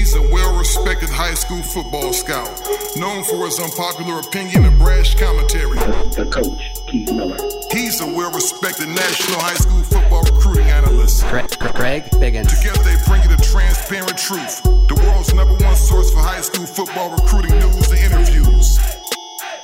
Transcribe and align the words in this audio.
He's 0.00 0.14
a 0.14 0.22
well 0.32 0.56
respected 0.58 1.10
high 1.10 1.34
school 1.34 1.62
football 1.62 2.14
scout, 2.14 2.48
known 2.96 3.22
for 3.22 3.44
his 3.44 3.60
unpopular 3.60 4.20
opinion 4.20 4.64
and 4.64 4.78
brash 4.78 5.14
commentary. 5.14 5.76
The 6.16 6.24
coach, 6.32 6.72
Keith 6.86 7.12
Miller. 7.12 7.36
He's 7.70 8.00
a 8.00 8.06
well 8.06 8.32
respected 8.32 8.88
national 8.88 9.38
high 9.40 9.60
school 9.60 9.82
football 9.82 10.22
recruiting 10.22 10.68
analyst. 10.68 11.22
Craig, 11.24 11.50
Greg 11.74 12.04
Biggins. 12.16 12.48
Together 12.48 12.82
they 12.82 12.96
bring 13.04 13.20
you 13.24 13.28
the 13.28 13.42
transparent 13.44 14.16
truth, 14.16 14.62
the 14.88 14.98
world's 15.04 15.34
number 15.34 15.52
one 15.62 15.76
source 15.76 16.10
for 16.10 16.20
high 16.20 16.40
school 16.40 16.64
football 16.64 17.10
recruiting 17.10 17.52
news 17.58 17.90
and 17.90 18.00
interviews. 18.00 18.78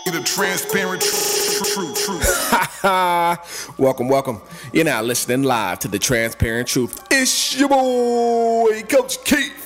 The 0.04 0.20
transparent 0.22 1.00
truth, 1.00 1.72
truth, 1.72 2.04
truth. 2.84 3.78
welcome, 3.78 4.10
welcome. 4.10 4.42
You're 4.70 4.84
now 4.84 5.00
listening 5.00 5.44
live 5.44 5.78
to 5.78 5.88
the 5.88 5.98
Transparent 5.98 6.68
Truth. 6.68 7.06
It's 7.10 7.58
your 7.58 7.70
boy, 7.70 8.82
Coach 8.82 9.24
Keith. 9.24 9.65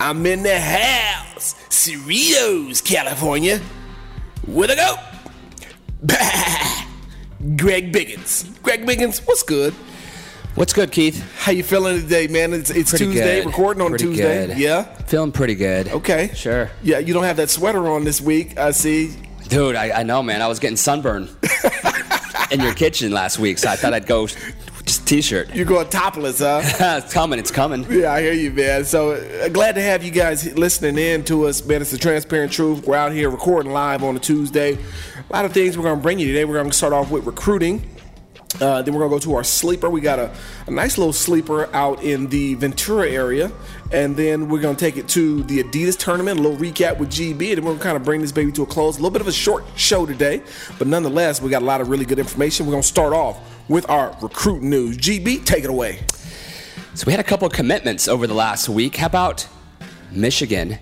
I'm 0.00 0.24
in 0.26 0.42
the 0.42 0.58
house, 0.58 1.54
Cerritos, 1.68 2.84
California. 2.84 3.60
Where 4.46 4.68
to 4.68 4.74
go? 4.76 4.94
Greg 7.56 7.92
Biggins. 7.92 8.60
Greg 8.62 8.84
Biggins, 8.86 9.18
what's 9.26 9.42
good? 9.42 9.72
What's 10.54 10.72
good, 10.72 10.90
Keith? 10.90 11.22
How 11.38 11.52
you 11.52 11.62
feeling 11.62 12.00
today, 12.00 12.26
man? 12.26 12.52
It's, 12.52 12.70
it's 12.70 12.90
Pretty 12.90 13.06
Tuesday, 13.06 13.38
good. 13.42 13.46
recording 13.46 13.80
on 13.82 13.90
Pretty 13.90 14.06
Tuesday. 14.06 14.46
good. 14.48 14.58
Yeah. 14.58 14.82
Feeling 15.04 15.30
pretty 15.30 15.54
good. 15.54 15.88
Okay. 15.88 16.32
Sure. 16.34 16.68
Yeah, 16.82 16.98
you 16.98 17.14
don't 17.14 17.22
have 17.24 17.36
that 17.36 17.48
sweater 17.50 17.86
on 17.88 18.02
this 18.04 18.20
week. 18.20 18.58
I 18.58 18.72
see. 18.72 19.14
Dude, 19.48 19.76
I, 19.76 20.00
I 20.00 20.02
know, 20.02 20.22
man. 20.22 20.42
I 20.42 20.48
was 20.48 20.58
getting 20.58 20.76
sunburned 20.76 21.30
in 22.50 22.60
your 22.60 22.74
kitchen 22.74 23.12
last 23.12 23.38
week, 23.38 23.58
so 23.58 23.68
I 23.70 23.76
thought 23.76 23.94
I'd 23.94 24.06
go 24.06 24.26
just 24.88 25.06
t-shirt. 25.06 25.54
You're 25.54 25.66
going 25.66 25.88
topless, 25.88 26.38
huh? 26.38 26.60
it's 27.04 27.12
coming. 27.12 27.38
It's 27.38 27.50
coming. 27.50 27.86
Yeah, 27.90 28.12
I 28.12 28.22
hear 28.22 28.32
you, 28.32 28.50
man. 28.50 28.84
So 28.86 29.12
uh, 29.12 29.48
glad 29.48 29.74
to 29.74 29.82
have 29.82 30.02
you 30.02 30.10
guys 30.10 30.56
listening 30.56 30.96
in 30.96 31.24
to 31.24 31.46
us, 31.46 31.64
man. 31.64 31.82
It's 31.82 31.90
the 31.90 31.98
transparent 31.98 32.52
truth. 32.52 32.86
We're 32.86 32.96
out 32.96 33.12
here 33.12 33.28
recording 33.28 33.72
live 33.72 34.02
on 34.02 34.16
a 34.16 34.18
Tuesday. 34.18 34.74
A 34.74 35.32
lot 35.32 35.44
of 35.44 35.52
things 35.52 35.76
we're 35.76 35.84
going 35.84 35.98
to 35.98 36.02
bring 36.02 36.18
you 36.18 36.26
today. 36.28 36.46
We're 36.46 36.54
going 36.54 36.70
to 36.70 36.76
start 36.76 36.94
off 36.94 37.10
with 37.10 37.26
recruiting. 37.26 37.88
Uh, 38.62 38.80
then 38.80 38.94
we're 38.94 39.00
gonna 39.00 39.10
go 39.10 39.18
to 39.18 39.34
our 39.34 39.44
sleeper. 39.44 39.90
We 39.90 40.00
got 40.00 40.18
a, 40.18 40.34
a 40.66 40.70
nice 40.70 40.96
little 40.96 41.12
sleeper 41.12 41.68
out 41.76 42.02
in 42.02 42.28
the 42.28 42.54
Ventura 42.54 43.08
area, 43.08 43.52
and 43.92 44.16
then 44.16 44.48
we're 44.48 44.62
gonna 44.62 44.74
take 44.74 44.96
it 44.96 45.06
to 45.10 45.42
the 45.44 45.62
Adidas 45.62 45.98
tournament. 45.98 46.40
A 46.40 46.42
little 46.42 46.56
recap 46.56 46.98
with 46.98 47.10
GB, 47.10 47.50
and 47.50 47.58
then 47.58 47.64
we're 47.64 47.72
gonna 47.72 47.84
kind 47.84 47.96
of 47.98 48.04
bring 48.04 48.22
this 48.22 48.32
baby 48.32 48.50
to 48.52 48.62
a 48.62 48.66
close. 48.66 48.96
A 48.96 49.00
little 49.00 49.10
bit 49.10 49.20
of 49.20 49.28
a 49.28 49.32
short 49.32 49.64
show 49.76 50.06
today, 50.06 50.42
but 50.78 50.88
nonetheless, 50.88 51.42
we 51.42 51.50
got 51.50 51.60
a 51.60 51.66
lot 51.66 51.82
of 51.82 51.90
really 51.90 52.06
good 52.06 52.18
information. 52.18 52.64
We're 52.64 52.72
gonna 52.72 52.82
start 52.82 53.12
off 53.12 53.38
with 53.68 53.88
our 53.90 54.16
recruit 54.20 54.62
news. 54.62 54.96
GB, 54.96 55.44
take 55.44 55.64
it 55.64 55.70
away. 55.70 56.00
So 56.94 57.04
we 57.06 57.12
had 57.12 57.20
a 57.20 57.24
couple 57.24 57.46
of 57.46 57.52
commitments 57.52 58.08
over 58.08 58.26
the 58.26 58.34
last 58.34 58.68
week. 58.68 58.96
How 58.96 59.06
about 59.06 59.46
Michigan 60.10 60.78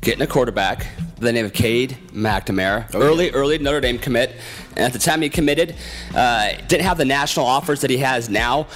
getting 0.00 0.22
a 0.22 0.26
quarterback 0.26 0.86
by 1.18 1.26
the 1.26 1.32
name 1.32 1.44
of 1.44 1.52
Cade 1.52 1.98
McNamara? 2.12 2.94
early, 2.94 3.30
early 3.32 3.58
Notre 3.58 3.80
Dame 3.80 3.98
commit. 3.98 4.36
And 4.70 4.80
at 4.80 4.92
the 4.92 4.98
time 4.98 5.20
he 5.20 5.28
committed, 5.28 5.74
uh, 6.14 6.52
didn't 6.68 6.84
have 6.84 6.96
the 6.96 7.04
national 7.04 7.44
offers 7.44 7.80
that 7.80 7.90
he 7.90 7.98
has 7.98 8.28
now. 8.28 8.68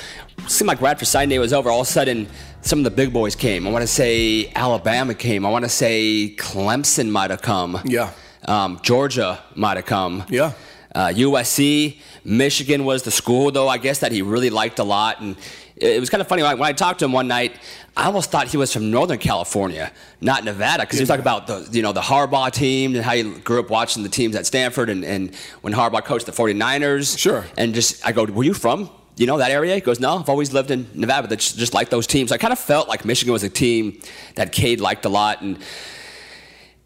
Seemed 0.49 0.69
like 0.69 0.81
right 0.81 0.91
after 0.91 1.05
signing 1.05 1.31
day 1.31 1.39
was 1.39 1.53
over, 1.53 1.71
all 1.71 1.83
of 1.83 1.87
a 1.87 1.91
sudden 1.91 2.27
some 2.63 2.81
of 2.81 2.85
the 2.85 2.91
big 2.91 3.13
boys 3.13 3.37
came. 3.37 3.67
I 3.67 3.71
want 3.71 3.83
to 3.83 3.89
say 3.89 4.53
Alabama 4.55 5.15
came. 5.15 5.47
I 5.47 5.51
want 5.51 5.65
to 5.65 5.69
say 5.69 6.35
Clemson 6.37 7.11
might 7.11 7.31
have 7.31 7.43
come. 7.43 7.81
Yeah. 7.85 8.11
Um, 8.45 8.81
Georgia 8.83 9.41
might 9.55 9.77
have 9.77 9.87
come. 9.87 10.25
Yeah. 10.29 10.53
Uh, 10.95 11.09
USC, 11.09 12.01
Michigan 12.25 12.85
was 12.85 13.03
the 13.03 13.11
school, 13.11 13.51
though, 13.51 13.69
I 13.69 13.79
guess, 13.79 13.99
that 14.01 14.13
he 14.13 14.23
really 14.23 14.51
liked 14.51 14.79
a 14.79 14.85
lot. 14.85 15.21
And 15.21 15.37
it 15.77 15.99
was 15.99 16.11
kind 16.11 16.21
of 16.21 16.29
funny. 16.29 16.43
When 16.43 16.53
I, 16.53 16.55
when 16.55 16.69
I 16.69 16.73
talked 16.73 17.01
to 17.01 17.05
him 17.05 17.13
one 17.13 17.29
night, 17.29 17.57
I 17.97 18.07
almost 18.07 18.31
thought 18.31 18.49
he 18.49 18.57
was 18.57 18.73
from 18.73 18.91
Northern 18.91 19.19
California, 19.19 19.93
not 20.21 20.45
Nevada, 20.45 20.85
because 20.85 20.99
he 20.99 21.03
was 21.03 21.09
talking 21.09 21.23
about 21.23 21.47
the, 21.47 21.69
you 21.73 21.83
know, 21.83 21.93
the 21.93 22.01
Harbaugh 22.01 22.51
team 22.53 22.95
and 22.95 23.05
how 23.05 23.13
he 23.13 23.23
grew 23.41 23.61
up 23.61 23.71
watching 23.71 24.03
the 24.03 24.09
teams 24.09 24.37
at 24.37 24.47
Stanford 24.47 24.89
and, 24.89 25.05
and 25.05 25.35
when 25.63 25.73
Harbaugh 25.73 26.05
coached 26.05 26.27
the 26.27 26.33
49ers. 26.33 27.19
Sure. 27.19 27.45
And 27.59 27.75
just, 27.75 28.07
I 28.07 28.13
go, 28.13 28.25
were 28.25 28.45
you 28.45 28.55
from, 28.55 28.89
you 29.17 29.27
know, 29.27 29.39
that 29.39 29.51
area? 29.51 29.75
He 29.75 29.81
goes, 29.81 30.01
no, 30.01 30.17
I've 30.17 30.29
always 30.29 30.53
lived 30.53 30.71
in 30.71 30.89
Nevada, 30.95 31.29
but 31.29 31.39
just, 31.39 31.59
just 31.59 31.75
like 31.75 31.91
those 31.91 32.07
teams. 32.07 32.33
I 32.33 32.39
kind 32.39 32.53
of 32.53 32.59
felt 32.59 32.89
like 32.89 33.05
Michigan 33.05 33.33
was 33.33 33.43
a 33.43 33.51
team 33.51 34.01
that 34.37 34.53
Cade 34.53 34.81
liked 34.81 35.05
a 35.05 35.11
lot. 35.11 35.43
And 35.43 35.59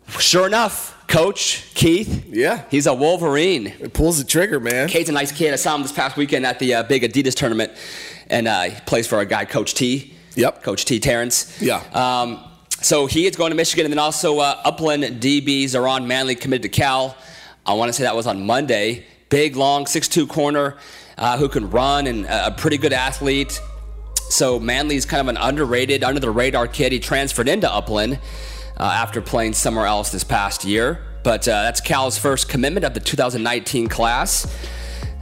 sure 0.08 0.46
enough, 0.46 0.94
Coach 1.08 1.64
Keith, 1.74 2.26
Yeah. 2.28 2.62
he's 2.70 2.86
a 2.86 2.94
Wolverine. 2.94 3.68
It 3.80 3.92
pulls 3.92 4.18
the 4.18 4.24
trigger, 4.24 4.58
man. 4.60 4.88
Cade's 4.88 5.08
a 5.08 5.12
nice 5.12 5.32
kid. 5.32 5.52
I 5.52 5.56
saw 5.56 5.74
him 5.74 5.82
this 5.82 5.92
past 5.92 6.16
weekend 6.16 6.44
at 6.46 6.58
the 6.58 6.74
uh, 6.74 6.82
big 6.82 7.02
Adidas 7.02 7.34
tournament, 7.34 7.72
and 8.28 8.48
uh, 8.48 8.62
he 8.62 8.80
plays 8.86 9.06
for 9.06 9.20
a 9.20 9.26
guy, 9.26 9.44
Coach 9.44 9.74
T. 9.74 10.14
Yep. 10.34 10.62
Coach 10.62 10.84
T. 10.84 10.98
Terrence. 11.00 11.60
Yeah. 11.62 11.76
Um, 11.92 12.44
so 12.82 13.06
he 13.06 13.26
is 13.26 13.36
going 13.36 13.50
to 13.50 13.56
Michigan, 13.56 13.86
and 13.86 13.92
then 13.92 13.98
also 13.98 14.38
uh, 14.40 14.60
Upland 14.64 15.04
DBs 15.20 15.74
are 15.78 15.88
on 15.88 16.06
Manley 16.06 16.34
committed 16.34 16.62
to 16.64 16.68
Cal. 16.68 17.16
I 17.64 17.72
want 17.74 17.88
to 17.88 17.92
say 17.92 18.02
that 18.02 18.14
was 18.14 18.26
on 18.26 18.44
Monday. 18.44 19.04
Big, 19.28 19.56
long, 19.56 19.86
6'2 19.86 20.28
corner 20.28 20.76
uh, 21.18 21.38
who 21.38 21.48
can 21.48 21.70
run 21.70 22.06
and 22.06 22.26
a 22.26 22.52
pretty 22.56 22.76
good 22.78 22.92
athlete. 22.92 23.60
So 24.28 24.60
Manley's 24.60 25.04
kind 25.06 25.20
of 25.20 25.28
an 25.28 25.36
underrated, 25.36 26.04
under 26.04 26.20
the 26.20 26.30
radar 26.30 26.68
kid. 26.68 26.92
He 26.92 27.00
transferred 27.00 27.48
into 27.48 27.72
Upland 27.72 28.20
uh, 28.78 28.84
after 28.84 29.20
playing 29.20 29.54
somewhere 29.54 29.86
else 29.86 30.10
this 30.12 30.24
past 30.24 30.64
year. 30.64 31.00
But 31.22 31.48
uh, 31.48 31.62
that's 31.62 31.80
Cal's 31.80 32.18
first 32.18 32.48
commitment 32.48 32.84
of 32.84 32.94
the 32.94 33.00
2019 33.00 33.88
class. 33.88 34.46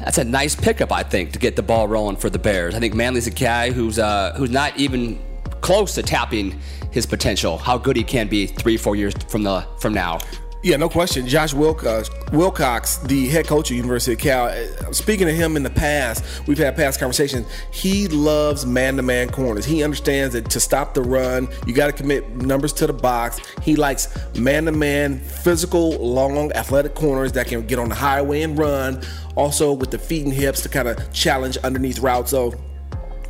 That's 0.00 0.19
a 0.19 0.25
nice 0.25 0.54
pickup, 0.54 0.92
I 0.92 1.03
think, 1.03 1.32
to 1.32 1.38
get 1.38 1.56
the 1.56 1.62
ball 1.62 1.88
rolling 1.88 2.16
for 2.16 2.28
the 2.28 2.38
Bears. 2.38 2.75
I 2.75 2.81
think 2.81 2.94
Manley's 2.94 3.26
a 3.26 3.31
guy 3.31 3.70
who's 3.70 3.98
uh, 3.98 4.34
who's 4.37 4.50
not 4.50 4.76
even 4.78 5.22
close 5.60 5.94
to 5.94 6.03
tapping 6.03 6.60
his 6.91 7.06
potential, 7.06 7.56
how 7.56 7.78
good 7.78 7.97
he 7.97 8.04
can 8.04 8.28
be 8.28 8.47
three, 8.47 8.76
four 8.76 8.97
years 8.97 9.14
from 9.28 9.43
the 9.43 9.66
from 9.81 9.94
now. 9.94 10.19
Yeah, 10.64 10.78
no 10.78 10.88
question. 10.88 11.28
Josh 11.28 11.52
Wilcox, 11.52 12.08
Wilcox, 12.32 12.97
the 12.97 13.28
head 13.28 13.47
coach 13.47 13.70
of 13.70 13.76
University 13.76 14.14
of 14.14 14.19
Cal. 14.19 14.47
uh, 14.47 14.92
Speaking 14.92 15.26
to 15.26 15.32
him 15.34 15.58
in 15.58 15.62
the 15.62 15.69
past, 15.69 16.25
we've 16.47 16.56
had 16.56 16.75
past 16.75 16.98
conversations. 16.98 17.47
He 17.70 18.08
loves 18.08 18.64
man-to-man 18.64 19.28
corners. 19.28 19.66
He 19.66 19.84
understands 19.84 20.32
that 20.32 20.48
to 20.48 20.60
stop 20.60 20.94
the 20.94 21.02
run, 21.02 21.48
you 21.66 21.75
got 21.75 21.88
to 21.88 21.92
commit 21.92 22.36
numbers 22.36 22.72
to 22.75 22.86
the 22.86 22.94
box. 22.94 23.41
He 23.60 23.76
likes 23.76 24.08
man-to-man, 24.38 25.19
physical, 25.19 25.98
long, 25.98 26.50
athletic 26.52 26.94
corners 26.94 27.32
that 27.32 27.46
can 27.46 27.66
get 27.66 27.78
on 27.78 27.91
the 27.91 27.94
highway 27.94 28.41
and 28.41 28.58
run. 28.58 29.02
Also 29.36 29.70
with 29.70 29.91
the 29.91 29.98
feet 29.98 30.25
and 30.25 30.32
hips 30.32 30.62
to 30.62 30.70
kind 30.70 30.88
of 30.88 31.12
challenge 31.12 31.58
underneath 31.58 31.98
routes. 31.98 32.31
So 32.31 32.54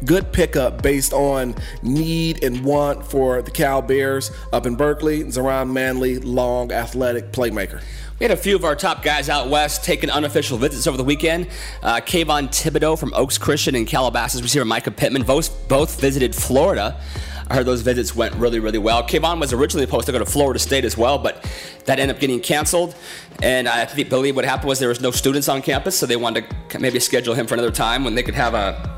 good 0.05 0.33
pickup 0.33 0.83
based 0.83 1.13
on 1.13 1.55
need 1.83 2.43
and 2.43 2.65
want 2.65 3.05
for 3.05 3.43
the 3.43 3.51
Cal 3.51 3.83
Bears 3.83 4.31
up 4.53 4.67
in 4.67 4.77
Berkeley. 4.77 5.25
Zeron 5.25 5.73
Manley, 5.73 6.19
long, 6.19 6.73
athletic 6.73 7.33
playmaker. 7.33 7.83
We 8.21 8.25
had 8.25 8.31
a 8.31 8.37
few 8.37 8.55
of 8.55 8.65
our 8.65 8.77
top 8.77 9.03
guys 9.03 9.29
out 9.29 9.49
west 9.49 9.85
taking 9.85 10.09
unofficial 10.09 10.57
visits 10.57 10.87
over 10.87 10.97
the 10.97 11.05
weekend. 11.05 11.49
Uh, 11.83 11.97
Kayvon 11.97 12.49
Thibodeaux 12.49 12.99
from 12.99 13.13
Oaks 13.15 13.39
Christian 13.39 13.75
and 13.75 13.87
Calabasas 13.87 14.41
receiver 14.41 14.65
Micah 14.65 14.93
Pittman 14.93 15.25
both, 15.25 15.69
both 15.69 16.01
visited 16.01 16.35
Florida. 16.35 17.01
I 17.49 17.57
heard 17.57 17.67
those 17.67 17.83
visits 17.83 18.15
went 18.15 18.35
really, 18.37 18.61
really 18.61 18.79
well. 18.79 19.03
Kayvon 19.03 19.41
was 19.41 19.53
originally 19.53 19.85
supposed 19.85 20.07
to 20.07 20.13
go 20.13 20.19
to 20.19 20.25
Florida 20.25 20.59
State 20.59 20.85
as 20.85 20.97
well, 20.97 21.19
but 21.19 21.45
that 21.85 21.99
ended 21.99 22.17
up 22.17 22.21
getting 22.21 22.41
canceled. 22.41 22.95
And 23.43 23.69
I 23.69 23.85
believe 24.05 24.37
what 24.37 24.45
happened 24.45 24.69
was 24.69 24.79
there 24.79 24.89
was 24.89 25.01
no 25.01 25.11
students 25.11 25.49
on 25.49 25.61
campus, 25.61 25.99
so 25.99 26.07
they 26.07 26.17
wanted 26.17 26.47
to 26.71 26.79
maybe 26.79 27.01
schedule 27.01 27.35
him 27.35 27.47
for 27.47 27.55
another 27.55 27.71
time 27.71 28.05
when 28.05 28.15
they 28.15 28.23
could 28.23 28.35
have 28.35 28.55
a 28.55 28.94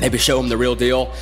maybe 0.00 0.18
show 0.18 0.38
him 0.40 0.48
the 0.48 0.56
real 0.56 0.74
deal. 0.74 1.12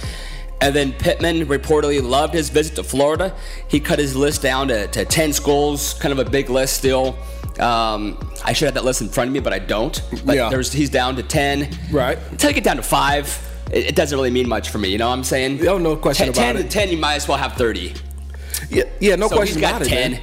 And 0.60 0.74
then 0.74 0.92
Pittman 0.92 1.46
reportedly 1.46 2.02
loved 2.02 2.34
his 2.34 2.50
visit 2.50 2.74
to 2.76 2.82
Florida. 2.82 3.34
He 3.68 3.78
cut 3.78 3.98
his 4.00 4.16
list 4.16 4.42
down 4.42 4.68
to, 4.68 4.88
to 4.88 5.04
10 5.04 5.32
schools, 5.32 5.94
kind 5.94 6.12
of 6.18 6.24
a 6.26 6.28
big 6.28 6.50
list 6.50 6.76
still. 6.78 7.16
Um, 7.60 8.18
I 8.44 8.52
should 8.52 8.66
have 8.66 8.74
that 8.74 8.84
list 8.84 9.00
in 9.00 9.08
front 9.08 9.28
of 9.28 9.34
me, 9.34 9.40
but 9.40 9.52
I 9.52 9.60
don't. 9.60 10.00
But 10.24 10.34
Yeah. 10.36 10.48
there's, 10.50 10.72
he's 10.72 10.90
down 10.90 11.14
to 11.16 11.22
10. 11.22 11.68
Right. 11.92 12.18
Until 12.30 12.50
you 12.50 12.54
get 12.54 12.64
down 12.64 12.76
to 12.76 12.82
five, 12.82 13.38
it, 13.70 13.86
it 13.86 13.94
doesn't 13.96 14.16
really 14.18 14.30
mean 14.30 14.48
much 14.48 14.70
for 14.70 14.78
me. 14.78 14.88
You 14.88 14.98
know 14.98 15.08
what 15.08 15.14
I'm 15.18 15.24
saying? 15.24 15.66
Oh, 15.68 15.78
no 15.78 15.94
question 15.96 16.32
10, 16.32 16.34
about 16.34 16.40
10 16.40 16.56
it. 16.56 16.62
to 16.64 16.68
10, 16.68 16.88
you 16.90 16.96
might 16.98 17.14
as 17.14 17.28
well 17.28 17.38
have 17.38 17.52
30. 17.54 17.94
Yeah, 18.70 18.82
yeah, 19.00 19.14
no 19.14 19.28
so 19.28 19.36
question 19.36 19.58
he's 19.58 19.60
got 19.70 19.76
about 19.82 19.88
10. 19.88 20.14
it. 20.14 20.20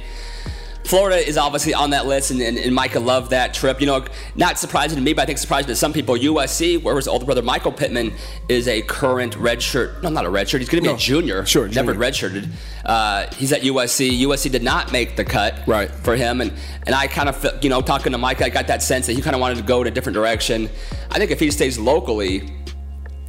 Florida 0.86 1.16
is 1.16 1.36
obviously 1.36 1.74
on 1.74 1.90
that 1.90 2.06
list, 2.06 2.30
and, 2.30 2.40
and, 2.40 2.56
and 2.56 2.74
Micah 2.74 3.00
loved 3.00 3.30
that 3.30 3.52
trip. 3.52 3.80
You 3.80 3.86
know, 3.86 4.04
not 4.36 4.58
surprising 4.58 4.96
to 4.96 5.02
me, 5.02 5.12
but 5.14 5.22
I 5.22 5.26
think 5.26 5.38
surprising 5.38 5.66
to 5.68 5.76
some 5.76 5.92
people. 5.92 6.14
USC, 6.16 6.80
where 6.82 6.94
his 6.96 7.08
older 7.08 7.24
brother 7.24 7.42
Michael 7.42 7.72
Pittman 7.72 8.12
is 8.48 8.68
a 8.68 8.82
current 8.82 9.34
redshirt. 9.36 10.02
No, 10.02 10.08
not 10.10 10.24
a 10.24 10.28
redshirt. 10.28 10.60
He's 10.60 10.68
going 10.68 10.82
to 10.82 10.88
be 10.88 10.92
No. 10.92 10.94
a 10.94 10.98
junior. 10.98 11.44
Sure, 11.44 11.66
never 11.68 11.92
junior. 11.92 12.10
redshirted. 12.10 12.48
Uh, 12.84 13.26
he's 13.34 13.52
at 13.52 13.62
USC. 13.62 14.20
USC 14.22 14.50
did 14.50 14.62
not 14.62 14.92
make 14.92 15.16
the 15.16 15.24
cut. 15.24 15.60
Right. 15.66 15.90
For 15.90 16.14
him, 16.16 16.40
and 16.40 16.52
and 16.86 16.94
I 16.94 17.08
kind 17.08 17.28
of 17.28 17.44
you 17.64 17.68
know 17.70 17.80
talking 17.82 18.12
to 18.12 18.18
Micah, 18.18 18.44
I 18.44 18.48
got 18.48 18.68
that 18.68 18.82
sense 18.82 19.06
that 19.06 19.14
he 19.14 19.22
kind 19.22 19.34
of 19.34 19.40
wanted 19.40 19.56
to 19.56 19.64
go 19.64 19.80
in 19.82 19.88
a 19.88 19.90
different 19.90 20.14
direction. 20.14 20.70
I 21.10 21.18
think 21.18 21.30
if 21.32 21.40
he 21.40 21.50
stays 21.50 21.78
locally. 21.78 22.52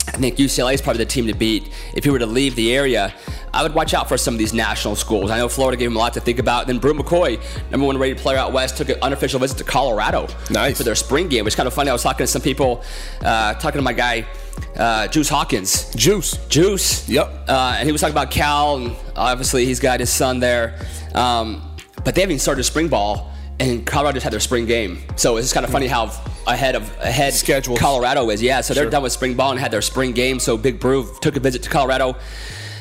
I 0.07 0.12
think 0.19 0.38
UCLA 0.38 0.74
is 0.74 0.81
probably 0.81 1.04
the 1.04 1.09
team 1.09 1.27
to 1.27 1.33
beat. 1.33 1.69
If 1.94 2.04
he 2.06 2.09
were 2.09 2.19
to 2.19 2.25
leave 2.25 2.56
the 2.56 2.74
area, 2.74 3.13
I 3.54 3.62
would 3.63 3.74
watch 3.74 3.94
out 3.94 4.07
for 4.07 4.18
some 4.18 4.33
of 4.33 4.38
these 4.39 4.54
national 4.54 4.95
schools. 4.95 5.30
I 5.30 5.38
know 5.38 5.50
Florida 5.50 5.77
gave 5.77 5.88
him 5.89 5.95
a 5.95 6.00
lot 6.00 6.13
to 6.13 6.21
think 6.21 6.39
about. 6.39 6.68
Then 6.68 6.80
Bru 6.80 6.94
McCoy, 6.94 7.42
number 7.71 7.86
one 7.86 7.98
rated 7.98 8.18
player 8.18 8.38
out 8.38 8.54
west, 8.54 8.77
took 8.77 8.89
an 8.89 8.98
unofficial 9.01 9.39
visit 9.39 9.57
to 9.57 9.63
Colorado 9.63 10.27
Nice. 10.50 10.77
for 10.77 10.83
their 10.83 10.95
spring 10.95 11.27
game. 11.27 11.44
Which 11.45 11.54
is 11.54 11.56
kind 11.56 11.68
of 11.68 11.74
funny. 11.74 11.89
I 11.89 11.94
was 11.94 12.04
talking 12.04 12.24
to 12.25 12.27
some 12.31 12.42
people, 12.42 12.83
uh, 13.21 13.54
talking 13.56 13.80
to 13.80 13.83
my 13.83 13.94
guy 13.94 14.25
uh, 14.75 15.07
Juice 15.07 15.30
Hawkins. 15.30 15.94
Juice. 15.95 16.38
Juice. 16.48 17.07
Yep. 17.10 17.45
Uh, 17.48 17.75
and 17.77 17.86
he 17.86 17.92
was 17.92 18.01
talking 18.01 18.13
about 18.13 18.31
Cal, 18.31 18.77
and 18.77 18.95
obviously 19.15 19.65
he's 19.65 19.80
got 19.80 20.00
his 20.00 20.10
son 20.10 20.39
there. 20.39 20.80
Um, 21.13 21.75
but 22.03 22.15
they 22.15 22.21
haven't 22.21 22.31
even 22.33 22.39
started 22.39 22.63
spring 22.63 22.88
ball, 22.88 23.31
and 23.60 23.86
Colorado 23.86 24.13
just 24.15 24.24
had 24.24 24.33
their 24.33 24.39
spring 24.39 24.65
game. 24.65 25.00
So 25.15 25.38
it's 25.38 25.45
just 25.45 25.53
kind 25.53 25.65
of 25.65 25.71
funny 25.71 25.88
how 25.88 26.12
ahead 26.48 26.76
of 26.76 26.84
ahead 27.00 27.34
Schedules. 27.34 27.80
Colorado 27.80 28.30
is. 28.30 28.42
Yeah. 28.42 28.62
So 28.62 28.74
they're 28.74 28.86
Sure. 28.86 28.92
done 28.92 29.04
with 29.04 29.12
spring 29.12 29.36
ball 29.36 29.52
and 29.52 29.60
had 29.60 29.72
their 29.72 29.82
spring 29.82 30.14
game. 30.14 30.40
So 30.40 30.58
Big 30.58 30.80
Bru 30.80 31.08
took 31.22 31.36
a 31.36 31.40
visit 31.40 31.64
to 31.64 31.70
Colorado. 31.70 32.14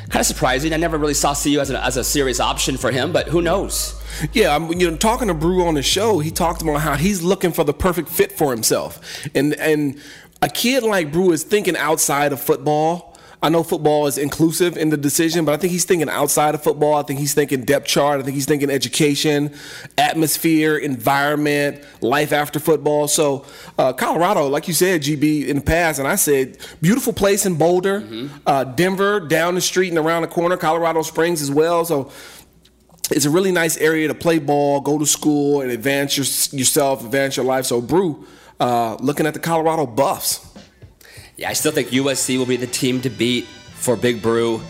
Kind 0.08 0.20
of 0.20 0.26
surprising. 0.26 0.72
I 0.72 0.76
never 0.76 0.98
really 0.98 1.14
saw 1.14 1.34
CU 1.34 1.58
as 1.58 1.70
a, 1.70 1.84
as 1.84 1.96
a 1.96 2.04
serious 2.04 2.38
option 2.38 2.76
for 2.76 2.92
him, 2.92 3.10
but 3.12 3.26
who 3.26 3.42
knows? 3.42 4.00
Yeah, 4.32 4.54
I'm, 4.54 4.72
you 4.72 4.88
know, 4.88 4.96
talking 4.96 5.26
to 5.28 5.34
Bru 5.34 5.66
on 5.66 5.74
the 5.74 5.82
show, 5.82 6.20
he 6.20 6.30
talked 6.30 6.62
about 6.62 6.80
how 6.80 6.94
he's 6.94 7.22
looking 7.22 7.50
for 7.52 7.64
the 7.64 7.74
perfect 7.74 8.08
fit 8.08 8.30
for 8.30 8.52
himself, 8.52 9.00
and 9.34 9.52
and 9.54 10.00
a 10.40 10.48
kid 10.48 10.84
like 10.84 11.10
Bru 11.12 11.32
is 11.32 11.42
thinking 11.42 11.76
outside 11.76 12.32
of 12.32 12.40
football. 12.40 13.05
I 13.42 13.48
know 13.48 13.62
football 13.62 14.06
is 14.06 14.16
inclusive 14.16 14.76
in 14.76 14.88
the 14.90 14.96
decision, 14.96 15.44
but 15.44 15.52
I 15.52 15.56
think 15.58 15.70
he's 15.70 15.84
thinking 15.84 16.08
outside 16.08 16.54
of 16.54 16.62
football. 16.62 16.94
I 16.94 17.02
think 17.02 17.20
he's 17.20 17.34
thinking 17.34 17.64
depth 17.64 17.86
chart. 17.86 18.18
I 18.20 18.22
think 18.22 18.34
he's 18.34 18.46
thinking 18.46 18.70
education, 18.70 19.54
atmosphere, 19.98 20.76
environment, 20.76 21.84
life 22.00 22.32
after 22.32 22.58
football. 22.58 23.08
So, 23.08 23.44
uh, 23.78 23.92
Colorado, 23.92 24.48
like 24.48 24.68
you 24.68 24.74
said, 24.74 25.02
GB 25.02 25.48
in 25.48 25.56
the 25.56 25.62
past, 25.62 25.98
and 25.98 26.08
I 26.08 26.16
said, 26.16 26.58
beautiful 26.80 27.12
place 27.12 27.44
in 27.44 27.56
Boulder, 27.56 28.02
uh, 28.46 28.64
Denver 28.64 29.20
down 29.20 29.54
the 29.54 29.60
street 29.60 29.88
and 29.90 29.98
around 29.98 30.22
the 30.22 30.28
corner, 30.28 30.56
Colorado 30.56 31.02
Springs 31.02 31.42
as 31.42 31.50
well. 31.50 31.84
So, 31.84 32.10
it's 33.10 33.24
a 33.24 33.30
really 33.30 33.52
nice 33.52 33.76
area 33.76 34.08
to 34.08 34.14
play 34.14 34.38
ball, 34.38 34.80
go 34.80 34.98
to 34.98 35.06
school, 35.06 35.60
and 35.60 35.70
advance 35.70 36.16
your, 36.16 36.58
yourself, 36.58 37.04
advance 37.04 37.36
your 37.36 37.46
life. 37.46 37.66
So, 37.66 37.80
Bru, 37.80 38.26
uh, 38.58 38.96
looking 38.96 39.26
at 39.26 39.34
the 39.34 39.40
Colorado 39.40 39.86
Buffs. 39.86 40.45
Yeah, 41.36 41.50
I 41.50 41.52
still 41.52 41.72
think 41.72 41.88
USC 41.88 42.38
will 42.38 42.46
be 42.46 42.56
the 42.56 42.66
team 42.66 43.00
to 43.02 43.10
beat 43.10 43.44
for 43.46 43.96
Big 43.96 44.22
Bru. 44.22 44.60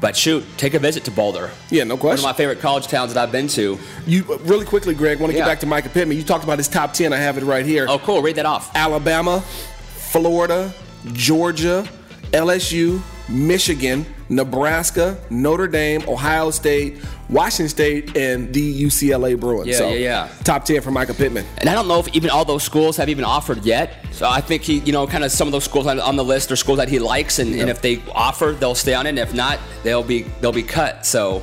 But 0.00 0.16
shoot, 0.16 0.44
take 0.58 0.74
a 0.74 0.78
visit 0.78 1.04
to 1.04 1.10
Boulder. 1.10 1.50
Yeah, 1.70 1.84
no 1.84 1.96
question. 1.96 2.22
One 2.24 2.30
of 2.32 2.36
my 2.36 2.36
favorite 2.36 2.60
college 2.60 2.88
towns 2.88 3.14
that 3.14 3.22
I've 3.22 3.32
been 3.32 3.48
to. 3.48 3.78
You 4.06 4.24
uh, 4.28 4.36
really 4.40 4.66
quickly, 4.66 4.94
Greg. 4.94 5.18
Want 5.18 5.32
to 5.32 5.38
Yeah. 5.38 5.44
get 5.44 5.50
back 5.50 5.60
to 5.60 5.66
Micah 5.66 5.88
Pittman? 5.88 6.16
You 6.18 6.22
talked 6.24 6.44
about 6.44 6.58
his 6.58 6.68
top 6.68 6.92
ten. 6.92 7.12
I 7.14 7.16
have 7.16 7.38
it 7.38 7.44
right 7.44 7.64
here: 7.64 7.86
Oh, 7.88 7.98
cool. 7.98 8.20
Read 8.20 8.36
that 8.36 8.44
off. 8.44 8.70
Alabama, 8.76 9.40
Florida, 9.40 10.74
Georgia, 11.12 11.88
LSU, 12.32 13.00
Michigan, 13.30 14.04
Nebraska, 14.28 15.16
Notre 15.30 15.68
Dame, 15.68 16.02
Ohio 16.08 16.50
State, 16.50 16.98
Washington 17.28 17.68
State, 17.68 18.16
and 18.16 18.52
the 18.52 18.82
UCLA 18.84 19.38
Bruins. 19.38 19.68
Yeah, 19.68 19.76
so, 19.76 19.88
yeah, 19.90 19.94
yeah. 19.94 20.28
Top 20.44 20.64
ten 20.64 20.80
for 20.80 20.90
Michael 20.90 21.14
Pittman. 21.14 21.44
And 21.58 21.68
I 21.68 21.74
don't 21.74 21.88
know 21.88 22.00
if 22.00 22.08
even 22.14 22.30
all 22.30 22.44
those 22.44 22.62
schools 22.62 22.96
have 22.96 23.08
even 23.08 23.24
offered 23.24 23.64
yet. 23.64 24.04
So 24.12 24.28
I 24.28 24.40
think 24.40 24.62
he, 24.62 24.78
you 24.80 24.92
know, 24.92 25.06
kind 25.06 25.24
of 25.24 25.32
some 25.32 25.48
of 25.48 25.52
those 25.52 25.64
schools 25.64 25.86
on, 25.86 26.00
on 26.00 26.16
the 26.16 26.24
list 26.24 26.50
are 26.52 26.56
schools 26.56 26.78
that 26.78 26.88
he 26.88 26.98
likes, 26.98 27.38
and, 27.38 27.54
and 27.54 27.68
if 27.68 27.82
they 27.82 28.02
offer, 28.14 28.52
they'll 28.52 28.74
stay 28.74 28.94
on 28.94 29.06
it. 29.06 29.10
And 29.10 29.18
if 29.18 29.34
not, 29.34 29.58
they'll 29.82 30.02
be 30.02 30.22
they'll 30.40 30.52
be 30.52 30.62
cut. 30.62 31.04
So 31.04 31.42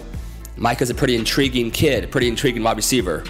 Micah's 0.57 0.89
a 0.89 0.95
pretty 0.95 1.15
intriguing 1.15 1.71
kid, 1.71 2.11
pretty 2.11 2.27
intriguing 2.27 2.63
wide 2.63 2.77
receiver. 2.77 3.23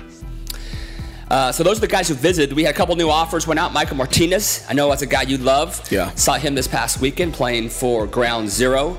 Uh, 1.30 1.50
so 1.50 1.64
those 1.64 1.78
are 1.78 1.82
the 1.82 1.88
guys 1.88 2.10
who 2.10 2.14
visited. 2.14 2.52
We 2.52 2.66
had 2.66 2.76
a 2.76 2.78
couple 2.78 2.94
new 2.98 3.10
offers 3.10 3.48
went 3.48 3.58
out. 3.58 3.72
Michael 3.72 3.96
Martinez, 3.96 4.66
I 4.68 4.74
know 4.74 4.90
that's 4.90 5.02
a 5.02 5.06
guy 5.06 5.22
you 5.22 5.38
love. 5.38 5.82
Yeah. 5.90 6.14
Saw 6.16 6.34
him 6.34 6.56
this 6.56 6.68
past 6.68 7.00
weekend 7.00 7.34
playing 7.34 7.70
for 7.70 8.06
Ground 8.06 8.50
Zero. 8.50 8.98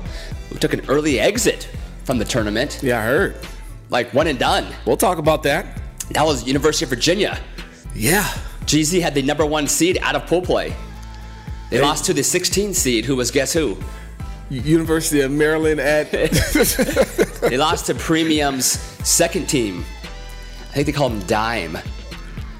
We 0.53 0.59
took 0.59 0.73
an 0.73 0.81
early 0.87 1.19
exit 1.19 1.67
from 2.05 2.17
the 2.19 2.25
tournament, 2.25 2.79
Yeah, 2.83 2.99
I 2.99 3.03
heard. 3.03 3.35
like 3.89 4.13
one 4.13 4.27
and 4.27 4.37
done. 4.39 4.67
We'll 4.85 4.97
talk 4.97 5.17
about 5.17 5.43
that. 5.43 5.65
That 6.11 6.25
was 6.25 6.45
University 6.45 6.85
of 6.85 6.89
Virginia. 6.89 7.39
Yeah. 7.95 8.23
GZ 8.65 9.01
had 9.01 9.13
the 9.15 9.21
number 9.21 9.45
one 9.45 9.67
seed 9.67 9.97
out 10.01 10.15
of 10.15 10.25
pool 10.27 10.41
play. 10.41 10.75
They 11.69 11.77
Hey. 11.77 11.81
lost 11.83 12.05
to 12.05 12.13
the 12.13 12.23
16 12.23 12.73
seed, 12.73 13.05
who 13.05 13.15
was 13.15 13.31
guess 13.31 13.53
who? 13.53 13.77
University 14.49 15.21
of 15.21 15.31
Maryland 15.31 15.79
at 15.79 16.11
They 17.41 17.57
lost 17.57 17.87
to 17.87 17.95
Premium's 17.95 18.65
second 19.07 19.47
team. 19.47 19.83
I 20.69 20.73
think 20.75 20.85
they 20.87 20.91
call 20.91 21.09
them 21.09 21.21
Dime. 21.25 21.77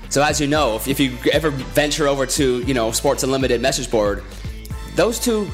So 0.09 0.21
as 0.23 0.39
you 0.39 0.47
know, 0.47 0.75
if, 0.75 0.87
if 0.87 0.99
you 0.99 1.17
ever 1.31 1.49
venture 1.49 2.07
over 2.07 2.25
to 2.25 2.59
you 2.61 2.73
know 2.73 2.91
Sports 2.91 3.23
Unlimited 3.23 3.61
message 3.61 3.89
board, 3.91 4.23
those 4.95 5.19
two 5.19 5.47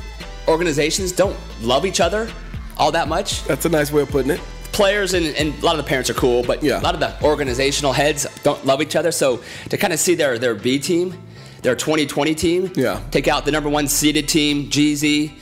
organizations 0.49 1.11
don't 1.11 1.37
love 1.61 1.85
each 1.85 1.99
other 1.99 2.29
all 2.77 2.91
that 2.93 3.07
much. 3.07 3.43
That's 3.43 3.65
a 3.65 3.69
nice 3.69 3.91
way 3.91 4.01
of 4.01 4.09
putting 4.09 4.31
it. 4.31 4.39
Players 4.71 5.13
and, 5.13 5.25
and 5.35 5.53
a 5.61 5.65
lot 5.65 5.77
of 5.77 5.83
the 5.83 5.87
parents 5.89 6.09
are 6.09 6.13
cool, 6.13 6.43
but 6.43 6.63
Yeah. 6.63 6.79
a 6.79 6.81
lot 6.81 6.93
of 6.93 7.01
the 7.01 7.21
organizational 7.23 7.91
heads 7.91 8.25
don't 8.43 8.65
love 8.65 8.81
each 8.81 8.95
other. 8.95 9.11
So 9.11 9.41
to 9.69 9.77
kind 9.77 9.91
of 9.93 9.99
see 9.99 10.15
their 10.15 10.39
their 10.39 10.55
B 10.55 10.79
team, 10.79 11.17
their 11.61 11.75
2020 11.75 12.35
team, 12.35 12.71
Yeah. 12.75 13.01
take 13.11 13.27
out 13.27 13.43
the 13.45 13.51
number 13.51 13.67
one 13.69 13.87
seeded 13.87 14.27
team, 14.29 14.69
GZ. 14.69 15.33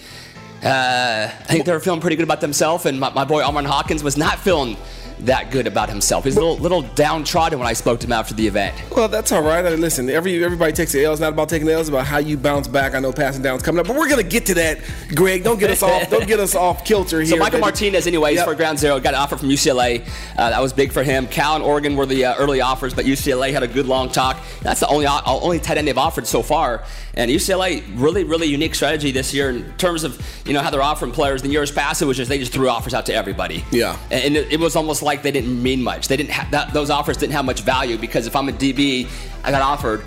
Uh, 0.64 1.30
I 1.30 1.44
think 1.54 1.66
they 1.66 1.72
were 1.72 1.80
feeling 1.80 2.02
pretty 2.02 2.16
good 2.16 2.24
about 2.24 2.42
themselves, 2.42 2.88
and 2.88 3.00
my, 3.00 3.12
my 3.14 3.24
boy 3.26 3.44
Armand 3.44 3.68
Hawkins 3.68 4.04
was 4.04 4.18
not 4.18 4.40
feeling 4.40 4.76
that 5.22 5.52
good 5.52 5.68
about 5.68 5.90
himself. 5.90 6.24
He's 6.26 6.36
a 6.38 6.40
little, 6.40 6.58
little 6.58 6.82
downtrodden 6.84 7.58
when 7.60 7.68
I 7.68 7.74
spoke 7.74 8.00
to 8.02 8.08
him 8.08 8.12
after 8.14 8.34
the 8.34 8.46
event. 8.48 8.76
Well, 8.96 9.08
that's 9.08 9.32
all 9.32 9.42
right. 9.42 9.66
I 9.66 9.72
mean, 9.72 9.82
listen, 9.82 10.10
every 10.10 10.44
everybody 10.44 10.72
takes 10.74 10.92
the 10.92 11.04
L. 11.04 11.12
It's 11.12 11.22
not 11.22 11.34
about 11.34 11.50
taking 11.50 11.66
the 11.66 11.74
L. 11.74 11.80
It's 11.80 11.90
about 11.90 12.06
how 12.06 12.18
you 12.20 12.38
bounce 12.38 12.68
back. 12.68 12.94
I 12.94 13.00
know 13.00 13.12
passing 13.12 13.42
down's 13.42 13.64
coming 13.64 13.80
up, 13.80 13.88
but 13.88 13.96
we're 13.96 14.10
gonna 14.10 14.24
get 14.24 14.46
to 14.48 14.54
that, 14.56 14.80
Greg. 15.16 15.44
Don't 15.44 15.60
get 15.60 15.70
us 15.72 15.82
off. 15.84 16.10
Don't 16.10 16.28
get 16.28 16.40
us 16.40 16.56
off 16.56 16.86
kilter 16.86 17.18
here. 17.22 17.28
So 17.32 17.38
Michael 17.38 17.58
baby. 17.58 17.62
Martinez, 17.62 18.08
anyways, 18.08 18.36
Yep. 18.38 18.46
for 18.48 18.56
Ground 18.56 18.78
Zero, 18.80 19.00
got 19.00 19.14
an 19.14 19.20
offer 19.20 19.38
from 19.38 19.50
UCLA. 19.50 20.06
Uh, 20.38 20.50
that 20.52 20.62
was 20.62 20.74
big 20.74 20.92
for 20.92 21.04
him. 21.04 21.28
Cal 21.28 21.56
and 21.56 21.64
Oregon 21.64 21.96
were 21.96 22.06
the 22.06 22.26
uh, 22.26 22.36
early 22.38 22.62
offers, 22.62 22.94
but 22.94 23.06
UCLA 23.06 23.52
had 23.52 23.64
a 23.64 23.68
good 23.68 23.88
long 23.88 24.10
talk. 24.10 24.38
That's 24.62 24.80
the 24.82 24.88
only 24.88 25.06
uh, 25.08 25.22
only 25.26 25.60
tight 25.60 25.78
end 25.78 25.88
they've 25.88 25.98
offered 25.98 26.28
so 26.28 26.42
far. 26.44 26.84
And 27.18 27.32
UCLA 27.32 27.84
really, 27.96 28.24
really 28.24 28.46
unique 28.46 28.76
strategy 28.76 29.12
this 29.12 29.34
year 29.34 29.50
in 29.50 29.74
terms 29.78 30.04
of 30.04 30.22
you 30.46 30.54
know 30.54 30.62
how 30.62 30.70
they're 30.70 30.84
offering 30.84 31.12
players. 31.12 31.44
In 31.44 31.52
years 31.52 31.72
past, 31.72 32.00
it 32.04 32.06
was 32.06 32.16
just 32.16 32.30
they 32.30 32.38
just 32.38 32.54
threw 32.54 32.70
offers 32.70 32.94
out 32.94 33.08
to 33.08 33.14
everybody. 33.14 33.66
Yeah. 33.72 33.98
and, 34.12 34.38
it, 34.38 34.54
it 34.54 34.60
was 34.60 34.76
almost 34.76 35.02
like 35.02 35.24
they 35.24 35.32
didn't 35.32 35.62
mean 35.62 35.82
much. 35.82 36.08
They 36.08 36.16
didn't 36.16 36.30
have 36.30 36.52
that, 36.52 36.74
those 36.74 36.92
offers 36.92 37.18
didn't 37.18 37.34
have 37.34 37.44
much 37.44 37.62
value 37.62 37.98
because 37.98 38.28
if 38.28 38.36
I'm 38.36 38.48
a 38.50 38.52
DB, 38.52 39.10
I 39.44 39.50
got 39.50 39.64
offered. 39.64 40.06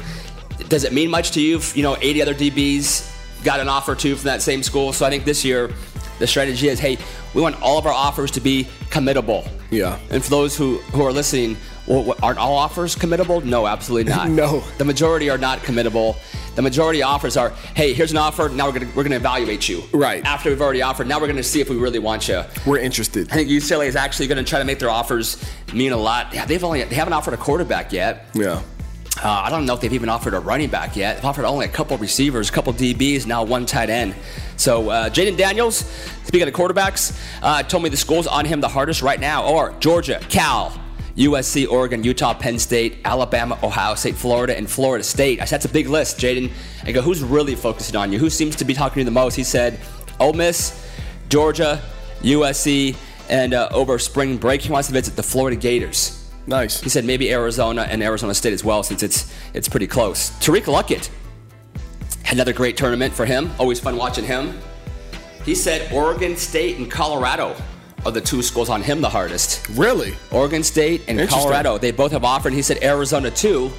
Does 0.68 0.84
it 0.84 0.92
mean 0.92 1.10
much 1.10 1.32
to 1.32 1.40
you? 1.40 1.56
If, 1.56 1.76
you 1.76 1.82
know, 1.82 1.96
80 2.00 2.22
other 2.22 2.34
DBs 2.34 3.44
got 3.44 3.58
an 3.58 3.68
offer 3.68 3.96
too 3.96 4.14
from 4.14 4.26
that 4.26 4.40
same 4.40 4.62
school. 4.62 4.92
So 4.92 5.04
I 5.04 5.10
think 5.10 5.24
this 5.24 5.44
year 5.44 5.72
the 6.20 6.28
strategy 6.28 6.68
is, 6.68 6.78
hey, 6.78 6.96
we 7.34 7.42
want 7.42 7.60
all 7.60 7.76
of 7.76 7.86
our 7.86 7.92
offers 7.92 8.30
to 8.32 8.40
be 8.40 8.68
committable. 8.90 9.50
Yeah. 9.70 9.98
And 10.10 10.22
for 10.22 10.30
those 10.30 10.56
who 10.56 10.78
who 10.92 11.02
are 11.02 11.12
listening, 11.12 11.56
well, 11.90 12.16
aren't 12.22 12.38
all 12.38 12.56
offers 12.56 12.94
committable? 12.94 13.42
No, 13.44 13.66
absolutely 13.66 14.10
not. 14.14 14.30
No. 14.30 14.60
The 14.78 14.84
majority 14.84 15.28
are 15.28 15.38
not 15.38 15.58
committable. 15.60 16.16
The 16.54 16.62
majority 16.62 17.02
of 17.02 17.08
offers 17.08 17.36
are, 17.36 17.50
hey, 17.74 17.92
here's 17.92 18.10
an 18.12 18.18
offer. 18.18 18.48
Now 18.48 18.66
we're 18.66 18.78
gonna 18.78 18.92
we're 18.94 19.02
gonna 19.02 19.16
evaluate 19.16 19.68
you. 19.68 19.82
Right. 19.92 20.24
After 20.24 20.50
we've 20.50 20.60
already 20.60 20.82
offered, 20.82 21.06
now 21.06 21.20
we're 21.20 21.26
gonna 21.26 21.42
see 21.42 21.60
if 21.60 21.68
we 21.68 21.76
really 21.76 21.98
want 21.98 22.28
you. 22.28 22.42
We're 22.66 22.78
interested. 22.78 23.30
I 23.30 23.34
think 23.34 23.48
UCLA 23.48 23.86
is 23.86 23.96
actually 23.96 24.26
going 24.28 24.38
to 24.38 24.48
try 24.48 24.58
to 24.58 24.64
make 24.64 24.78
their 24.78 24.90
offers 24.90 25.42
mean 25.72 25.92
a 25.92 25.96
lot. 25.96 26.32
Yeah, 26.32 26.44
they've 26.46 26.62
only 26.62 26.82
they 26.84 26.94
haven't 26.94 27.12
offered 27.12 27.34
a 27.34 27.38
quarterback 27.38 27.92
yet. 27.92 28.26
Yeah. 28.34 28.62
Uh, 29.22 29.28
I 29.28 29.50
don't 29.50 29.66
know 29.66 29.74
if 29.74 29.80
they've 29.80 29.92
even 29.92 30.08
offered 30.08 30.34
a 30.34 30.40
running 30.40 30.70
back 30.70 30.96
yet. 30.96 31.16
They've 31.16 31.24
offered 31.24 31.44
only 31.44 31.66
a 31.66 31.68
couple 31.68 31.98
receivers, 31.98 32.48
a 32.48 32.52
couple 32.52 32.72
DBs, 32.72 33.26
now 33.26 33.42
one 33.42 33.66
tight 33.66 33.90
end. 33.90 34.14
So 34.56 34.88
uh, 34.88 35.10
Jayden 35.10 35.36
Daniels, 35.36 35.76
speaking 36.24 36.48
of 36.48 36.54
quarterbacks, 36.54 37.18
uh, 37.42 37.62
told 37.64 37.82
me 37.82 37.90
the 37.90 37.98
schools 37.98 38.26
on 38.26 38.44
him 38.46 38.60
the 38.60 38.68
hardest 38.68 39.02
right 39.02 39.20
now 39.20 39.56
are 39.56 39.72
Georgia, 39.80 40.20
Cal, 40.30 40.72
USC, 41.20 41.70
Oregon, 41.70 42.02
Utah, 42.02 42.32
Penn 42.32 42.58
State, 42.58 42.98
Alabama, 43.04 43.58
Ohio 43.62 43.94
State, 43.94 44.14
Florida, 44.14 44.56
and 44.56 44.68
Florida 44.70 45.04
State. 45.04 45.38
I 45.40 45.44
said 45.44 45.56
that's 45.56 45.66
a 45.66 45.72
big 45.72 45.86
list, 45.86 46.18
Jayden. 46.18 46.50
I 46.84 46.92
go, 46.92 47.02
who's 47.02 47.22
really 47.22 47.54
focusing 47.54 47.94
on 47.94 48.10
you? 48.10 48.18
Who 48.18 48.30
seems 48.30 48.56
to 48.56 48.64
be 48.64 48.72
talking 48.72 48.94
to 48.94 49.00
you 49.00 49.04
the 49.04 49.10
most? 49.10 49.34
He 49.34 49.44
said, 49.44 49.78
Ole 50.18 50.32
Miss, 50.32 50.90
Georgia, 51.28 51.82
USC, 52.22 52.96
and 53.28 53.52
uh, 53.52 53.68
over 53.70 53.98
spring 53.98 54.38
break, 54.38 54.62
he 54.62 54.72
wants 54.72 54.88
to 54.88 54.94
visit 54.94 55.14
the 55.14 55.22
Florida 55.22 55.56
Gators. 55.56 56.16
Nice. 56.46 56.80
He 56.80 56.88
said 56.88 57.04
maybe 57.04 57.30
Arizona 57.30 57.82
and 57.82 58.02
Arizona 58.02 58.32
State 58.32 58.54
as 58.54 58.64
well, 58.64 58.82
since 58.82 59.02
it's 59.02 59.32
it's 59.52 59.68
pretty 59.68 59.86
close. 59.86 60.30
Tariq 60.40 60.62
Luckett 60.62 61.10
had 62.24 62.34
another 62.34 62.54
great 62.54 62.78
tournament 62.78 63.12
for 63.12 63.26
him. 63.26 63.50
Always 63.58 63.78
fun 63.78 63.96
watching 63.96 64.24
him. 64.24 64.58
He 65.44 65.54
said 65.54 65.92
Oregon 65.92 66.34
State 66.34 66.78
and 66.78 66.90
Colorado 66.90 67.54
are 68.06 68.12
the 68.12 68.20
two 68.20 68.42
schools 68.42 68.68
on 68.68 68.82
him 68.82 69.00
the 69.00 69.08
hardest. 69.08 69.66
Really? 69.70 70.14
Oregon 70.30 70.62
State 70.62 71.02
and 71.08 71.28
Colorado. 71.28 71.78
They 71.78 71.90
both 71.90 72.12
have 72.12 72.24
offered. 72.24 72.52
He 72.52 72.62
said 72.62 72.82
Arizona 72.82 73.30
too, 73.30 73.70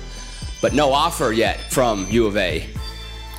but 0.62 0.74
no 0.74 0.92
offer 0.94 1.32
yet 1.32 1.60
from 1.72 2.06
U 2.10 2.26
of 2.28 2.38
A. 2.38 2.68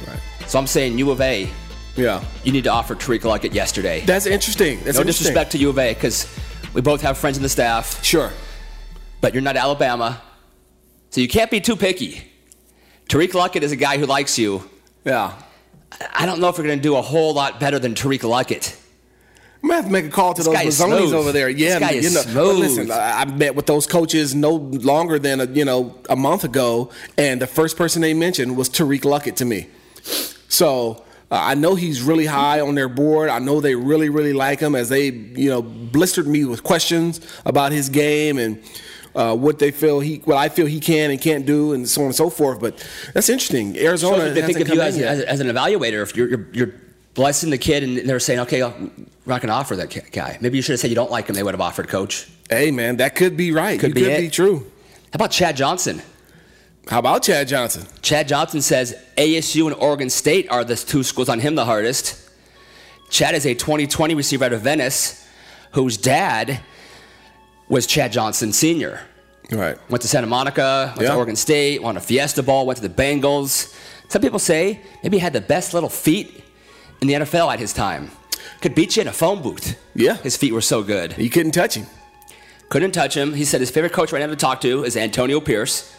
Right. 0.07 0.19
So 0.49 0.59
I'm 0.59 0.67
saying 0.67 0.99
U 0.99 1.11
of 1.11 1.21
A, 1.21 1.49
Yeah. 1.97 2.23
you 2.45 2.53
need 2.53 2.65
to 2.65 2.71
offer 2.71 2.95
Tariq 2.95 3.21
Luckett 3.21 3.55
yesterday. 3.55 4.01
That's 4.05 4.27
interesting. 4.27 4.79
That's 4.83 4.97
no 4.97 5.03
interesting. 5.03 5.25
disrespect 5.27 5.53
to 5.53 5.59
U 5.59 5.69
of 5.71 5.79
A, 5.79 5.95
because 5.95 6.27
we 6.75 6.81
both 6.81 7.01
have 7.03 7.17
friends 7.19 7.37
in 7.37 7.43
the 7.43 7.49
staff. 7.49 8.03
Sure. 8.05 8.31
but 9.21 9.33
you're 9.35 9.43
not 9.43 9.57
Alabama, 9.57 10.21
so 11.11 11.21
you 11.21 11.29
can't 11.29 11.49
be 11.49 11.61
too 11.61 11.77
picky. 11.77 12.25
Tariq 13.09 13.29
Luckett 13.35 13.63
is 13.63 13.71
a 13.71 13.77
guy 13.77 13.99
who 13.99 14.05
likes 14.07 14.37
you. 14.37 14.69
Yeah. 15.05 15.33
I 16.13 16.27
don't 16.27 16.41
know 16.41 16.49
if 16.49 16.59
we're 16.59 16.65
going 16.65 16.79
to 16.79 16.83
do 16.83 16.97
a 16.97 17.03
whole 17.03 17.33
lot 17.33 17.61
better 17.61 17.79
than 17.79 17.95
Tariq 17.95 18.23
Luckett. 18.23 18.77
I'm 19.63 19.69
gonna 19.69 19.75
have 19.77 19.85
to 19.87 19.93
make 19.93 20.05
a 20.07 20.09
call 20.11 20.35
to 20.35 20.43
This 20.43 20.47
those 20.79 20.81
Mazzonis 20.81 21.13
over 21.13 21.31
there. 21.33 21.49
Yeah, 21.49 21.79
This 21.79 21.89
guy 21.89 21.93
you 21.93 22.11
know. 22.11 22.23
But 22.35 22.55
listen, 22.57 22.91
I, 22.91 23.21
I 23.21 23.25
met 23.27 23.55
with 23.55 23.67
those 23.67 23.87
coaches 23.87 24.35
no 24.35 24.55
longer 24.55 25.19
than 25.19 25.41
a, 25.41 25.47
you 25.47 25.65
know 25.65 25.95
a 26.11 26.17
month 26.17 26.45
ago, 26.45 26.91
and 27.17 27.41
the 27.41 27.47
first 27.47 27.77
person 27.77 28.03
they 28.03 28.15
mentioned 28.15 28.57
was 28.57 28.69
Tariq 28.69 29.03
Luckett 29.03 29.37
to 29.37 29.45
me. 29.45 29.69
So 30.49 31.05
Uh, 31.33 31.37
I 31.53 31.55
know 31.55 31.75
he's 31.77 32.03
really 32.03 32.27
high 32.27 32.61
on 32.61 32.75
their 32.75 32.91
board. 32.91 33.31
I 33.31 33.39
know 33.39 33.61
they 33.63 33.75
really, 33.75 34.11
really 34.11 34.35
like 34.35 34.61
him 34.61 34.75
as 34.75 34.89
they, 34.91 35.07
you 35.09 35.49
know, 35.49 35.63
blistered 35.63 36.27
me 36.27 36.45
with 36.45 36.63
questions 36.63 37.21
about 37.47 37.73
his 37.73 37.89
game 37.89 38.37
and 38.37 38.59
uh, 39.15 39.35
what 39.35 39.59
they 39.59 39.71
feel 39.71 40.01
he, 40.01 40.17
what 40.27 40.37
I 40.37 40.51
feel 40.51 40.67
he 40.67 40.79
can 40.79 41.11
and 41.11 41.19
can't 41.19 41.47
do, 41.47 41.73
and 41.73 41.89
so 41.89 42.03
on 42.03 42.07
and 42.09 42.15
so 42.15 42.29
forth. 42.29 42.61
But 42.61 42.75
that's 43.15 43.31
interesting. 43.31 43.79
Arizona. 43.79 44.17
So 44.19 44.35
they 44.35 44.43
think 44.43 44.61
of 44.61 44.69
you 44.75 44.81
as, 44.83 44.99
as, 44.99 45.21
as 45.23 45.41
an 45.41 45.47
evaluator. 45.47 46.03
If 46.03 46.15
you're, 46.17 46.29
you're, 46.29 46.47
you're 46.53 46.75
blessing 47.15 47.51
the 47.51 47.59
kid 47.59 47.83
and 47.83 48.09
they're 48.09 48.21
saying, 48.21 48.41
okay, 48.41 48.63
we're 48.63 48.71
not 49.27 49.41
going 49.41 49.49
to 49.49 49.53
offer 49.53 49.77
that 49.77 50.13
guy. 50.13 50.39
Maybe 50.41 50.57
you 50.57 50.63
should 50.63 50.73
have 50.73 50.81
said 50.81 50.91
you 50.91 50.97
don't 50.97 51.11
like 51.11 51.27
him. 51.29 51.35
They 51.35 51.43
would 51.43 51.55
have 51.55 51.61
offered 51.61 51.89
coach. 51.89 52.29
Hey 52.49 52.71
man, 52.71 52.97
that 52.97 53.15
could 53.15 53.37
be 53.37 53.53
right. 53.53 53.79
Could 53.79 53.95
be 53.95 54.03
could 54.03 54.17
be 54.19 54.31
true. 54.31 54.59
How 55.13 55.17
about 55.17 55.31
Chad 55.31 55.57
Johnson? 55.57 56.03
How 56.89 56.99
about 56.99 57.23
Chad 57.23 57.49
Johnson? 57.49 57.87
Chad 58.03 58.29
Johnson 58.29 58.61
says 58.61 58.97
ASU 59.17 59.67
and 59.67 59.75
Oregon 59.77 60.11
State 60.11 60.51
are 60.51 60.65
the 60.65 60.75
two 60.77 61.03
schools 61.03 61.29
on 61.29 61.39
him 61.39 61.55
the 61.55 61.65
hardest. 61.65 62.19
Chad 63.09 63.35
is 63.35 63.47
a 63.47 63.55
2020 63.55 64.15
receiver 64.15 64.45
out 64.47 64.53
of 64.53 64.63
Venice, 64.63 65.27
whose 65.73 65.97
dad 65.97 66.61
was 67.69 67.87
Chad 67.87 68.11
Johnson 68.13 68.53
Sr. 68.53 69.01
Right. 69.51 69.77
Went 69.91 70.03
to 70.03 70.09
Santa 70.09 70.27
Monica, 70.27 70.93
went 70.97 71.03
Yeah. 71.03 71.09
to 71.11 71.17
Oregon 71.17 71.37
State, 71.37 71.83
won 71.83 71.97
a 71.97 72.01
Fiesta 72.01 72.43
Bowl, 72.43 72.67
went 72.67 72.79
to 72.81 72.89
the 72.89 72.93
Bengals. 73.03 73.73
Some 74.09 74.23
people 74.23 74.39
say 74.39 74.81
maybe 75.03 75.19
he 75.19 75.21
had 75.23 75.33
the 75.35 75.41
best 75.41 75.75
little 75.75 75.89
feet 75.91 76.42
in 77.03 77.09
the 77.09 77.15
NFL 77.15 77.53
at 77.53 77.59
his 77.59 77.73
time. 77.73 78.11
Could 78.61 78.75
beat 78.75 78.97
you 78.97 79.03
in 79.03 79.09
a 79.09 79.13
phone 79.13 79.43
booth. 79.43 79.79
Yeah. 79.95 80.15
His 80.19 80.37
feet 80.37 80.53
were 80.53 80.61
so 80.61 80.83
good. 80.85 81.19
You 81.19 81.29
couldn't 81.29 81.53
touch 81.53 81.75
him. 81.75 81.87
Couldn't 82.69 82.93
touch 82.93 83.17
him. 83.17 83.35
He 83.35 83.45
said 83.45 83.61
his 83.61 83.71
favorite 83.71 83.93
coach 83.93 84.13
right 84.13 84.21
now 84.21 84.29
to 84.29 84.37
talk 84.37 84.61
to 84.63 84.85
is 84.85 84.97
Antonio 84.97 85.41
Pierce, 85.41 85.95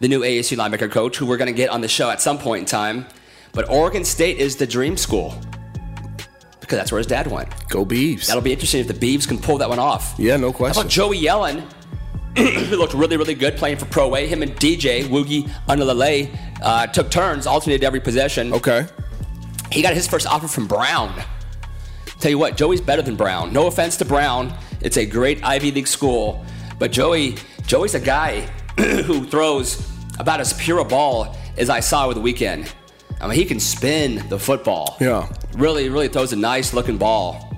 the 0.00 0.08
new 0.08 0.20
ASU 0.20 0.56
linebacker 0.56 0.90
coach, 0.90 1.16
who 1.18 1.26
we're 1.26 1.36
going 1.36 1.52
to 1.52 1.52
get 1.52 1.70
on 1.70 1.80
the 1.80 1.88
show 1.88 2.08
at 2.08 2.20
some 2.22 2.38
point 2.38 2.60
in 2.60 2.66
time. 2.66 3.04
But 3.52 3.68
Oregon 3.68 4.04
State 4.04 4.38
is 4.38 4.56
the 4.56 4.66
dream 4.66 4.96
school 4.96 5.34
because 6.60 6.78
that's 6.78 6.92
where 6.92 6.98
his 6.98 7.06
dad 7.08 7.26
went. 7.26 7.48
Go 7.68 7.84
Beavs. 7.84 8.28
That'll 8.28 8.40
be 8.42 8.52
interesting 8.52 8.80
if 8.80 8.86
the 8.88 8.94
Beavs 8.94 9.26
can 9.28 9.38
pull 9.38 9.58
that 9.58 9.68
one 9.68 9.80
off. 9.80 10.14
yeah, 10.18 10.36
no 10.36 10.52
How 10.52 10.56
question. 10.56 10.80
about 10.82 10.90
Joey 10.90 11.20
Yellen, 11.20 11.64
who 12.38 12.76
looked 12.76 12.94
really, 12.94 13.16
really 13.16 13.34
good 13.34 13.56
playing 13.56 13.76
for 13.76 13.86
Pro 13.86 14.08
Way? 14.08 14.28
Him 14.28 14.42
and 14.42 14.52
DJ 14.52 15.02
Woogie 15.04 15.50
Unalale 15.68 16.34
uh, 16.62 16.86
took 16.86 17.10
turns, 17.10 17.46
alternated 17.46 17.84
every 17.84 18.00
possession. 18.00 18.54
okay. 18.54 18.86
He 19.72 19.82
got 19.82 19.94
his 19.94 20.06
first 20.06 20.26
offer 20.26 20.48
from 20.48 20.66
Brown. 20.66 21.22
Tell 22.20 22.30
you 22.30 22.38
what, 22.38 22.56
Joey's 22.56 22.80
better 22.80 23.02
than 23.02 23.16
Brown. 23.16 23.52
No 23.52 23.66
offense 23.66 23.96
to 23.96 24.04
Brown, 24.04 24.56
it's 24.80 24.96
a 24.96 25.06
great 25.06 25.42
Ivy 25.42 25.72
League 25.72 25.88
school, 25.88 26.44
but 26.78 26.92
Joey, 26.92 27.36
Joey's 27.66 27.94
a 27.94 28.00
guy 28.00 28.40
who 28.78 29.26
throws 29.26 29.90
about 30.18 30.40
as 30.40 30.52
pure 30.52 30.78
a 30.78 30.84
ball 30.84 31.36
as 31.56 31.70
I 31.70 31.80
saw 31.80 32.04
over 32.04 32.14
the 32.14 32.20
weekend. 32.20 32.72
I 33.20 33.28
mean, 33.28 33.36
he 33.36 33.44
can 33.44 33.60
spin 33.60 34.28
the 34.28 34.38
football. 34.38 34.96
Yeah. 35.00 35.32
Really, 35.54 35.88
really 35.88 36.08
throws 36.08 36.32
a 36.32 36.36
nice 36.36 36.74
looking 36.74 36.98
ball. 36.98 37.48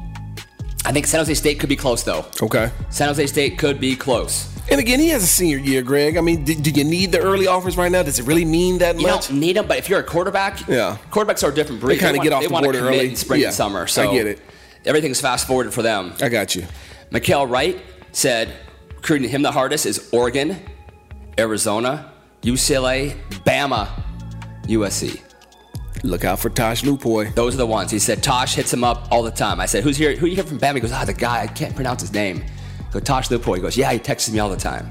I 0.85 0.93
think 0.93 1.07
San 1.07 1.21
Jose 1.21 1.35
State 1.35 1.59
could 1.59 1.69
be 1.69 1.77
close 1.77 2.03
though. 2.03 2.27
Okay. 2.43 2.71
San 2.91 3.09
Jose 3.09 3.27
State 3.27 3.59
could 3.59 3.81
be 3.81 3.97
close. 3.97 4.54
And 4.71 4.81
again, 4.81 4.99
he 4.99 5.11
has 5.11 5.23
a 5.23 5.27
senior 5.27 5.59
year, 5.59 5.83
Greg. 5.83 6.17
I 6.17 6.21
mean, 6.23 6.45
do, 6.45 6.55
do 6.55 6.71
you 6.71 6.85
need 6.85 7.13
the 7.13 7.21
early 7.21 7.47
offers 7.47 7.77
right 7.77 7.93
now? 7.93 8.03
Does 8.03 8.19
it 8.19 8.27
really 8.27 8.45
mean 8.47 8.79
that 8.79 8.99
You 8.99 9.07
much? 9.07 9.29
don't 9.29 9.39
need 9.39 9.57
them, 9.57 9.67
but 9.69 9.77
if 9.79 9.89
you're 9.91 10.01
a 10.01 10.05
quarterback, 10.05 10.67
Yeah. 10.67 10.97
quarterbacks 11.11 11.45
are 11.47 11.51
a 11.51 11.55
different 11.55 11.81
breed. 11.83 11.97
They 11.97 12.01
kinda 12.01 12.19
get 12.23 12.33
off 12.33 12.41
they 12.43 12.49
the 12.49 12.61
board 12.61 12.75
early. 12.75 13.11
in 13.11 13.17
spring 13.17 13.41
Yeah, 13.43 13.49
and 13.49 13.55
summer. 13.55 13.87
So 13.87 14.11
I 14.11 14.15
get 14.15 14.27
it. 14.27 14.41
Everything's 14.87 15.21
fast 15.21 15.47
forwarded 15.47 15.73
for 15.75 15.83
them. 15.83 16.15
I 16.21 16.29
got 16.31 16.55
you. 16.55 16.65
Mykael 17.13 17.49
Wright 17.49 17.79
said 18.13 18.53
recruiting 18.97 19.29
him 19.29 19.43
the 19.43 19.53
hardest 19.53 19.85
is 19.87 20.09
Oregon, 20.13 20.57
Arizona, 21.39 22.11
UCLA, 22.43 23.15
Bama, 23.45 23.89
USC. 24.67 25.21
Look 26.03 26.25
out 26.25 26.39
for 26.39 26.51
Tosh 26.51 26.83
Lupoy. 26.83 27.35
Those 27.35 27.55
are 27.55 27.59
the 27.59 27.67
ones. 27.67 27.91
He 27.91 27.99
said 27.99 28.23
Tosh 28.23 28.55
hits 28.55 28.73
him 28.73 28.85
up 28.85 29.09
all 29.11 29.23
the 29.23 29.31
time. 29.31 29.61
I 29.61 29.67
said, 29.67 29.85
Who's 29.85 29.97
here? 29.97 30.15
Who 30.17 30.27
you 30.27 30.35
hear 30.35 30.45
from 30.45 30.59
Bama? 30.59 30.75
He 30.75 30.81
goes, 30.81 30.93
Ah, 30.93 31.05
the 31.05 31.15
guy, 31.15 31.43
I 31.43 31.47
can't 31.47 31.75
pronounce 31.75 32.03
his 32.03 32.13
name. 32.13 32.45
Go, 32.95 33.01
Tosh 33.01 33.29
Lupoy. 33.29 33.57
He 33.57 33.61
goes, 33.63 33.77
Yeah, 33.77 33.93
he 33.93 33.99
texts 33.99 34.31
me 34.31 34.39
all 34.39 34.49
the 34.49 34.57
time. 34.57 34.89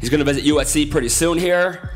He's 0.00 0.10
going 0.10 0.18
to 0.18 0.24
visit 0.24 0.44
USC 0.44 0.90
pretty 0.90 1.08
soon 1.08 1.38
here. 1.38 1.90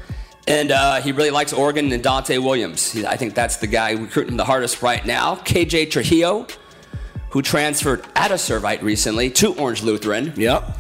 And 0.47 0.71
uh, 0.71 1.01
he 1.01 1.11
really 1.13 1.31
likes 1.31 1.53
Oregon 1.53 1.91
and 1.91 2.03
Donte 2.05 2.39
Williams. 2.43 2.93
He- 2.93 3.05
I 3.07 3.17
think 3.17 3.35
that's 3.35 3.57
the 3.57 3.67
guy 3.67 3.93
recruiting 3.93 4.37
the 4.37 4.45
hardest 4.45 4.83
right 4.83 5.05
now. 5.05 5.37
KJ 5.37 5.91
Trujillo, 5.91 6.47
who 7.31 7.43
transferred 7.43 8.05
out 8.15 8.31
of 8.31 8.39
Servite 8.39 8.83
recently 8.83 9.31
to 9.31 9.55
Orange 9.55 9.83
Lutheran. 9.83 10.33
Yep. 10.37 10.79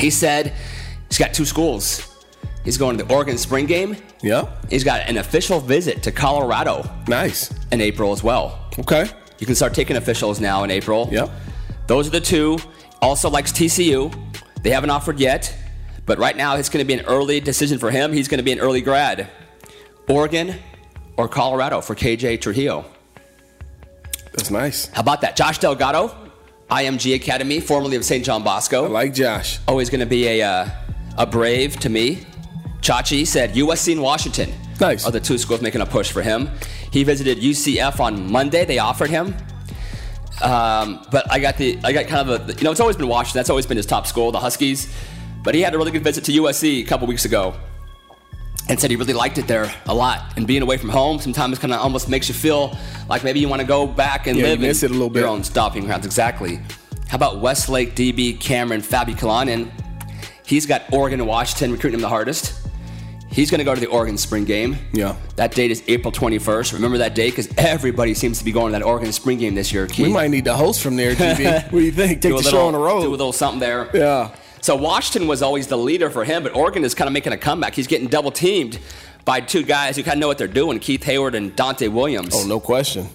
He 0.00 0.10
said 0.10 0.54
he's 1.08 1.18
got 1.18 1.32
two 1.34 1.44
schools. 1.44 2.04
He's 2.64 2.76
going 2.78 2.98
to 2.98 3.04
the 3.04 3.14
Oregon 3.14 3.38
spring 3.38 3.66
game. 3.66 3.96
Yep. 4.22 4.70
He's 4.70 4.84
got 4.84 5.08
an 5.08 5.18
official 5.18 5.60
visit 5.60 6.02
to 6.04 6.10
Colorado 6.12 6.88
Nice. 7.06 7.52
in 7.70 7.80
April 7.80 8.12
as 8.12 8.22
well. 8.24 8.68
Okay. 8.78 9.06
You 9.38 9.46
can 9.46 9.54
start 9.54 9.74
taking 9.74 9.96
officials 9.96 10.40
now 10.40 10.64
in 10.64 10.70
April. 10.70 11.08
Yep. 11.12 11.30
Those 11.86 12.08
are 12.08 12.10
the 12.10 12.20
two. 12.20 12.58
Also 13.00 13.30
likes 13.30 13.52
TCU. 13.52 14.14
They 14.62 14.70
haven't 14.70 14.90
offered 14.90 15.20
yet, 15.20 15.54
but 16.06 16.18
right 16.18 16.36
now 16.36 16.56
it's 16.56 16.68
going 16.68 16.84
to 16.84 16.86
be 16.86 16.98
an 16.98 17.06
early 17.06 17.40
decision 17.40 17.78
for 17.78 17.90
him. 17.90 18.12
He's 18.12 18.28
going 18.28 18.38
to 18.38 18.44
be 18.44 18.52
an 18.52 18.58
early 18.58 18.80
grad. 18.80 19.28
Oregon 20.08 20.56
or 21.16 21.28
Colorado 21.28 21.80
for 21.80 21.94
KJ 21.94 22.40
Trujillo. 22.40 22.84
That's 24.32 24.50
nice. 24.50 24.86
How 24.88 25.00
about 25.02 25.20
that? 25.22 25.36
Josh 25.36 25.58
Delgado, 25.58 26.14
IMG 26.70 27.14
Academy, 27.14 27.60
formerly 27.60 27.96
of 27.96 28.04
St. 28.04 28.24
John 28.24 28.42
Bosco. 28.42 28.84
I 28.84 28.88
like 28.88 29.14
Josh. 29.14 29.58
always 29.68 29.90
going 29.90 30.00
to 30.00 30.06
be 30.06 30.26
a, 30.26 30.42
uh, 30.42 30.68
a 31.18 31.26
brave 31.26 31.78
to 31.80 31.88
me. 31.88 32.24
Chachi 32.80 33.26
said 33.26 33.54
USC 33.54 33.92
and 33.92 34.02
Washington 34.02 34.52
Nice. 34.80 35.04
are 35.04 35.10
the 35.10 35.20
two 35.20 35.36
schools 35.38 35.60
making 35.60 35.80
a 35.80 35.86
push 35.86 36.10
for 36.12 36.22
him. 36.22 36.48
He 36.92 37.02
visited 37.04 37.38
UCF 37.38 38.00
on 38.00 38.30
Monday. 38.30 38.64
They 38.64 38.78
offered 38.78 39.10
him. 39.10 39.34
Um, 40.42 41.04
but 41.10 41.30
I 41.30 41.38
got 41.38 41.56
the 41.56 41.78
I 41.84 41.92
got 41.92 42.06
kind 42.06 42.28
of 42.28 42.48
a 42.48 42.52
you 42.54 42.62
know 42.64 42.70
it's 42.70 42.80
always 42.80 42.96
been 42.96 43.08
Washington. 43.08 43.38
That's 43.38 43.50
always 43.50 43.66
been 43.66 43.76
his 43.76 43.86
top 43.86 44.06
school, 44.06 44.30
the 44.32 44.38
Huskies. 44.40 44.92
But 45.42 45.54
he 45.54 45.60
had 45.62 45.74
a 45.74 45.78
really 45.78 45.90
good 45.92 46.04
visit 46.04 46.24
to 46.24 46.32
USC 46.32 46.82
a 46.82 46.84
couple 46.84 47.06
weeks 47.06 47.24
ago, 47.24 47.54
and 48.68 48.78
said 48.78 48.90
he 48.90 48.96
really 48.96 49.12
liked 49.14 49.38
it 49.38 49.46
there 49.46 49.72
a 49.86 49.94
lot. 49.94 50.32
And 50.36 50.46
being 50.46 50.62
away 50.62 50.76
from 50.76 50.90
home 50.90 51.18
sometimes 51.20 51.58
kind 51.58 51.72
of 51.72 51.80
almost 51.80 52.08
makes 52.08 52.28
you 52.28 52.34
feel 52.34 52.76
like 53.08 53.24
maybe 53.24 53.40
you 53.40 53.48
want 53.48 53.60
to 53.62 53.66
go 53.66 53.86
back 53.86 54.26
and 54.26 54.38
Yeah, 54.38 54.48
live 54.48 54.60
miss 54.60 54.82
in 54.82 54.86
it 54.86 54.90
a 54.90 54.94
little 54.94 55.10
bit. 55.10 55.20
your 55.20 55.28
own 55.28 55.42
stomping 55.44 55.84
grounds. 55.86 56.04
Exactly. 56.06 56.56
How 57.08 57.16
about 57.16 57.40
Westlake 57.40 57.94
DB 57.94 58.38
Cameron 58.38 58.82
Fabiculanan? 58.82 59.70
He's 60.44 60.66
got 60.66 60.92
Oregon 60.92 61.20
and 61.20 61.28
Washington 61.28 61.72
recruiting 61.72 61.98
him 61.98 62.02
the 62.02 62.08
hardest. 62.08 62.67
He's 63.38 63.52
going 63.52 63.60
to 63.60 63.64
go 63.64 63.72
to 63.72 63.80
the 63.80 63.86
Oregon 63.86 64.18
spring 64.18 64.44
game. 64.44 64.76
Yeah. 64.92 65.14
That 65.36 65.54
date 65.54 65.70
is 65.70 65.84
April 65.86 66.10
21st. 66.10 66.72
Remember 66.72 66.98
that 66.98 67.14
date 67.14 67.30
because 67.30 67.48
everybody 67.56 68.12
seems 68.12 68.40
to 68.40 68.44
be 68.44 68.50
going 68.50 68.72
to 68.72 68.78
that 68.80 68.84
Oregon 68.84 69.12
spring 69.12 69.38
game 69.38 69.54
this 69.54 69.72
year. 69.72 69.86
Keith. 69.86 70.08
We 70.08 70.12
might 70.12 70.32
need 70.32 70.44
the 70.44 70.56
host 70.56 70.82
from 70.82 70.96
there, 70.96 71.14
GB. 71.14 71.62
what 71.70 71.70
do 71.70 71.84
you 71.84 71.92
think? 71.92 72.20
Take 72.20 72.32
do 72.32 72.42
the 72.42 72.48
a 72.48 72.50
show 72.50 72.66
on 72.66 72.72
the 72.72 72.80
road. 72.80 73.02
Do 73.02 73.10
a 73.10 73.10
little 73.10 73.32
something 73.32 73.60
there. 73.60 73.88
Yeah. 73.94 74.34
So 74.60 74.74
Washington 74.74 75.28
was 75.28 75.40
always 75.40 75.68
the 75.68 75.78
leader 75.78 76.10
for 76.10 76.24
him, 76.24 76.42
but 76.42 76.56
Oregon 76.56 76.82
is 76.82 76.96
kind 76.96 77.06
of 77.06 77.12
making 77.12 77.32
a 77.32 77.36
comeback. 77.36 77.76
He's 77.76 77.86
getting 77.86 78.08
double 78.08 78.32
teamed 78.32 78.80
by 79.24 79.40
two 79.40 79.62
guys 79.62 79.94
who 79.94 80.02
kind 80.02 80.14
of 80.16 80.20
know 80.20 80.26
what 80.26 80.38
they're 80.38 80.48
doing: 80.48 80.80
Keith 80.80 81.04
Heyward 81.04 81.34
and 81.34 81.54
Donte 81.54 81.92
Williams. 81.92 82.34
Oh, 82.34 82.44
no 82.44 82.58
question. 82.58 83.06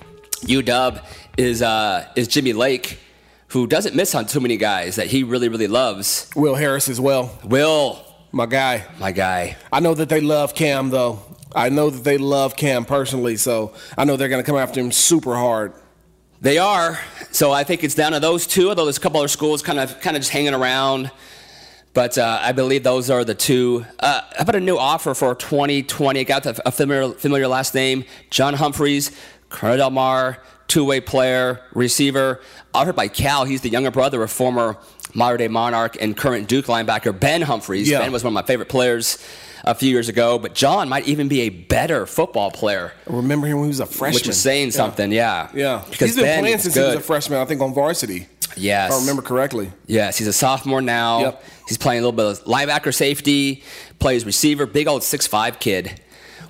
UW 0.44 1.04
is 1.36 1.62
uh, 1.62 2.08
is 2.16 2.30
Jimmy 2.30 2.54
Lake, 2.54 2.98
who 3.48 3.68
doesn't 3.68 3.94
miss 3.94 4.16
on 4.16 4.26
too 4.26 4.40
many 4.40 4.56
guys 4.56 4.96
that 4.96 5.08
he 5.08 5.24
really 5.24 5.50
really 5.50 5.68
loves. 5.68 6.30
Will 6.34 6.56
Harris 6.56 6.88
as 6.88 7.02
well. 7.02 7.38
Will, 7.44 8.00
My 8.36 8.48
guy. 8.48 8.84
my 8.98 9.12
guy. 9.12 9.58
I 9.72 9.80
know 9.80 9.94
that 9.94 10.10
they 10.10 10.20
love 10.20 10.56
Cam, 10.56 10.90
though. 10.90 11.20
I 11.56 11.70
know 11.70 11.92
that 11.92 12.04
they 12.04 12.18
love 12.18 12.56
Cam 12.56 12.84
personally, 12.84 13.38
so 13.38 13.76
I 13.96 14.06
know 14.06 14.18
they're 14.18 14.28
going 14.28 14.44
to 14.44 14.46
come 14.46 14.58
after 14.58 14.80
him 14.80 14.92
super 14.92 15.36
hard. 15.36 15.72
They 16.42 16.58
are. 16.58 17.00
So 17.30 17.52
I 17.52 17.64
think 17.64 17.84
it's 17.84 17.94
down 17.94 18.14
to 18.14 18.20
those 18.20 18.48
two, 18.48 18.70
although 18.70 18.86
there's 18.86 18.98
a 18.98 19.02
couple 19.02 19.20
other 19.20 19.28
schools 19.28 19.62
kind 19.62 19.80
of 19.80 20.02
kind 20.02 20.18
of 20.18 20.24
just 20.24 20.32
hanging 20.32 20.56
around. 20.56 21.12
But 21.94 22.18
uh, 22.18 22.40
I 22.42 22.54
believe 22.54 22.82
those 22.82 23.12
are 23.12 23.24
the 23.24 23.36
two. 23.36 23.86
Uh, 24.00 24.22
how 24.36 24.42
about 24.42 24.56
a 24.56 24.60
new 24.60 24.80
offer 24.80 25.14
for 25.14 25.36
2020? 25.36 26.20
I 26.20 26.24
got 26.24 26.48
a 26.48 26.72
familiar, 26.72 27.14
familiar 27.14 27.48
last 27.48 27.76
name. 27.76 28.04
John 28.32 28.56
Humphreys, 28.56 29.12
Corona 29.50 29.78
Del 29.78 29.92
Mar, 29.92 30.40
two-way 30.68 31.02
player, 31.02 31.62
receiver. 31.74 32.42
Offered 32.74 32.96
by 32.96 33.10
Cal. 33.10 33.46
He's 33.46 33.62
the 33.62 33.70
younger 33.70 33.92
brother 33.92 34.24
of 34.24 34.32
former 34.32 34.80
Mater 35.14 35.38
Dei 35.38 35.48
Monarch 35.48 35.98
and 36.02 36.16
current 36.18 36.48
Duke 36.48 36.66
linebacker 36.66 37.18
Ben 37.18 37.42
Humphreys. 37.42 37.90
Yeah. 37.90 38.00
Ben 38.00 38.12
was 38.12 38.24
one 38.24 38.32
of 38.32 38.36
my 38.36 38.42
favorite 38.44 38.70
players 38.70 39.18
a 39.64 39.74
few 39.76 39.90
years 39.90 40.10
ago. 40.10 40.40
But 40.40 40.56
John 40.56 40.90
might 40.90 41.08
even 41.08 41.28
be 41.28 41.42
a 41.42 41.50
better 41.50 42.06
football 42.06 42.52
player, 42.52 42.92
I 43.10 43.14
remember 43.16 43.48
him 43.48 43.58
when 43.58 43.66
he 43.66 43.70
was 43.70 43.80
a 43.80 43.86
freshman. 43.86 44.16
which 44.16 44.28
is 44.28 44.40
saying 44.40 44.72
something. 44.72 45.12
Yeah. 45.12 45.50
Yeah. 45.54 45.84
Because 45.90 46.08
He's 46.10 46.16
been 46.16 46.26
Ben 46.26 46.40
playing 46.44 46.58
since 46.60 46.74
he 46.76 46.82
was 46.82 46.96
a 46.96 47.00
freshman, 47.00 47.40
I 47.40 47.46
think, 47.46 47.62
on 47.62 47.74
varsity. 47.74 48.28
Yes. 48.56 48.92
If 48.92 48.98
I 48.98 49.00
remember 49.02 49.22
correctly. 49.24 49.72
Yes, 49.88 50.18
he's 50.18 50.28
a 50.28 50.34
sophomore 50.34 50.82
now. 50.82 51.20
Yep. 51.22 51.44
He's 51.68 51.78
playing 51.78 52.04
a 52.04 52.08
little 52.08 52.12
bit 52.34 52.40
of 52.40 52.46
linebacker 52.46 52.94
safety, 52.94 53.64
plays 54.00 54.26
receiver, 54.26 54.66
big 54.68 54.88
old 54.88 55.02
six 55.04 55.26
five 55.26 55.60
kid 55.60 56.00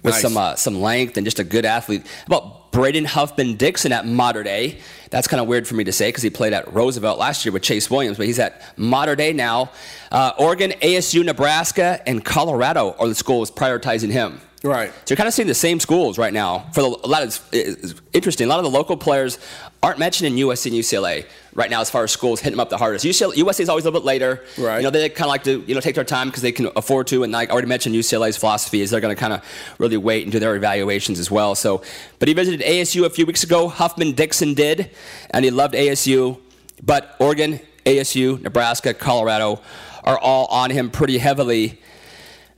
with 0.04 0.14
Nice. 0.16 0.22
some 0.22 0.36
uh, 0.36 0.56
some 0.56 0.82
length 0.82 1.16
and 1.18 1.26
just 1.26 1.40
a 1.40 1.44
good 1.46 1.64
athlete. 1.66 2.06
About 2.26 2.63
Braden 2.74 3.06
Huffman 3.06 3.56
Dixon 3.56 3.92
at 3.94 4.06
Mater 4.06 4.44
Dei? 4.44 4.80
That's 5.12 5.28
kind 5.28 5.40
of 5.40 5.48
weird 5.48 5.68
for 5.68 5.76
me 5.76 5.84
to 5.84 5.92
say 5.92 6.10
because 6.10 6.24
he 6.24 6.32
played 6.32 6.54
at 6.54 6.74
Roosevelt 6.74 7.20
last 7.20 7.46
year 7.46 7.54
with 7.54 7.62
Chase 7.62 7.90
Williams, 7.90 8.18
but 8.18 8.26
he's 8.26 8.40
at 8.40 8.62
Mater 8.78 9.16
Dei 9.16 9.32
now. 9.32 9.70
Uh, 10.12 10.34
Oregon, 10.40 10.72
ASU, 10.82 11.24
Nebraska, 11.24 12.02
and 12.06 12.26
Colorado 12.26 12.96
are 13.00 13.08
the 13.08 13.16
schools 13.16 13.52
prioritizing 13.52 14.12
him. 14.12 14.42
Right. 14.64 14.92
So 14.92 15.02
you're 15.10 15.18
kind 15.18 15.28
of 15.28 15.34
seeing 15.34 15.48
the 15.48 15.54
same 15.54 15.80
schools 15.80 16.18
right 16.18 16.34
now. 16.34 16.70
For 16.74 16.82
the, 16.82 16.88
a 17.04 17.08
lot 17.08 17.22
of 17.24 17.40
it's 17.52 17.94
interesting. 18.12 18.48
A 18.48 18.50
lot 18.50 18.60
of 18.60 18.64
the 18.64 18.72
local 18.72 18.98
players 18.98 19.38
aren't 19.84 20.00
mentioned 20.00 20.28
in 20.28 20.46
USC 20.46 20.68
and 20.68 20.76
UCLA 20.76 21.26
right 21.56 21.70
now 21.70 21.82
as 21.82 21.90
far 21.90 22.04
as 22.04 22.12
schools 22.12 22.40
hitting 22.40 22.54
them 22.54 22.60
up 22.60 22.70
the 22.70 22.78
hardest. 22.78 23.06
UCLA, 23.06 23.36
USC 23.36 23.62
is 23.62 23.70
always 23.70 23.86
a 23.86 23.88
little 23.88 24.00
bit 24.00 24.06
later. 24.06 24.44
Right. 24.58 24.78
You 24.78 24.84
know 24.84 24.90
they 24.90 25.08
kind 25.10 25.26
of 25.26 25.30
like 25.30 25.44
to 25.44 25.64
you 25.68 25.76
know 25.76 25.82
take 25.82 25.96
their 25.96 26.04
time 26.04 26.30
because 26.30 26.42
they 26.42 26.52
can 26.52 26.70
afford 26.76 27.08
to. 27.08 27.24
And 27.24 27.32
like 27.32 27.50
I 27.50 27.54
already 27.54 27.68
mentioned, 27.68 27.96
UCLA's 27.96 28.38
philosophy 28.38 28.82
is 28.82 28.90
they're 28.90 29.02
going 29.02 29.16
to 29.16 29.20
kind 29.20 29.34
of 29.34 29.44
really 29.78 29.98
wait 29.98 30.24
and 30.24 30.32
do 30.32 30.40
their 30.40 30.56
evaluations 30.56 31.20
as 31.20 31.30
well. 31.30 31.56
So, 31.56 31.82
but 32.20 32.28
he 32.28 32.34
visited 32.34 32.62
ASU 32.62 33.06
a 33.06 33.10
few 33.10 33.26
weeks 33.26 33.44
ago. 33.44 33.68
Huffman 33.68 34.14
Dixon 34.14 34.54
did, 34.54 34.92
and 35.32 35.46
he 35.46 35.52
loved 35.52 35.74
ASU. 35.74 36.40
But 36.82 37.16
Oregon, 37.20 37.60
ASU, 37.86 38.42
Nebraska, 38.42 38.94
Colorado 38.94 39.62
are 40.04 40.18
all 40.18 40.48
on 40.48 40.70
him 40.70 40.90
pretty 40.90 41.18
heavily. 41.18 41.80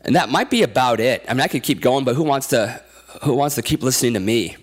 And 0.02 0.16
that 0.16 0.30
might 0.30 0.50
be 0.50 0.64
about 0.64 1.00
it. 1.00 1.26
I 1.28 1.34
mean, 1.34 1.42
I 1.42 1.48
could 1.48 1.64
keep 1.64 1.82
going, 1.82 2.06
but 2.06 2.16
who 2.16 2.24
wants 2.24 2.48
to 2.48 2.82
who 3.24 3.34
wants 3.34 3.56
to 3.56 3.62
keep 3.62 3.82
listening 3.82 4.14
to 4.14 4.20
me? 4.20 4.58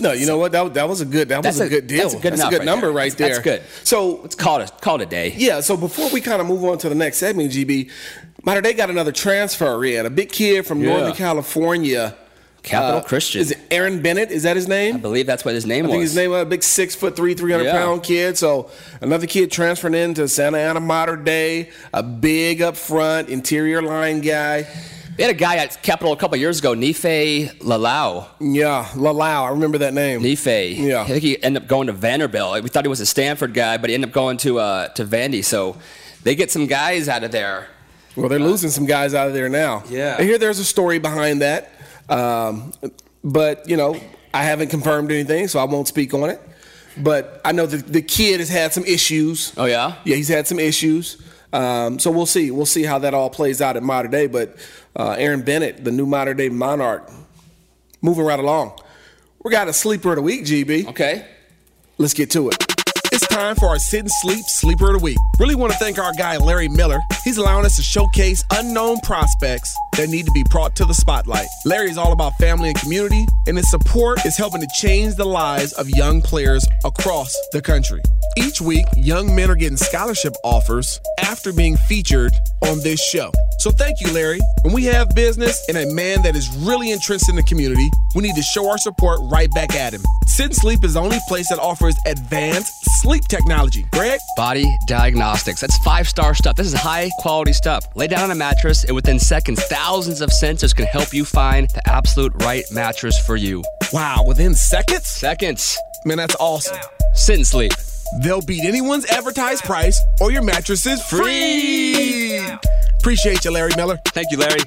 No, 0.00 0.12
you 0.12 0.26
know 0.26 0.38
what? 0.38 0.50
That, 0.52 0.74
that 0.74 0.88
was 0.88 1.00
a 1.00 1.04
good. 1.04 1.28
That 1.28 1.42
That's 1.42 1.58
was 1.58 1.60
a, 1.60 1.64
a- 1.66 1.68
good 1.68 1.86
deal. 1.86 1.98
that's 2.02 2.14
a 2.14 2.18
good 2.18 2.34
enough 2.34 2.52
right 2.52 2.64
number 2.64 2.86
there. 2.88 2.96
right 2.96 3.12
That's- 3.16 3.44
there. 3.44 3.58
that's 3.58 3.64
good. 3.80 3.86
So 3.86 4.24
it's 4.24 4.34
called 4.34 4.62
a, 4.62 4.66
call 4.68 5.00
a 5.00 5.06
day. 5.06 5.34
yeah. 5.36 5.60
So 5.60 5.76
before 5.76 6.10
we 6.10 6.20
kind 6.20 6.40
of 6.40 6.48
move 6.48 6.64
on 6.64 6.78
to 6.78 6.88
the 6.88 6.94
next 6.96 7.18
segment, 7.18 7.52
GB, 7.52 7.90
Mater 8.44 8.60
Dei 8.60 8.72
got 8.72 8.90
another 8.90 9.12
transfer 9.12 9.84
in. 9.84 10.04
A 10.04 10.10
big 10.10 10.30
kid 10.30 10.66
from 10.66 10.82
Yeah. 10.82 10.90
Northern 10.96 11.14
California. 11.14 12.16
Capital 12.64 13.00
Uh, 13.00 13.02
Christian. 13.02 13.42
Is 13.42 13.50
it 13.50 13.58
Aaron 13.70 14.00
Bennett? 14.00 14.30
Is 14.30 14.44
that 14.44 14.56
his 14.56 14.66
name? 14.66 14.94
I 14.96 14.98
believe 14.98 15.26
that's 15.26 15.44
what 15.44 15.52
his 15.54 15.66
name 15.66 15.84
I 15.84 15.88
was. 15.88 15.92
think 15.92 16.02
his 16.02 16.16
name 16.16 16.30
was 16.30 16.42
a 16.42 16.46
big 16.46 16.62
six 16.62 16.94
foot 16.94 17.14
three, 17.14 17.34
three 17.34 17.52
hundred 17.52 17.64
Yeah. 17.64 17.72
pound 17.78 18.02
kid. 18.02 18.38
So 18.38 18.70
another 19.02 19.26
kid 19.26 19.50
transferring 19.52 19.92
into 19.92 20.26
Santa 20.28 20.56
Ana 20.58 20.80
Mater 20.80 21.16
Dei, 21.16 21.68
a 21.92 22.02
big 22.02 22.62
up 22.62 22.78
front 22.78 23.28
interior 23.28 23.82
line 23.82 24.22
guy. 24.22 24.66
They 25.16 25.22
had 25.22 25.30
a 25.30 25.38
guy 25.38 25.56
at 25.56 25.80
Capital 25.82 26.12
a 26.12 26.16
couple 26.16 26.36
years 26.38 26.58
ago, 26.58 26.74
Nifae 26.74 27.56
Lealao. 27.58 28.26
Yeah, 28.40 28.84
Lealao. 28.94 29.44
I 29.44 29.50
remember 29.50 29.78
that 29.78 29.94
name. 29.94 30.20
Nifae. 30.20 30.76
Yeah. 30.76 31.02
I 31.02 31.06
think 31.06 31.22
he 31.22 31.40
ended 31.42 31.62
up 31.62 31.68
going 31.68 31.86
to 31.86 31.92
Vanderbilt. 31.92 32.62
We 32.64 32.68
thought 32.68 32.84
he 32.84 32.88
was 32.88 33.00
a 33.00 33.06
Stanford 33.06 33.54
guy, 33.54 33.76
but 33.76 33.90
he 33.90 33.94
ended 33.94 34.10
up 34.10 34.14
going 34.14 34.38
to 34.38 34.58
uh, 34.58 34.88
to 34.88 35.04
Vandy. 35.04 35.44
So 35.44 35.76
they 36.24 36.34
get 36.34 36.50
some 36.50 36.66
guys 36.66 37.08
out 37.08 37.22
of 37.22 37.30
there. 37.30 37.68
Well, 38.16 38.28
they're 38.28 38.38
losing 38.38 38.70
some 38.70 38.86
guys 38.86 39.14
out 39.14 39.28
of 39.28 39.34
there 39.34 39.48
now. 39.48 39.84
Yeah. 39.88 40.16
I 40.18 40.22
hear 40.22 40.38
there's 40.38 40.58
a 40.58 40.64
story 40.64 40.98
behind 40.98 41.42
that. 41.42 41.72
Um, 42.08 42.72
but, 43.22 43.68
you 43.68 43.76
know, 43.76 44.00
I 44.32 44.42
haven't 44.42 44.68
confirmed 44.68 45.10
anything, 45.10 45.48
so 45.48 45.58
I 45.58 45.64
won't 45.64 45.88
speak 45.88 46.12
on 46.14 46.30
it. 46.30 46.40
But 46.96 47.40
I 47.44 47.52
know 47.52 47.66
that 47.66 47.92
the 47.92 48.02
kid 48.02 48.40
has 48.40 48.48
had 48.48 48.72
some 48.72 48.84
issues. 48.84 49.52
Oh 49.56 49.64
yeah. 49.64 49.96
Yeah, 50.04 50.16
he's 50.16 50.28
had 50.28 50.46
some 50.46 50.60
issues. 50.60 51.20
Um, 51.52 51.98
so 51.98 52.10
we'll 52.10 52.26
see. 52.26 52.50
We'll 52.50 52.66
see 52.66 52.82
how 52.82 52.98
that 53.00 53.14
all 53.14 53.30
plays 53.30 53.60
out 53.60 53.76
at 53.76 53.82
Mater 53.82 54.08
Dei. 54.08 54.26
But 54.28 54.56
uh, 54.96 55.16
Aaron 55.18 55.42
Bennett, 55.42 55.84
the 55.84 55.90
new 55.90 56.06
Mater 56.06 56.34
Dei 56.34 56.48
Monarch, 56.48 57.10
moving 58.02 58.24
right 58.24 58.38
along. 58.38 58.78
We 59.44 59.50
got 59.50 59.68
a 59.68 59.72
sleeper 59.72 60.10
of 60.10 60.16
the 60.16 60.22
week, 60.22 60.44
GB. 60.44 60.88
Okay. 60.88 61.26
Let's 61.98 62.14
get 62.14 62.30
to 62.32 62.48
it. 62.48 62.56
It's 63.12 63.26
time 63.28 63.54
for 63.56 63.68
our 63.68 63.78
Sit 63.78 64.00
and 64.00 64.10
Sleep 64.10 64.44
Sleeper 64.46 64.86
of 64.92 64.98
the 64.98 65.04
Week. 65.04 65.18
Really 65.38 65.54
want 65.54 65.72
to 65.72 65.78
thank 65.78 65.98
our 65.98 66.12
guy 66.14 66.36
Larry 66.38 66.68
Miller. 66.68 66.98
He's 67.24 67.36
allowing 67.38 67.64
us 67.64 67.76
to 67.76 67.82
showcase 67.82 68.42
unknown 68.52 68.98
prospects 69.00 69.76
that 69.96 70.08
need 70.08 70.26
to 70.26 70.32
be 70.32 70.44
brought 70.50 70.74
to 70.76 70.84
the 70.84 70.94
spotlight. 70.94 71.46
Larry 71.64 71.90
is 71.90 71.98
all 71.98 72.12
about 72.12 72.36
family 72.38 72.70
and 72.70 72.78
community, 72.78 73.26
and 73.46 73.56
his 73.56 73.70
support 73.70 74.24
is 74.26 74.36
helping 74.36 74.60
to 74.60 74.68
change 74.78 75.14
the 75.14 75.24
lives 75.24 75.72
of 75.74 75.88
young 75.88 76.20
players 76.20 76.66
across 76.84 77.34
the 77.52 77.62
country. 77.62 78.02
Each 78.36 78.60
week, 78.60 78.86
young 78.96 79.34
men 79.34 79.50
are 79.50 79.54
getting 79.54 79.76
scholarship 79.76 80.34
offers 80.42 81.00
after 81.20 81.52
being 81.52 81.76
featured 81.76 82.32
on 82.62 82.80
this 82.80 83.00
show. 83.00 83.30
So 83.60 83.70
thank 83.70 84.00
you, 84.00 84.12
Larry. 84.12 84.40
When 84.62 84.74
we 84.74 84.84
have 84.84 85.14
business 85.14 85.64
and 85.68 85.78
a 85.78 85.86
man 85.94 86.22
that 86.22 86.34
is 86.34 86.48
really 86.56 86.90
entrenched 86.90 87.28
in 87.28 87.36
the 87.36 87.42
community, 87.44 87.88
we 88.14 88.22
need 88.22 88.34
to 88.34 88.42
show 88.42 88.68
our 88.68 88.78
support 88.78 89.20
right 89.30 89.48
back 89.54 89.74
at 89.74 89.92
him. 89.92 90.02
Sit 90.26 90.46
and 90.46 90.54
Sleep 90.54 90.84
is 90.84 90.94
the 90.94 91.00
only 91.00 91.18
place 91.28 91.48
that 91.50 91.58
offers 91.58 91.94
advanced 92.06 92.72
sleep 93.00 93.22
technology. 93.28 93.86
Greg? 93.92 94.18
Body 94.36 94.66
diagnostics. 94.86 95.60
That's 95.60 95.78
five 95.78 96.08
star 96.08 96.34
stuff. 96.34 96.56
This 96.56 96.66
is 96.66 96.74
high 96.74 97.10
quality 97.18 97.52
stuff. 97.52 97.84
Lay 97.94 98.08
down 98.08 98.24
on 98.24 98.30
a 98.30 98.34
mattress, 98.34 98.84
and 98.84 98.94
within 98.94 99.18
seconds, 99.18 99.62
thousands 99.64 99.83
of 99.86 100.30
sensors 100.30 100.74
can 100.74 100.86
help 100.86 101.12
you 101.12 101.26
find 101.26 101.68
the 101.68 101.82
absolute 101.86 102.32
right 102.42 102.64
mattress 102.72 103.18
for 103.18 103.36
you. 103.36 103.62
Wow, 103.92 104.24
within 104.26 104.54
seconds? 104.54 105.06
Seconds. 105.06 105.76
Man, 106.06 106.16
that's 106.16 106.34
awesome. 106.40 106.78
Sit 107.12 107.36
and 107.36 107.46
sleep. 107.46 107.72
They'll 108.22 108.40
beat 108.40 108.64
anyone's 108.64 109.04
advertised 109.06 109.64
price, 109.64 110.00
or 110.22 110.32
your 110.32 110.42
mattress 110.42 110.86
is 110.86 111.02
free. 111.02 112.40
Appreciate 112.98 113.44
you, 113.44 113.50
Larry 113.50 113.72
Miller. 113.76 114.00
Thank 114.06 114.30
you, 114.30 114.38
Larry. 114.38 114.60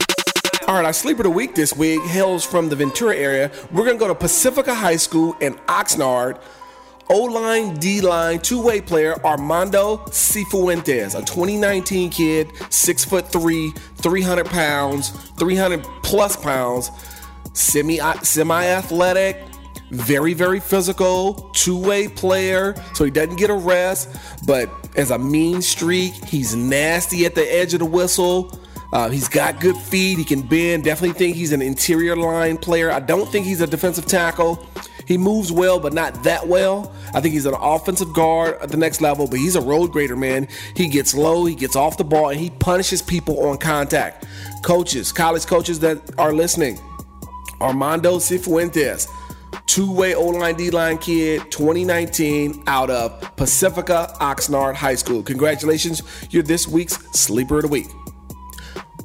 All 0.67 0.75
right, 0.75 0.85
our 0.85 0.93
sleeper 0.93 1.21
of 1.21 1.23
the 1.23 1.29
week 1.31 1.55
this 1.55 1.75
week 1.75 2.01
hails 2.03 2.45
from 2.45 2.69
the 2.69 2.75
Ventura 2.75 3.15
area. 3.15 3.49
We're 3.71 3.85
going 3.85 3.97
to 3.97 3.99
go 3.99 4.07
to 4.09 4.15
Pacifica 4.15 4.75
High 4.75 4.97
School 4.97 5.35
in 5.41 5.55
Oxnard. 5.65 6.39
O 7.09 7.23
line, 7.23 7.75
D 7.75 8.01
line, 8.01 8.39
two 8.39 8.61
way 8.61 8.81
player 8.81 9.15
Armando 9.25 9.97
Cifuentes, 10.07 11.15
a 11.15 11.23
2019 11.23 12.09
kid, 12.09 12.51
six 12.69 13.05
foot 13.05 13.27
three, 13.31 13.71
300 13.97 14.45
pounds, 14.45 15.09
300 15.37 15.83
plus 16.03 16.35
pounds, 16.35 16.91
semi 17.53 17.99
semi 18.23 18.65
athletic, 18.65 19.41
very 19.91 20.33
very 20.33 20.59
physical, 20.59 21.49
two 21.53 21.77
way 21.77 22.09
player, 22.09 22.75
so 22.93 23.05
he 23.05 23.11
doesn't 23.11 23.37
get 23.37 23.49
a 23.49 23.55
rest, 23.55 24.09
but 24.45 24.69
as 24.97 25.11
a 25.11 25.17
mean 25.17 25.61
streak, 25.61 26.13
he's 26.25 26.55
nasty 26.55 27.25
at 27.25 27.35
the 27.35 27.43
edge 27.53 27.73
of 27.73 27.79
the 27.79 27.85
whistle. 27.85 28.59
Uh, 28.91 29.09
he's 29.09 29.27
got 29.27 29.59
good 29.59 29.75
feet. 29.75 30.17
He 30.17 30.23
can 30.23 30.41
bend. 30.41 30.85
Definitely 30.85 31.17
think 31.17 31.35
he's 31.35 31.51
an 31.51 31.61
interior 31.61 32.15
line 32.15 32.57
player. 32.57 32.89
I 32.89 33.01
don't 33.01 33.29
think 33.29 33.45
he's 33.45 33.59
a 33.59 33.67
defensive 33.67 34.05
tackle. 34.05 34.65
He 35.07 35.17
moves 35.17 35.51
well, 35.53 35.79
but 35.79 35.93
not 35.93 36.23
that 36.23 36.47
well. 36.47 36.93
I 37.13 37.21
think 37.21 37.33
he's 37.33 37.45
an 37.45 37.53
offensive 37.53 38.11
guard 38.11 38.57
at 38.61 38.69
the 38.69 38.77
next 38.77 38.99
level, 38.99 39.25
but 39.25 39.39
he's 39.39 39.55
a 39.55 39.61
road 39.61 39.93
grader, 39.93 40.17
man. 40.17 40.49
He 40.75 40.89
gets 40.89 41.15
low, 41.15 41.45
he 41.45 41.55
gets 41.55 41.77
off 41.77 41.97
the 41.97 42.03
ball, 42.03 42.29
and 42.29 42.39
he 42.39 42.49
punishes 42.49 43.01
people 43.01 43.47
on 43.47 43.57
contact. 43.57 44.25
Coaches, 44.63 45.13
college 45.13 45.45
coaches 45.45 45.79
that 45.79 46.01
are 46.17 46.33
listening, 46.33 46.77
Armando 47.61 48.17
Cifuentes, 48.17 49.07
two-way 49.65 50.13
O-line 50.13 50.55
D-line 50.55 50.97
kid, 50.97 51.49
2019, 51.51 52.63
out 52.67 52.89
of 52.89 53.35
Pacifica 53.37 54.13
Oxnard 54.19 54.75
High 54.75 54.95
School. 54.95 55.23
Congratulations, 55.23 56.01
you're 56.31 56.43
this 56.43 56.67
week's 56.67 56.97
Sleeper 57.17 57.57
of 57.57 57.61
the 57.63 57.69
Week. 57.69 57.87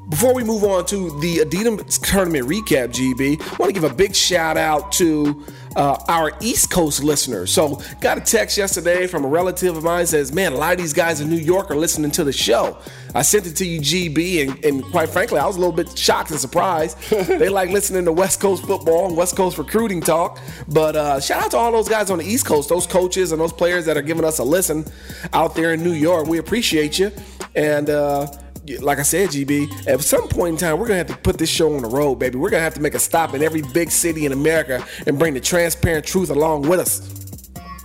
Before 0.08 0.34
we 0.34 0.44
move 0.44 0.64
on 0.64 0.84
to 0.86 1.18
the 1.20 1.38
Adidas 1.38 1.98
tournament 2.02 2.46
recap, 2.46 2.88
GB, 2.88 3.40
I 3.40 3.56
want 3.56 3.74
to 3.74 3.80
give 3.80 3.90
a 3.90 3.94
big 3.94 4.14
shout 4.14 4.58
out 4.58 4.92
to 4.92 5.42
uh, 5.76 5.98
our 6.08 6.32
East 6.40 6.70
Coast 6.70 7.02
listeners. 7.02 7.52
So, 7.52 7.80
got 8.00 8.18
a 8.18 8.20
text 8.20 8.58
yesterday 8.58 9.06
from 9.06 9.24
a 9.24 9.28
relative 9.28 9.76
of 9.76 9.84
mine 9.84 10.06
says, 10.06 10.32
"Man, 10.32 10.52
a 10.52 10.56
lot 10.56 10.72
of 10.72 10.78
these 10.78 10.92
guys 10.92 11.20
in 11.20 11.28
New 11.28 11.36
York 11.36 11.70
are 11.70 11.76
listening 11.76 12.10
to 12.12 12.24
the 12.24 12.32
show." 12.32 12.78
I 13.14 13.22
sent 13.22 13.46
it 13.46 13.56
to 13.56 13.66
you, 13.66 13.80
GB, 13.80 14.48
and, 14.48 14.64
and 14.64 14.84
quite 14.84 15.10
frankly, 15.10 15.38
I 15.38 15.46
was 15.46 15.56
a 15.56 15.58
little 15.58 15.74
bit 15.74 15.96
shocked 15.98 16.30
and 16.30 16.40
surprised. 16.40 16.98
they 17.10 17.48
like 17.48 17.70
listening 17.70 18.04
to 18.06 18.12
West 18.12 18.40
Coast 18.40 18.64
football 18.64 19.06
and 19.06 19.16
West 19.16 19.36
Coast 19.36 19.58
recruiting 19.58 20.00
talk. 20.00 20.38
But 20.68 20.96
uh, 20.96 21.20
shout 21.20 21.44
out 21.44 21.50
to 21.50 21.58
all 21.58 21.72
those 21.72 21.88
guys 21.88 22.10
on 22.10 22.18
the 22.18 22.24
East 22.24 22.46
Coast, 22.46 22.68
those 22.68 22.86
coaches 22.86 23.32
and 23.32 23.40
those 23.40 23.52
players 23.52 23.84
that 23.86 23.96
are 23.96 24.02
giving 24.02 24.24
us 24.24 24.38
a 24.38 24.44
listen 24.44 24.86
out 25.34 25.54
there 25.54 25.74
in 25.74 25.82
New 25.82 25.92
York. 25.92 26.26
We 26.26 26.38
appreciate 26.38 26.98
you, 26.98 27.12
and. 27.54 27.90
Uh, 27.90 28.26
like 28.80 28.98
I 28.98 29.02
said, 29.02 29.30
GB, 29.30 29.86
at 29.88 30.00
some 30.02 30.28
point 30.28 30.52
in 30.54 30.56
time, 30.56 30.78
we're 30.78 30.86
gonna 30.86 30.98
have 30.98 31.08
to 31.08 31.16
put 31.16 31.38
this 31.38 31.50
show 31.50 31.74
on 31.74 31.82
the 31.82 31.88
road, 31.88 32.16
baby. 32.16 32.38
We're 32.38 32.50
gonna 32.50 32.62
have 32.62 32.74
to 32.74 32.80
make 32.80 32.94
a 32.94 32.98
stop 32.98 33.34
in 33.34 33.42
every 33.42 33.62
big 33.62 33.90
city 33.90 34.24
in 34.24 34.32
America 34.32 34.84
and 35.06 35.18
bring 35.18 35.34
the 35.34 35.40
transparent 35.40 36.06
truth 36.06 36.30
along 36.30 36.62
with 36.62 36.80
us. 36.80 37.22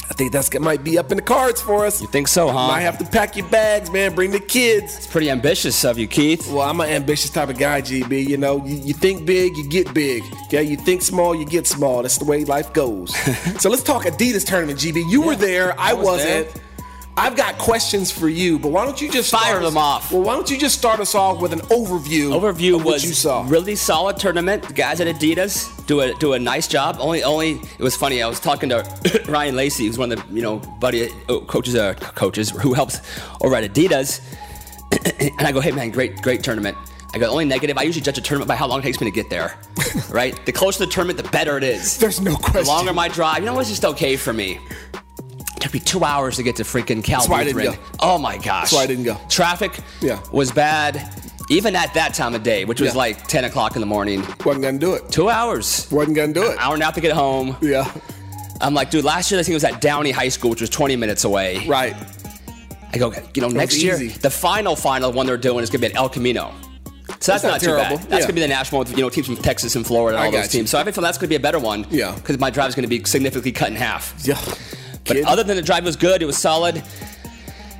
I 0.09 0.13
think 0.13 0.31
that's 0.31 0.57
might 0.59 0.83
be 0.83 0.97
up 0.97 1.11
in 1.11 1.17
the 1.17 1.23
cards 1.23 1.61
for 1.61 1.85
us. 1.85 2.01
You 2.01 2.07
think 2.07 2.27
so, 2.27 2.47
huh? 2.47 2.67
Might 2.67 2.81
have 2.81 2.97
to 2.99 3.05
pack 3.05 3.35
your 3.35 3.47
bags, 3.49 3.91
man. 3.91 4.15
Bring 4.15 4.31
the 4.31 4.39
kids. 4.39 4.95
It's 4.97 5.07
pretty 5.07 5.29
ambitious 5.29 5.83
of 5.83 5.97
you, 5.99 6.07
Keith. 6.07 6.47
Well, 6.49 6.61
I'm 6.61 6.79
an 6.79 6.89
ambitious 6.89 7.29
type 7.29 7.49
of 7.49 7.57
guy, 7.57 7.81
GB. 7.81 8.25
You 8.25 8.37
know, 8.37 8.65
you, 8.65 8.77
you 8.77 8.93
think 8.93 9.25
big, 9.25 9.57
you 9.57 9.67
get 9.69 9.93
big. 9.93 10.23
Yeah, 10.49 10.61
you 10.61 10.77
think 10.77 11.01
small, 11.01 11.35
you 11.35 11.45
get 11.45 11.67
small. 11.67 12.03
That's 12.03 12.17
the 12.17 12.25
way 12.25 12.45
life 12.45 12.71
goes. 12.71 13.15
so 13.61 13.69
let's 13.69 13.83
talk 13.83 14.03
Adidas 14.05 14.45
tournament, 14.45 14.79
GB. 14.79 15.09
You 15.11 15.21
were 15.21 15.35
there, 15.35 15.77
I, 15.79 15.93
was 15.93 16.05
wasn't. 16.05 16.53
there. 16.53 16.63
I've 17.19 17.35
got 17.35 17.57
questions 17.57 18.11
for 18.11 18.29
you, 18.29 18.59
but 18.59 18.69
why 18.69 18.85
don't 18.85 19.01
you 19.01 19.09
just 19.09 19.31
Fire 19.31 19.41
start 19.41 19.63
us- 19.63 19.69
them 19.69 19.77
off. 19.77 20.11
Well, 20.11 20.21
why 20.21 20.35
don't 20.35 20.49
you 20.51 20.57
just 20.57 20.77
start 20.77 20.99
us 20.99 21.15
off 21.15 21.41
with 21.41 21.51
an 21.51 21.61
overview? 21.61 22.29
Overview 22.39 22.75
of 22.75 22.85
what 22.85 22.93
was 22.93 23.05
you 23.05 23.13
saw. 23.13 23.43
really 23.47 23.75
solid 23.75 24.17
tournament. 24.17 24.61
The 24.63 24.73
guys 24.73 25.01
at 25.01 25.07
Adidas 25.07 25.85
do 25.87 26.01
a 26.01 26.13
do 26.15 26.33
a 26.33 26.39
nice 26.39 26.67
job. 26.67 26.97
Only 26.99 27.23
only 27.23 27.53
it 27.79 27.79
was 27.79 27.95
funny. 27.95 28.21
I 28.21 28.27
was 28.27 28.39
talking 28.39 28.69
to 28.69 28.85
Ryan 29.27 29.55
Lacey, 29.55 29.87
who's 29.87 29.97
one 29.97 30.11
of 30.11 30.27
the 30.27 30.33
you 30.35 30.43
know 30.43 30.57
buddy 30.79 31.09
uh, 31.27 31.39
coaches 31.41 31.75
uh, 31.75 31.95
coaches 31.95 32.51
who 32.51 32.73
helps 32.75 33.01
over 33.41 33.55
at 33.55 33.63
Adidas, 33.73 34.21
and 35.39 35.47
I 35.47 35.51
go, 35.51 35.59
hey 35.59 35.71
man, 35.71 35.89
great 35.89 36.21
great 36.21 36.43
tournament. 36.43 36.77
I 37.15 37.19
go, 37.19 37.31
only 37.31 37.45
negative. 37.45 37.77
I 37.79 37.83
usually 37.83 38.03
judge 38.03 38.17
a 38.19 38.21
tournament 38.21 38.47
by 38.49 38.55
how 38.55 38.67
long 38.67 38.79
it 38.79 38.83
takes 38.83 38.99
me 39.01 39.09
to 39.09 39.15
get 39.15 39.29
there, 39.31 39.57
right? 40.11 40.39
The 40.45 40.51
closer 40.51 40.85
the 40.85 40.91
tournament, 40.91 41.17
the 41.23 41.29
better 41.31 41.57
it 41.57 41.63
is. 41.63 41.97
There's 41.97 42.21
no 42.21 42.35
question. 42.35 42.63
The 42.65 42.67
longer 42.67 42.93
my 42.93 43.07
drive, 43.07 43.39
you 43.39 43.45
know, 43.45 43.57
it's 43.59 43.69
just 43.69 43.85
okay 43.85 44.17
for 44.17 44.33
me. 44.33 44.59
Took 45.59 45.73
me 45.73 45.79
two 45.79 46.03
hours 46.03 46.35
to 46.37 46.43
get 46.43 46.55
to 46.57 46.63
freaking 46.63 47.03
Cal 47.03 47.25
why 47.27 47.41
I 47.41 47.43
didn't 47.43 47.57
Lutheran. 47.57 47.75
go. 47.77 47.97
Oh 47.99 48.17
my 48.17 48.37
gosh. 48.37 48.45
That's 48.69 48.73
why 48.73 48.83
I 48.83 48.87
didn't 48.87 49.03
go. 49.05 49.17
Traffic 49.29 49.71
Yeah. 50.01 50.19
was 50.31 50.51
bad. 50.51 51.09
Even 51.49 51.75
at 51.75 51.93
that 51.93 52.13
time 52.13 52.35
of 52.35 52.43
day, 52.43 52.65
which 52.65 52.81
was 52.81 52.91
Yeah. 52.93 52.97
like 52.97 53.27
10 53.27 53.45
o'clock 53.45 53.75
in 53.75 53.79
the 53.79 53.85
morning, 53.87 54.21
Wasn't 54.45 54.63
gonna 54.63 54.77
do 54.77 54.93
it. 54.93 55.09
two 55.11 55.29
hours, 55.29 55.87
Wasn't 55.89 56.15
gonna 56.15 56.33
do 56.33 56.43
it. 56.43 56.57
hour 56.59 56.73
and 56.73 56.83
a 56.83 56.85
half 56.85 56.95
to 56.95 57.01
get 57.01 57.13
home. 57.13 57.55
Yeah. 57.61 57.89
I'm 58.59 58.73
like, 58.73 58.89
dude, 58.91 59.05
last 59.05 59.31
year 59.31 59.39
I 59.39 59.43
think 59.43 59.53
it 59.53 59.55
was 59.55 59.63
at 59.63 59.81
Downey 59.81 60.11
High 60.11 60.29
School, 60.29 60.49
which 60.49 60.61
was 60.61 60.69
20 60.69 60.95
minutes 60.95 61.23
away. 61.23 61.63
Right. 61.67 61.95
I 62.93 62.97
go, 62.97 63.13
you 63.33 63.41
know, 63.41 63.49
next 63.49 63.77
year, 63.83 63.95
easy. 63.95 64.07
the 64.09 64.29
final 64.29 64.75
final 64.75 65.11
one 65.11 65.25
they're 65.25 65.37
doing 65.37 65.63
is 65.63 65.69
going 65.69 65.81
to 65.81 65.87
be 65.89 65.93
at 65.93 65.97
El 65.99 66.09
Camino. 66.09 66.51
So 67.19 67.31
that's, 67.31 67.43
not 67.43 67.51
not, 67.51 67.59
too 67.59 67.65
terrible. 67.67 67.97
bad. 67.97 68.09
That's 68.09 68.11
Yeah. 68.11 68.17
going 68.19 68.27
to 68.27 68.33
be 68.33 68.41
the 68.41 68.47
national, 68.47 68.79
with, 68.79 68.91
you 68.91 68.97
know, 69.03 69.09
teams 69.09 69.27
from 69.27 69.37
Texas 69.37 69.75
and 69.75 69.85
Florida 69.85 70.17
and 70.17 70.23
I 70.23 70.25
all 70.27 70.31
got 70.31 70.37
those 70.43 70.53
you. 70.53 70.59
teams. 70.61 70.69
So 70.71 70.79
I 70.79 70.83
feel 70.91 71.01
that's 71.03 71.17
going 71.17 71.27
to 71.27 71.29
be 71.29 71.35
a 71.35 71.39
better 71.39 71.59
one. 71.59 71.85
Yeah. 71.89 72.13
Because 72.15 72.39
my 72.39 72.49
drive's 72.49 72.75
going 72.75 72.83
to 72.83 72.89
be 72.89 73.03
significantly 73.05 73.51
cut 73.51 73.69
in 73.69 73.75
half. 73.75 74.13
Yeah. 74.23 74.37
But 75.07 75.17
other 75.25 75.43
than 75.43 75.55
the 75.55 75.61
drive 75.61 75.83
was 75.85 75.95
good, 75.95 76.21
it 76.21 76.25
was 76.25 76.37
solid. 76.37 76.83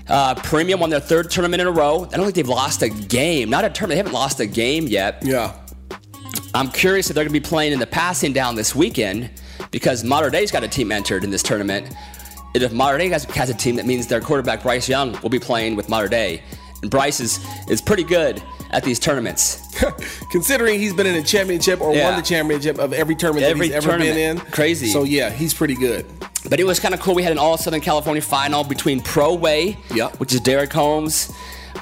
Uh, 0.08 0.36
Premium 0.36 0.80
won 0.80 0.90
their 0.90 1.00
third 1.02 1.30
tournament 1.30 1.62
in 1.62 1.68
a 1.68 1.72
row. 1.72 2.06
I 2.12 2.16
don't 2.16 2.24
think 2.26 2.36
they've 2.36 2.48
lost 2.48 2.82
a 2.82 2.90
game. 2.90 3.50
Not 3.50 3.66
a 3.66 3.70
tournament. 3.70 3.90
They 3.96 3.98
haven't 3.98 4.14
lost 4.14 4.40
a 4.40 4.46
game 4.46 4.88
yet. 4.88 5.22
yeah. 5.26 5.54
I'm 6.54 6.70
curious 6.72 7.10
if 7.10 7.16
they're 7.16 7.24
going 7.26 7.34
to 7.34 7.40
be 7.40 7.46
playing 7.46 7.74
in 7.74 7.80
the 7.80 7.88
passing 7.88 8.32
down 8.34 8.56
this 8.56 8.74
weekend 8.74 9.30
because 9.72 10.04
Mater 10.04 10.30
Dei's 10.30 10.52
got 10.52 10.64
a 10.64 10.68
team 10.68 10.92
entered 10.92 11.24
in 11.24 11.30
this 11.30 11.44
tournament. 11.44 11.94
And 12.56 12.64
if 12.64 12.72
Mater 12.72 12.98
Dei 12.98 13.10
has, 13.10 13.26
has 13.26 13.50
a 13.50 13.54
team, 13.54 13.76
that 13.76 13.86
means 13.86 14.08
their 14.08 14.22
quarterback 14.22 14.64
Bryce 14.64 14.88
Young 14.88 15.20
will 15.22 15.30
be 15.30 15.40
playing 15.40 15.76
with 15.76 15.90
Mater 15.90 16.08
Dei. 16.08 16.42
And 16.82 16.90
Bryce 16.90 17.20
is, 17.20 17.40
is 17.70 17.82
pretty 17.82 18.04
good 18.04 18.42
at 18.72 18.84
these 18.84 18.98
tournaments. 18.98 19.62
Considering 20.32 20.80
he's 20.80 20.94
been 20.94 21.06
in 21.08 21.16
a 21.16 21.24
championship 21.24 21.82
or 21.82 21.94
Yeah. 21.94 22.10
won 22.10 22.20
the 22.20 22.26
championship 22.26 22.80
of 22.80 22.94
every 22.94 23.16
tournament 23.16 23.46
Every 23.46 23.68
that 23.70 23.76
he's 23.76 23.86
ever 23.86 23.98
been 23.98 24.18
in. 24.18 24.40
Crazy. 24.52 24.88
So 24.88 25.04
yeah, 25.04 25.30
he's 25.30 25.54
pretty 25.54 25.76
good. 25.76 26.06
But 26.50 26.60
it 26.60 26.66
was 26.66 26.80
kind 26.80 26.94
of 26.94 27.00
cool. 27.02 27.14
We 27.16 27.24
had 27.24 27.32
an 27.32 27.38
All 27.40 27.58
Southern 27.58 27.82
California 27.82 28.22
final 28.22 28.64
between 28.64 29.02
Pro 29.02 29.34
Way, 29.36 29.78
Yep. 29.94 30.20
which 30.20 30.34
is 30.34 30.40
Derek 30.42 30.72
Holmes, 30.72 31.32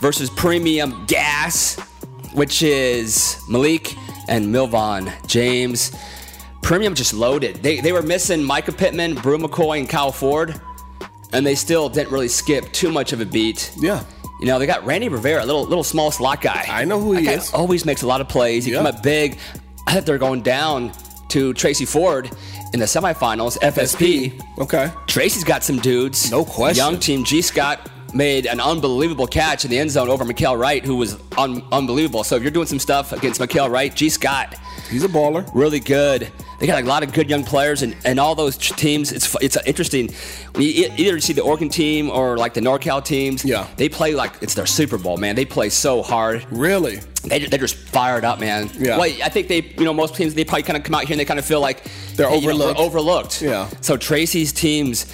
versus 0.02 0.30
Premium 0.30 1.06
Gas, 1.08 1.76
which 2.34 2.64
is 2.64 3.38
Malik 3.48 3.96
and 4.28 4.48
Milvon 4.54 5.12
James. 5.28 5.92
Premium 6.64 6.96
just 6.96 7.14
loaded. 7.14 7.58
They, 7.58 7.80
they 7.80 7.92
were 7.92 8.02
missing 8.02 8.44
Micah 8.44 8.72
Pittman, 8.72 9.14
Bru 9.16 9.38
McCoy, 9.38 9.78
and 9.80 9.88
Kyle 9.88 10.12
Ford, 10.12 10.60
and 11.32 11.46
they 11.46 11.54
still 11.56 11.88
didn't 11.90 12.12
really 12.12 12.28
skip 12.28 12.72
too 12.72 12.92
much 12.92 13.14
of 13.14 13.22
a 13.22 13.26
beat. 13.26 13.72
Yeah. 13.78 14.04
You 14.40 14.48
know, 14.48 14.58
they 14.60 14.66
got 14.66 14.84
Randy 14.86 15.08
Rivera, 15.10 15.44
a 15.44 15.46
little 15.46 15.64
little 15.64 15.84
small 15.84 16.12
slot 16.12 16.42
guy. 16.42 16.66
I 16.68 16.84
know 16.86 17.00
who 17.00 17.14
he 17.14 17.24
That 17.26 17.32
guy 17.36 17.38
is. 17.38 17.54
Always 17.54 17.86
makes 17.86 18.02
a 18.02 18.08
lot 18.08 18.20
of 18.20 18.28
plays. 18.28 18.66
He 18.66 18.72
Yeah. 18.72 18.80
come 18.80 18.88
up 18.88 19.02
big. 19.04 19.38
I 19.88 19.94
thought 19.94 20.06
they're 20.08 20.18
going 20.18 20.42
down 20.42 20.92
to 21.30 21.54
Tracy 21.54 21.86
Ford 21.86 22.30
in 22.76 22.80
the 22.80 22.86
semifinals, 22.86 23.58
FSP. 23.60 24.38
Okay. 24.60 24.92
Tracy's 25.08 25.46
got 25.46 25.64
some 25.64 25.80
dudes. 25.80 26.30
No 26.30 26.44
question. 26.44 26.76
Young 26.76 27.00
team 27.00 27.24
G 27.24 27.42
Scott 27.42 27.90
made 28.16 28.46
an 28.48 28.60
unbelievable 28.62 29.28
catch 29.28 29.66
in 29.66 29.70
the 29.72 29.78
end 29.78 29.92
zone 29.92 30.08
over 30.10 30.24
Mykael 30.24 30.58
Wright, 30.58 30.84
who 30.84 30.96
was 30.96 31.18
un- 31.38 31.62
unbelievable. 31.72 32.24
So 32.24 32.36
if 32.38 32.42
you're 32.42 32.52
doing 32.52 32.66
some 32.66 32.80
stuff 32.80 33.12
against 33.12 33.42
Mykael 33.42 33.70
Wright, 33.70 33.94
G 33.94 34.10
Scott, 34.10 34.56
He's 34.90 35.04
a 35.04 35.08
baller. 35.08 35.50
really 35.54 35.80
good. 35.80 36.32
They 36.60 36.68
got 36.68 36.82
a 36.82 36.86
lot 36.86 37.04
of 37.04 37.12
good 37.12 37.30
young 37.30 37.44
players, 37.44 37.82
and, 37.82 37.96
and 38.06 38.18
all 38.20 38.34
those 38.34 38.56
teams. 38.58 39.12
It's 39.12 39.36
it's 39.42 39.58
interesting. 39.66 40.10
You 40.58 40.90
either 40.98 41.20
see 41.20 41.34
the 41.34 41.42
Oregon 41.42 41.68
team 41.68 42.10
or 42.10 42.38
like 42.38 42.54
the 42.54 42.62
NorCal 42.62 43.04
teams. 43.04 43.44
Yeah. 43.44 43.68
they 43.76 43.90
play 43.90 44.14
like 44.16 44.32
it's 44.42 44.54
their 44.54 44.66
Super 44.66 44.98
Bowl, 44.98 45.18
man. 45.18 45.36
They 45.36 45.44
play 45.46 45.68
so 45.70 46.02
hard. 46.02 46.46
Really? 46.52 47.02
They, 47.24 47.40
they're 47.40 47.60
just 47.60 47.76
fired 47.76 48.24
up, 48.24 48.40
man. 48.40 48.70
Yeah. 48.78 48.98
Well, 48.98 49.12
I 49.24 49.28
think 49.30 49.48
they, 49.50 49.62
you 49.78 49.84
know, 49.84 49.94
most 49.94 50.16
teams 50.16 50.34
they 50.34 50.46
probably 50.46 50.64
kind 50.64 50.78
of 50.78 50.84
come 50.84 50.96
out 50.96 51.02
here 51.06 51.14
and 51.16 51.20
they 51.20 51.26
kind 51.26 51.40
of 51.40 51.46
feel 51.46 51.60
like 51.60 51.84
They're 52.16 52.30
hey, 52.30 52.38
you 52.38 52.48
know, 52.48 52.54
overlooked. 52.54 52.80
we're 52.80 52.86
overlooked. 52.86 53.42
Yeah. 53.42 53.68
So 53.82 53.98
Tracy's 53.98 54.54
teams, 54.54 55.08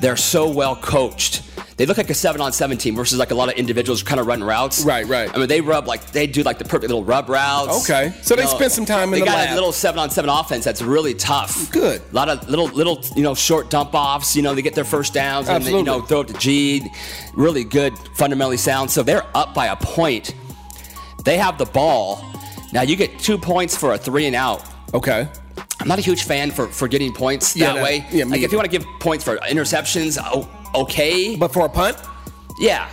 they're 0.00 0.16
so 0.16 0.48
well 0.48 0.76
coached. 0.76 1.42
They 1.76 1.84
look 1.84 1.98
like 1.98 2.08
a 2.08 2.14
seven 2.14 2.40
on 2.40 2.52
seven 2.54 2.78
team 2.78 2.94
versus 2.96 3.18
like 3.18 3.30
a 3.32 3.34
lot 3.34 3.50
of 3.50 3.54
individuals 3.56 4.02
kind 4.02 4.18
of 4.18 4.26
run 4.26 4.42
routes. 4.42 4.82
Right, 4.82 5.06
right. 5.06 5.28
I 5.34 5.36
mean, 5.36 5.46
they 5.48 5.60
rub 5.60 5.86
like 5.86 6.10
they 6.12 6.26
do 6.26 6.42
like 6.42 6.56
the 6.58 6.64
perfect 6.64 6.88
little 6.88 7.04
rub 7.04 7.28
routes. 7.28 7.84
Okay. 7.90 8.14
So 8.22 8.34
they 8.34 8.46
spend 8.46 8.72
some 8.72 8.86
time 8.86 9.12
in 9.12 9.20
the 9.20 9.26
lab. 9.26 9.38
they 9.40 9.44
got 9.46 9.52
a 9.52 9.54
little 9.54 9.72
seven 9.72 9.98
on 10.00 10.08
seven 10.10 10.30
offense 10.30 10.64
that's 10.64 10.80
really 10.80 11.12
tough. 11.12 11.70
Good. 11.70 12.00
A 12.10 12.14
lot 12.14 12.30
of 12.30 12.48
little 12.48 12.68
little 12.68 13.02
you 13.14 13.22
know 13.22 13.34
short 13.34 13.68
dump 13.68 13.94
offs. 13.94 14.34
You 14.34 14.40
know 14.42 14.54
they 14.54 14.62
get 14.62 14.74
their 14.74 14.84
first 14.84 15.12
downs 15.12 15.50
and 15.50 15.62
they, 15.62 15.70
you 15.72 15.82
know 15.82 16.00
throw 16.00 16.20
it 16.22 16.28
to 16.28 16.34
G. 16.34 16.90
Really 17.34 17.64
good, 17.64 17.92
fundamentally 18.14 18.56
sound. 18.56 18.90
So 18.90 19.02
they're 19.02 19.26
up 19.36 19.52
by 19.52 19.66
a 19.66 19.76
point. 19.76 20.34
They 21.24 21.36
have 21.36 21.58
the 21.58 21.66
ball. 21.66 22.24
Now 22.72 22.82
you 22.82 22.96
get 22.96 23.18
two 23.18 23.36
points 23.36 23.76
for 23.76 23.92
a 23.92 23.98
three 23.98 24.24
and 24.26 24.34
out. 24.34 24.64
Okay. 24.94 25.28
I'm 25.78 25.88
not 25.88 25.98
a 25.98 26.02
huge 26.02 26.22
fan 26.24 26.50
for, 26.50 26.68
for 26.68 26.88
getting 26.88 27.12
points 27.12 27.54
Yeah, 27.54 27.74
that 27.74 27.82
way. 27.82 28.06
yeah, 28.10 28.24
me 28.24 28.30
like 28.32 28.40
if 28.40 28.50
you 28.50 28.56
want 28.56 28.70
to 28.70 28.78
give 28.78 28.86
points 28.98 29.22
for 29.24 29.36
interceptions, 29.38 30.18
o- 30.22 30.48
okay. 30.74 31.36
But 31.36 31.52
for 31.52 31.66
a 31.66 31.68
punt? 31.68 31.96
yeah. 32.58 32.92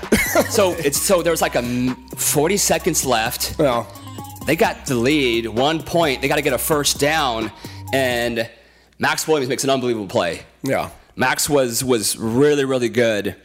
so 0.49 0.71
it's 0.79 1.01
so 1.01 1.21
there's 1.21 1.41
like 1.41 1.55
a 1.55 1.95
40 2.15 2.57
seconds 2.57 3.05
left. 3.05 3.57
Well, 3.57 3.88
They 4.45 4.55
got 4.55 4.86
the 4.86 4.95
lead, 4.95 5.47
one 5.47 5.81
point. 5.83 6.21
They 6.21 6.27
got 6.27 6.36
to 6.36 6.41
get 6.41 6.53
a 6.53 6.57
first 6.57 6.99
down, 6.99 7.51
and 7.93 8.49
Max 8.99 9.27
Williams 9.27 9.47
makes 9.49 9.63
an 9.63 9.69
unbelievable 9.69 10.07
play. 10.07 10.41
yeah. 10.63 10.89
Max 11.15 11.47
was 11.47 11.83
was 11.83 12.17
really 12.17 12.65
really 12.65 12.89
good. 12.89 13.36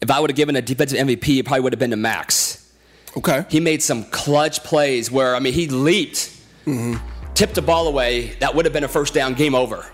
If 0.00 0.10
I 0.10 0.20
would 0.20 0.30
have 0.30 0.36
given 0.36 0.54
a 0.56 0.62
defensive 0.62 0.98
MVP, 0.98 1.38
it 1.38 1.46
probably 1.46 1.60
would 1.62 1.72
have 1.72 1.80
been 1.80 1.90
to 1.90 1.96
Max. 1.96 2.70
Okay. 3.16 3.46
He 3.48 3.58
made 3.60 3.82
some 3.82 4.04
clutch 4.04 4.62
plays 4.62 5.10
where 5.10 5.34
I 5.34 5.40
mean 5.40 5.54
he 5.54 5.68
leaped, 5.68 6.30
mm-hmm. 6.66 6.96
tipped 7.34 7.54
the 7.54 7.62
ball 7.62 7.88
away. 7.88 8.36
That 8.40 8.54
would 8.54 8.66
have 8.66 8.74
been 8.74 8.84
a 8.84 8.88
first 8.88 9.14
down. 9.14 9.34
Game 9.34 9.54
over. 9.54 9.90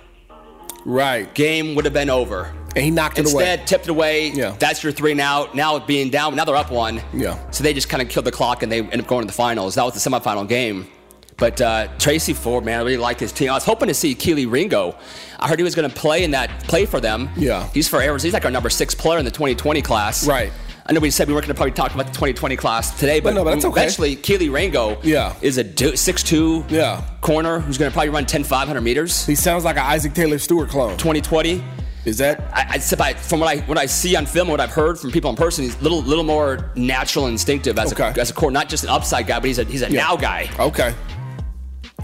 Right. 0.85 1.33
Game 1.35 1.75
would 1.75 1.85
have 1.85 1.95
been 1.95 2.11
over. 2.11 2.53
And 2.77 2.85
he 2.85 2.91
knocked 2.91 3.19
it 3.19 3.33
away. 3.33 3.43
Instead, 3.53 3.67
tipped 3.67 3.85
it 3.85 3.91
away. 3.91 4.31
Yeah. 4.31 4.57
That's 4.59 4.83
your 4.83 4.93
three 4.93 5.15
now. 5.15 5.49
Now 5.55 5.79
being 5.79 6.11
down. 6.11 6.35
Now 6.35 6.45
they're 6.45 6.57
up 6.57 6.71
one. 6.71 7.01
Yeah. 7.13 7.39
So 7.51 7.63
they 7.63 7.73
just 7.73 7.89
kind 7.89 8.03
of 8.03 8.09
killed 8.09 8.27
the 8.27 8.33
clock 8.33 8.63
and 8.63 8.71
they 8.71 8.81
end 8.81 9.01
up 9.01 9.07
going 9.07 9.23
to 9.23 9.27
the 9.27 9.33
finals. 9.33 9.77
That 9.77 9.85
was 9.85 9.95
the 10.03 10.11
semifinal 10.11 10.49
game. 10.49 10.89
But 11.37 11.61
uh, 11.61 11.89
Tracy 11.99 12.33
Ford, 12.33 12.65
man, 12.65 12.81
I 12.81 12.83
really 12.83 12.97
like 12.97 13.19
his 13.19 13.33
team. 13.33 13.51
I 13.51 13.55
was 13.55 13.65
hoping 13.65 13.89
to 13.89 13.95
see 13.95 14.15
Kelee 14.15 14.51
Ringo. 14.51 14.97
I 15.41 15.49
heard 15.49 15.59
he 15.59 15.65
was 15.65 15.75
going 15.75 15.89
to 15.89 15.95
play 15.95 16.23
in 16.23 16.31
that 16.33 16.51
play 16.65 16.87
for 16.87 17.01
them. 17.01 17.29
Yeah. 17.37 17.69
He's 17.73 17.89
for 17.89 18.01
Arizona. 18.01 18.29
He's 18.29 18.35
like 18.35 18.45
our 18.45 18.51
number 18.51 18.71
six 18.71 18.95
player 18.95 19.19
in 19.19 19.25
the 19.25 19.31
2020 19.33 19.83
class. 19.83 20.27
Right. 20.27 20.53
I 20.87 20.93
know 20.93 21.01
we 21.01 21.11
said 21.11 21.29
we 21.29 21.35
weren't 21.35 21.47
going 21.47 21.55
to 21.55 21.59
probably 21.59 21.73
talk 21.73 21.95
about 21.95 22.07
the 22.09 22.13
2020 22.13 22.57
class 22.57 22.99
today, 23.01 23.19
but, 23.21 23.33
no, 23.33 23.43
but 23.43 23.57
okay. 23.57 23.69
eventually 23.69 24.17
Kelee 24.17 24.53
Ringo 24.53 24.99
Yeah. 25.03 25.35
is 25.41 25.57
a 25.57 25.65
du- 25.65 25.93
6'2 25.97 26.65
Yeah. 26.71 27.01
corner 27.23 27.59
who's 27.61 27.79
going 27.79 27.91
to 27.91 27.93
probably 27.95 28.11
run 28.11 28.27
10, 28.27 28.45
500 28.45 28.83
meters. 28.83 29.25
He 29.25 29.35
sounds 29.35 29.65
like 29.65 29.77
an 29.77 29.83
Isaac 29.87 30.13
Taylor-Stuart 30.13 30.69
clone. 30.69 30.97
2020. 30.99 31.65
Is 32.05 32.19
that? 32.19 32.39
I, 32.53 32.67
I, 32.73 32.79
said 32.81 32.99
by- 32.99 33.15
from 33.15 33.41
what 33.41 33.49
I 33.49 33.61
what 33.63 33.79
I 33.79 33.87
see 33.87 34.15
on 34.15 34.27
film, 34.27 34.49
and 34.49 34.51
what 34.51 34.61
I've 34.61 34.73
heard 34.73 34.99
from 34.99 35.11
people 35.11 35.31
in 35.31 35.37
person, 35.37 35.65
he's 35.65 35.75
a 35.75 35.83
little 35.83 36.03
little 36.03 36.23
more 36.23 36.71
natural, 36.77 37.25
and 37.25 37.33
instinctive 37.33 37.79
as 37.79 37.95
Okay. 37.95 38.13
a 38.15 38.21
as 38.21 38.29
a 38.29 38.35
core, 38.35 38.51
not 38.51 38.69
just 38.69 38.85
an 38.85 38.91
upside 38.91 39.27
guy, 39.27 39.39
but 39.41 39.47
he's 39.47 39.59
a 39.59 39.65
he's 39.65 39.81
a 39.81 39.91
Yeah. 39.91 40.03
now 40.03 40.17
guy. 40.17 40.51
Okay. 40.61 40.93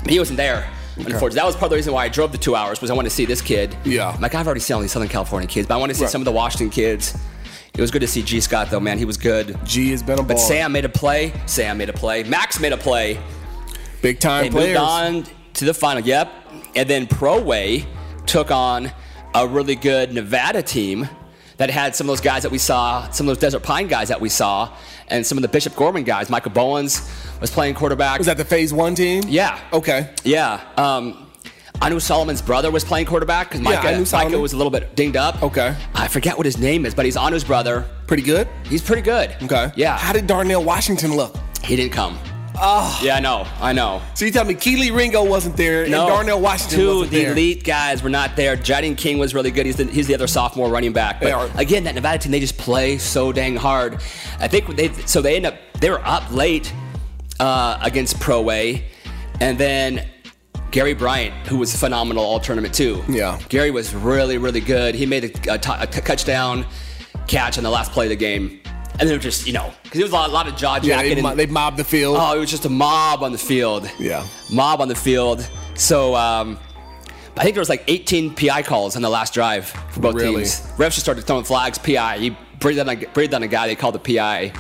He 0.09 0.19
wasn't 0.19 0.39
there. 0.39 0.67
Unfortunately, 0.97 1.35
that 1.35 1.45
was 1.45 1.55
part 1.55 1.65
of 1.65 1.71
the 1.71 1.77
reason 1.77 1.93
why 1.93 2.05
I 2.05 2.09
drove 2.09 2.33
the 2.33 2.39
two 2.39 2.57
hours 2.57 2.81
was 2.81 2.91
I 2.91 2.95
wanted 2.95 3.11
to 3.11 3.15
see 3.15 3.27
this 3.27 3.43
kid. 3.43 3.77
Yeah. 3.85 4.09
I'm 4.09 4.23
like 4.23 4.35
I've 4.35 4.47
already 4.47 4.61
seen 4.61 4.77
all 4.77 4.81
these 4.81 4.91
Southern 4.93 5.09
California 5.11 5.47
kids, 5.47 5.69
but 5.69 5.75
I 5.75 5.77
want 5.77 5.91
to 5.91 5.95
see 5.95 6.05
Right. 6.05 6.11
some 6.11 6.23
of 6.23 6.25
the 6.25 6.33
Washington 6.33 6.71
kids. 6.71 7.15
It 7.75 7.81
was 7.81 7.91
good 7.91 8.01
to 8.01 8.09
see 8.09 8.23
G 8.23 8.41
Scott 8.41 8.71
though, 8.71 8.81
man. 8.81 8.99
He 8.99 9.05
was 9.05 9.17
good. 9.17 9.59
G 9.65 9.91
has 9.91 10.03
been 10.03 10.19
a 10.19 10.23
But 10.23 10.37
ball. 10.37 10.39
Sam 10.47 10.73
made 10.73 10.85
a 10.85 10.89
play. 10.89 11.33
Sam 11.47 11.79
made 11.79 11.89
a 11.89 11.93
play. 11.93 12.25
Max 12.25 12.61
made 12.61 12.73
a 12.73 12.77
play. 12.77 13.19
Big 14.03 14.19
time 14.21 14.45
They 14.45 14.51
players. 14.51 14.69
moved 14.79 14.79
on 14.79 15.25
to 15.55 15.65
the 15.65 15.75
final. 15.75 16.03
Yep. 16.03 16.31
And 16.75 16.89
then 16.89 17.07
Pro 17.07 17.41
Way 17.41 17.87
took 18.27 18.51
on 18.51 18.91
a 19.35 19.47
really 19.47 19.77
good 19.77 20.13
Nevada 20.13 20.63
team 20.63 21.09
that 21.59 21.71
had 21.71 21.95
some 21.95 22.07
of 22.07 22.09
those 22.09 22.21
guys 22.23 22.43
that 22.43 22.51
we 22.53 22.59
saw, 22.59 23.09
some 23.11 23.29
of 23.29 23.35
those 23.37 23.41
Desert 23.41 23.63
Pine 23.63 23.87
guys 23.87 24.09
that 24.09 24.21
we 24.21 24.29
saw, 24.31 24.75
and 25.09 25.27
some 25.27 25.37
of 25.39 25.43
the 25.43 25.49
Bishop 25.49 25.77
Gorman 25.77 26.05
guys. 26.05 26.31
Michael 26.31 26.53
Bowens 26.53 27.09
was 27.41 27.51
playing 27.51 27.75
quarterback. 27.75 28.19
Was 28.19 28.27
that 28.27 28.37
the 28.39 28.45
phase 28.45 28.73
one 28.73 28.95
team? 28.95 29.23
Yeah. 29.27 29.61
Okay. 29.73 30.11
Yeah. 30.25 30.61
Um, 30.77 31.30
Anu 31.83 31.99
Solomon's 31.99 32.43
brother 32.43 32.71
was 32.71 32.85
playing 32.85 33.07
quarterback 33.07 33.49
because 33.49 33.61
Yeah, 33.61 33.77
Micah, 33.77 33.95
Anu 33.95 34.05
Micah 34.13 34.39
was 34.39 34.53
a 34.53 34.57
little 34.57 34.71
bit 34.71 34.95
dinged 34.97 35.17
up. 35.17 35.43
Okay. 35.43 35.75
I 35.95 36.09
forget 36.09 36.37
what 36.37 36.45
his 36.45 36.59
name 36.59 36.85
is, 36.85 36.95
but 36.95 37.05
he's 37.07 37.17
Anu's 37.17 37.45
brother. 37.45 37.87
Pretty 38.07 38.23
good. 38.23 38.49
He's 38.67 38.83
pretty 38.83 39.03
good. 39.03 39.35
Okay. 39.43 39.73
Yeah. 39.77 39.97
How 39.97 40.13
did 40.13 40.27
Darnell 40.27 40.63
Washington 40.63 41.17
look? 41.17 41.37
he 41.63 41.77
didn't 41.77 41.93
come. 41.93 42.19
Oh. 42.63 42.99
Yeah, 43.03 43.17
I 43.17 43.21
know. 43.21 43.47
I 43.61 43.73
know. 43.73 44.03
So 44.15 44.25
you 44.27 44.31
tell 44.31 44.45
me 44.45 44.55
Kelee 44.55 44.95
Ringo 44.95 45.25
wasn't 45.25 45.57
there 45.57 45.85
and 45.85 45.93
Darnell 45.93 46.41
Washington 46.41 46.79
Two 46.79 47.05
the 47.07 47.23
there. 47.23 47.33
elite 47.33 47.65
guys 47.65 48.03
were 48.03 48.11
not 48.11 48.37
there. 48.37 48.57
Jadon 48.57 48.97
King 48.97 49.19
was 49.19 49.35
really 49.35 49.51
good. 49.51 49.65
He's 49.65 49.77
the, 49.77 49.85
he's 49.85 50.07
the 50.07 50.15
other 50.15 50.27
sophomore 50.27 50.69
running 50.69 50.93
back. 50.93 51.21
But 51.21 51.33
are. 51.33 51.51
again, 51.57 51.85
that 51.85 51.95
Nevada 51.95 52.19
team, 52.19 52.33
they 52.33 52.41
just 52.41 52.59
play 52.59 52.99
so 52.99 53.33
dang 53.33 53.57
hard. 53.57 53.95
I 54.41 54.49
think 54.49 54.77
they 54.77 54.93
so 55.07 55.23
they 55.23 55.37
end 55.37 55.47
up 55.47 55.55
they 55.81 55.89
were 55.91 56.05
up 56.05 56.31
late 56.33 56.71
uh, 57.39 57.79
against 57.83 58.21
Pro 58.21 58.43
Way, 58.43 58.87
and 59.41 59.57
then 59.57 60.07
Gary 60.71 60.95
Bryant, 60.95 61.35
who 61.47 61.59
was 61.59 61.75
phenomenal 61.77 62.23
all 62.25 62.41
tournament 62.41 62.75
too. 62.75 63.03
Yeah. 63.09 63.39
Gary 63.49 63.71
was 63.71 63.95
really 63.95 64.39
really 64.39 64.61
good. 64.61 64.95
He 64.95 65.07
made 65.07 65.25
a, 65.25 65.55
a, 65.55 65.59
t- 65.59 65.71
a 65.79 65.87
touchdown 65.87 66.67
catch 67.27 67.59
on 67.59 67.65
the 67.65 67.71
last 67.71 67.93
play 67.93 68.07
of 68.07 68.11
the 68.11 68.17
game, 68.17 68.61
and 68.99 69.09
they 69.09 69.13
were 69.13 69.19
just 69.19 69.47
you 69.47 69.53
know 69.53 69.73
because 69.83 69.99
there 69.99 70.05
was 70.05 70.13
a 70.13 70.17
lot, 70.17 70.31
a 70.31 70.33
lot 70.33 70.49
of 70.49 70.57
jaw 70.57 70.77
Yeah, 70.77 70.97
jacking. 70.97 71.17
they, 71.17 71.23
mo- 71.23 71.31
and- 71.31 71.39
they 71.39 71.47
mobbed 71.47 71.77
the 71.77 71.85
field. 71.85 72.17
Oh, 72.19 72.37
it 72.37 72.39
was 72.39 72.51
just 72.51 72.65
a 72.65 72.69
mob 72.71 73.23
on 73.23 73.33
the 73.33 73.39
field. 73.39 73.91
Yeah. 73.99 74.27
Mob 74.51 74.81
on 74.81 74.89
the 74.89 74.95
field. 74.95 75.49
So 75.75 76.15
um, 76.15 76.59
I 77.37 77.43
think 77.43 77.55
there 77.55 77.61
was 77.61 77.69
like 77.71 77.85
18 77.89 78.35
PI 78.35 78.63
calls 78.63 78.97
on 78.97 79.03
the 79.03 79.09
last 79.09 79.33
drive 79.35 79.67
for 79.91 80.01
both 80.01 80.15
Really? 80.15 80.43
teams. 80.43 80.61
Refs 80.77 80.91
just 80.95 81.01
started 81.01 81.25
throwing 81.25 81.45
flags. 81.45 81.79
PI. 81.79 82.19
He 82.19 82.37
breathed 82.59 82.79
on 82.81 82.89
a, 82.91 82.97
breathed 82.97 83.33
on 83.35 83.43
a 83.43 83.49
guy. 83.49 83.67
They 83.67 83.77
called 83.77 83.95
the 83.95 83.99
PI. 84.17 84.53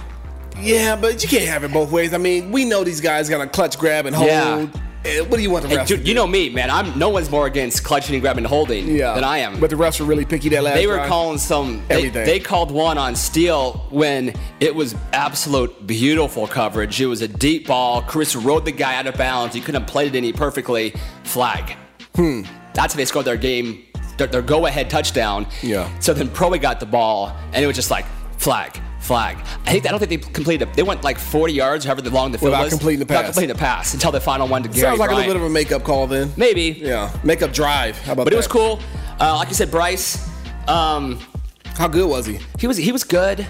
Yeah, 0.61 0.96
but 0.96 1.23
you 1.23 1.29
can't 1.29 1.49
have 1.49 1.62
it 1.64 1.73
both 1.73 1.90
ways. 1.92 2.12
I 2.14 2.18
mean, 2.18 2.51
we 2.51 2.64
know 2.64 2.83
these 2.85 3.01
guys 3.01 3.29
got 3.29 3.40
a 3.40 3.46
clutch 3.46 3.79
grab 3.79 4.07
and 4.07 4.14
hold. 4.16 4.29
Yeah. 4.29 4.66
Eh, 5.05 5.21
What 5.21 5.37
do 5.37 5.43
you 5.43 5.51
want 5.51 5.63
the 5.63 5.71
Hey, 5.71 5.77
refs? 5.79 5.87
dude, 5.87 6.07
you 6.07 6.13
know 6.15 6.27
me, 6.27 6.51
man. 6.51 6.71
I'm 6.71 6.99
no 6.99 7.09
one's 7.09 7.31
more 7.31 7.47
against 7.47 7.83
clutching 7.85 8.15
and 8.15 8.21
grabbing 8.23 8.45
and 8.45 8.47
holding 8.47 8.87
yeah, 8.97 9.15
than 9.15 9.25
I 9.25 9.39
am. 9.39 9.59
But 9.59 9.71
the 9.71 9.77
refs 9.77 9.99
were 9.99 10.05
really 10.07 10.27
picky 10.27 10.51
that 10.51 10.63
last. 10.63 10.75
they 10.75 10.87
were 10.87 10.97
drive. 10.97 11.09
calling 11.09 11.39
some. 11.39 11.83
They, 11.89 11.95
Everything. 11.97 12.27
they 12.27 12.39
called 12.39 12.71
one 12.71 12.99
on 12.99 13.17
Steele 13.17 13.87
when 13.91 14.35
it 14.61 14.75
was 14.75 14.95
absolute 15.15 15.87
beautiful 15.87 16.47
coverage. 16.47 17.01
It 17.01 17.07
was 17.07 17.23
a 17.23 17.29
deep 17.29 17.67
ball. 17.69 18.03
Chris 18.03 18.37
rode 18.37 18.65
the 18.67 18.73
guy 18.73 18.97
out 18.97 19.07
of 19.07 19.15
bounds. 19.17 19.55
He 19.55 19.61
couldn't 19.63 19.81
have 19.83 19.91
played 19.91 20.15
it 20.15 20.19
any 20.19 20.33
perfectly. 20.33 20.95
Flag. 21.25 21.77
Hmm. 22.17 22.43
That's 22.75 22.93
how 22.93 22.99
they 22.99 23.05
scored 23.07 23.25
their 23.25 23.37
game. 23.37 23.85
Their, 24.19 24.27
their 24.27 24.43
go-ahead 24.43 24.91
touchdown. 24.91 25.47
Yeah. 25.63 25.89
So 26.01 26.13
then 26.13 26.29
Proe 26.29 26.59
got 26.59 26.79
the 26.79 26.85
ball, 26.87 27.35
and 27.55 27.65
it 27.65 27.67
was 27.67 27.75
just 27.77 27.91
like 27.91 28.05
flag, 28.37 28.79
flag. 29.11 29.38
I 29.66 29.73
think 29.73 29.87
I 29.88 29.90
don't 29.90 29.99
think 29.99 30.11
they 30.11 30.31
completed. 30.33 30.68
it. 30.68 30.75
They 30.75 30.85
went 30.85 31.03
like 31.03 31.18
40 31.18 31.53
yards, 31.53 31.85
however 31.85 32.09
long 32.11 32.31
the 32.31 32.38
field 32.38 32.53
Without 32.53 32.62
was, 32.62 32.73
completing 32.73 33.01
the 33.01 33.07
pass. 33.07 33.16
Without 33.16 33.25
completing 33.27 33.49
the 33.57 33.59
pass 33.59 33.92
until 33.92 34.12
the 34.12 34.20
final 34.20 34.46
one 34.46 34.62
to 34.62 34.68
Gary 34.68 34.83
Sounds 34.83 35.01
like 35.01 35.11
a 35.11 35.14
little 35.16 35.33
bit 35.33 35.37
of 35.37 35.42
a 35.42 35.51
makeup 35.51 35.83
call 35.83 36.07
then. 36.07 36.33
Maybe. 36.37 36.79
Yeah, 36.81 37.12
makeup 37.25 37.53
drive. 37.53 37.99
How 37.99 38.12
about 38.12 38.23
But 38.27 38.31
that? 38.31 38.35
it 38.35 38.37
was 38.37 38.46
cool. 38.46 38.79
Uh, 39.18 39.35
like 39.35 39.49
you 39.49 39.55
said, 39.55 39.68
Bryce. 39.68 40.31
Um, 40.68 41.18
How 41.75 41.88
good 41.88 42.09
was 42.09 42.25
he? 42.25 42.38
he 42.61 42.68
was 42.68 42.77
he 42.77 42.92
was 42.92 43.03
good. 43.03 43.44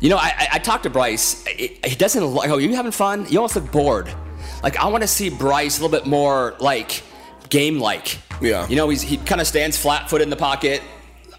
You 0.00 0.10
know, 0.10 0.16
I, 0.16 0.32
I, 0.36 0.48
I 0.54 0.58
talked 0.58 0.82
to 0.82 0.90
Bryce. 0.90 1.46
He, 1.46 1.94
doesn't 1.94 2.24
look. 2.24 2.48
Oh, 2.48 2.58
you 2.58 2.74
having 2.74 2.90
fun? 2.90 3.24
You 3.30 3.38
almost 3.38 3.54
look 3.54 3.70
bored. 3.70 4.12
Like 4.64 4.76
I 4.78 4.88
want 4.88 5.02
to 5.02 5.08
see 5.08 5.30
Bryce 5.30 5.78
a 5.78 5.82
little 5.82 5.96
bit 5.96 6.08
more 6.08 6.56
like 6.58 7.04
game 7.50 7.78
like. 7.78 8.18
Yeah. 8.42 8.66
You 8.68 8.74
know, 8.74 8.88
he's, 8.88 9.02
he 9.02 9.16
kind 9.16 9.40
of 9.40 9.46
stands 9.46 9.78
flat 9.78 10.10
footed 10.10 10.26
in 10.26 10.30
the 10.30 10.36
pocket. 10.36 10.82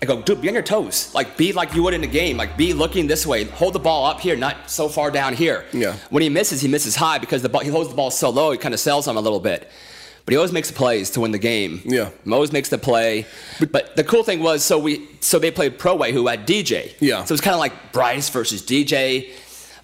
I 0.01 0.05
go, 0.05 0.21
dude, 0.21 0.41
be 0.41 0.47
on 0.47 0.53
your 0.53 0.63
toes. 0.63 1.13
Like 1.15 1.37
be 1.37 1.53
like 1.53 1.73
you 1.73 1.81
would 1.83 1.93
in 1.93 2.03
a 2.03 2.07
game. 2.07 2.37
Like 2.37 2.55
be 2.55 2.73
looking 2.73 3.07
this 3.07 3.25
way. 3.25 3.45
Hold 3.45 3.73
the 3.73 3.79
ball 3.79 4.05
up 4.05 4.19
here, 4.19 4.35
not 4.35 4.69
so 4.69 4.89
far 4.89 5.09
down 5.11 5.33
here. 5.33 5.65
Yeah. 5.73 5.95
When 6.09 6.21
he 6.21 6.29
misses, 6.29 6.61
he 6.61 6.67
misses 6.67 6.95
high 6.95 7.17
because 7.17 7.41
the 7.41 7.49
ball, 7.49 7.61
he 7.61 7.69
holds 7.69 7.89
the 7.89 7.95
ball 7.95 8.11
so 8.11 8.29
low. 8.29 8.51
He 8.51 8.57
kind 8.59 8.73
of 8.73 8.79
sells 8.79 9.07
him 9.07 9.17
a 9.17 9.21
little 9.21 9.39
bit. 9.39 9.69
But 10.25 10.33
he 10.33 10.37
always 10.37 10.51
makes 10.51 10.67
the 10.69 10.75
plays 10.75 11.09
to 11.11 11.21
win 11.21 11.31
the 11.31 11.39
game. 11.39 11.81
Yeah. 11.85 12.09
He 12.25 12.31
always 12.33 12.51
makes 12.51 12.67
the 12.69 12.77
play. 12.77 13.25
But, 13.71 13.95
the 13.95 14.03
cool 14.03 14.23
thing 14.23 14.41
was, 14.41 14.61
so 14.63 14.77
we 14.77 15.07
so 15.21 15.39
they 15.39 15.51
played 15.51 15.79
Pro 15.79 15.95
Way, 15.95 16.11
who 16.11 16.27
had 16.27 16.45
DJ. 16.45 16.93
Yeah. 16.99 17.23
So 17.23 17.33
it's 17.33 17.41
kind 17.41 17.53
of 17.53 17.59
like 17.61 17.93
Bryce 17.93 18.29
versus 18.29 18.61
DJ, 18.61 19.31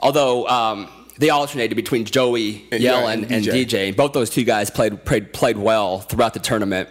although 0.02 0.46
um, 0.50 0.90
they 1.18 1.30
alternated 1.30 1.76
between 1.78 2.04
Joey 2.06 2.66
And- 2.72 2.84
Yell 2.84 3.04
yeah, 3.04 3.10
and, 3.12 3.24
and 3.24 3.32
and 3.32 3.46
DJ. 3.46 3.66
DJ. 3.92 3.96
Both 3.96 4.12
those 4.14 4.30
two 4.30 4.44
guys 4.44 4.70
played 4.70 5.06
played 5.06 5.32
played 5.34 5.58
well 5.58 6.00
throughout 6.02 6.34
the 6.34 6.40
tournament. 6.42 6.90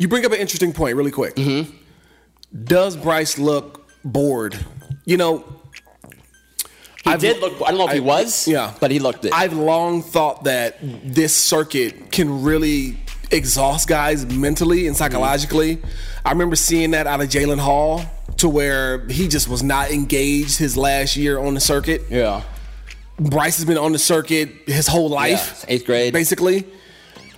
You 0.00 0.08
bring 0.08 0.24
up 0.24 0.32
an 0.32 0.38
interesting 0.38 0.72
point 0.72 0.96
really 0.96 1.10
quick. 1.10 1.34
Mm-hmm. 1.36 1.70
Does 2.64 2.96
Bryce 2.96 3.38
look 3.38 3.86
bored? 4.02 4.58
You 5.04 5.18
know, 5.18 5.44
He 7.04 7.10
I've- 7.10 7.20
did 7.20 7.40
look. 7.40 7.54
I 7.64 7.68
don't 7.70 7.78
know 7.78 7.86
if 7.86 7.92
he 7.92 8.00
was. 8.00 8.48
yeah. 8.48 8.72
But 8.80 8.90
he 8.90 8.98
looked 8.98 9.26
it. 9.26 9.32
I've 9.34 9.52
long 9.52 10.02
thought 10.02 10.44
that 10.44 10.78
this 11.04 11.36
circuit 11.36 12.10
can 12.12 12.42
really 12.42 12.96
exhaust 13.30 13.88
guys 13.88 14.24
mentally 14.26 14.86
and 14.86 14.96
psychologically. 14.96 15.78
I 16.24 16.30
remember 16.32 16.56
seeing 16.56 16.92
that 16.92 17.06
out 17.06 17.20
of 17.20 17.28
Jalen 17.28 17.58
Hall 17.60 18.02
to 18.38 18.48
where 18.48 19.06
he 19.08 19.28
just 19.28 19.48
was 19.48 19.62
not 19.62 19.90
engaged 19.90 20.58
his 20.58 20.78
last 20.78 21.14
year 21.16 21.38
on 21.38 21.52
the 21.54 21.60
circuit. 21.60 22.02
yeah. 22.08 22.42
Bryce 23.18 23.56
has 23.58 23.66
been 23.66 23.76
on 23.76 23.92
the 23.92 23.98
circuit 23.98 24.48
his 24.66 24.86
whole 24.86 25.10
life, 25.10 25.62
Yeah, 25.68 25.74
eighth 25.74 25.84
grade. 25.84 26.14
basically. 26.14 26.64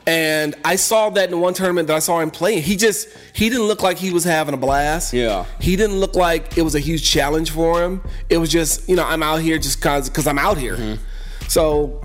And 0.06 0.54
I 0.64 0.76
saw 0.76 1.10
that 1.10 1.30
in 1.30 1.40
one 1.40 1.54
tournament 1.54 1.88
that 1.88 1.96
I 1.96 2.00
saw 2.00 2.20
him 2.20 2.30
playing. 2.30 2.62
He 2.62 2.76
just 2.76 3.08
he 3.34 3.48
didn't 3.48 3.66
look 3.66 3.82
like 3.82 3.98
he 3.98 4.10
was 4.10 4.24
having 4.24 4.54
a 4.54 4.56
blast. 4.56 5.12
Yeah. 5.12 5.44
He 5.60 5.76
didn't 5.76 6.00
look 6.00 6.14
like 6.14 6.58
it 6.58 6.62
was 6.62 6.74
a 6.74 6.80
huge 6.80 7.08
challenge 7.08 7.50
for 7.50 7.82
him. 7.82 8.02
It 8.28 8.38
was 8.38 8.50
just, 8.50 8.88
you 8.88 8.96
know, 8.96 9.04
I'm 9.04 9.22
out 9.22 9.40
here 9.40 9.58
just 9.58 9.80
cause 9.80 10.10
cause 10.10 10.26
I'm 10.26 10.38
out 10.38 10.58
here. 10.58 10.76
Mm-hmm. 10.76 11.02
So 11.48 12.00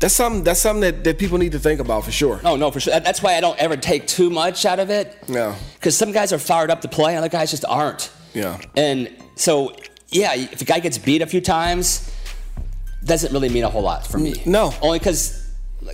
that's 0.00 0.14
something 0.14 0.44
that's 0.44 0.60
something 0.60 0.80
that, 0.80 1.04
that 1.04 1.18
people 1.18 1.38
need 1.38 1.52
to 1.52 1.58
think 1.58 1.80
about 1.80 2.04
for 2.04 2.10
sure. 2.10 2.40
Oh 2.44 2.56
no, 2.56 2.70
for 2.70 2.80
sure. 2.80 2.98
That's 3.00 3.22
why 3.22 3.36
I 3.36 3.40
don't 3.40 3.58
ever 3.58 3.76
take 3.76 4.06
too 4.06 4.30
much 4.30 4.64
out 4.64 4.78
of 4.78 4.90
it. 4.90 5.16
Yeah. 5.28 5.54
Because 5.74 5.96
some 5.96 6.12
guys 6.12 6.32
are 6.32 6.38
fired 6.38 6.70
up 6.70 6.80
to 6.82 6.88
play, 6.88 7.12
and 7.12 7.18
other 7.18 7.28
guys 7.28 7.50
just 7.50 7.64
aren't. 7.64 8.10
Yeah. 8.34 8.60
And 8.76 9.10
so, 9.34 9.74
yeah, 10.08 10.34
if 10.34 10.60
a 10.60 10.64
guy 10.64 10.80
gets 10.80 10.98
beat 10.98 11.22
a 11.22 11.26
few 11.26 11.40
times, 11.40 12.10
doesn't 13.04 13.32
really 13.32 13.48
mean 13.48 13.64
a 13.64 13.70
whole 13.70 13.82
lot 13.82 14.06
for 14.06 14.18
me. 14.18 14.42
No. 14.46 14.72
Only 14.82 14.98
because, 14.98 15.39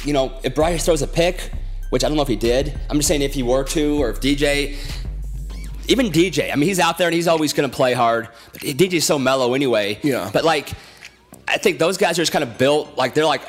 you 0.05 0.13
know, 0.13 0.39
if 0.43 0.55
Bryce 0.55 0.85
throws 0.85 1.03
a 1.03 1.07
pick, 1.07 1.51
which 1.91 2.05
I 2.05 2.09
don't 2.09 2.17
know 2.17 2.23
if 2.23 2.29
he 2.29 2.37
did, 2.37 2.79
I'm 2.91 2.97
just 2.97 3.09
saying 3.09 3.23
if 3.23 3.35
he 3.35 3.43
were 3.43 3.65
to, 3.65 4.03
or 4.03 4.11
if 4.11 4.21
DJ, 4.21 4.77
even 5.89 6.11
DJ, 6.11 6.53
I 6.53 6.57
mean, 6.57 6.69
he's 6.69 6.81
out 6.81 6.99
there 6.99 7.09
and 7.09 7.15
he's 7.15 7.29
always 7.29 7.53
going 7.53 7.69
to 7.69 7.75
play 7.75 7.93
hard. 7.93 8.29
But 8.53 8.63
DJ's 8.63 9.05
so 9.05 9.19
mellow 9.19 9.55
anyway. 9.55 9.99
Yeah. 10.03 10.31
But 10.33 10.45
like, 10.45 10.71
I 11.49 11.59
think 11.59 11.79
those 11.79 11.97
guys 11.97 12.19
are 12.19 12.23
just 12.23 12.33
kind 12.33 12.43
of 12.43 12.59
built 12.59 12.97
like 12.97 13.15
they're 13.15 13.25
like, 13.25 13.43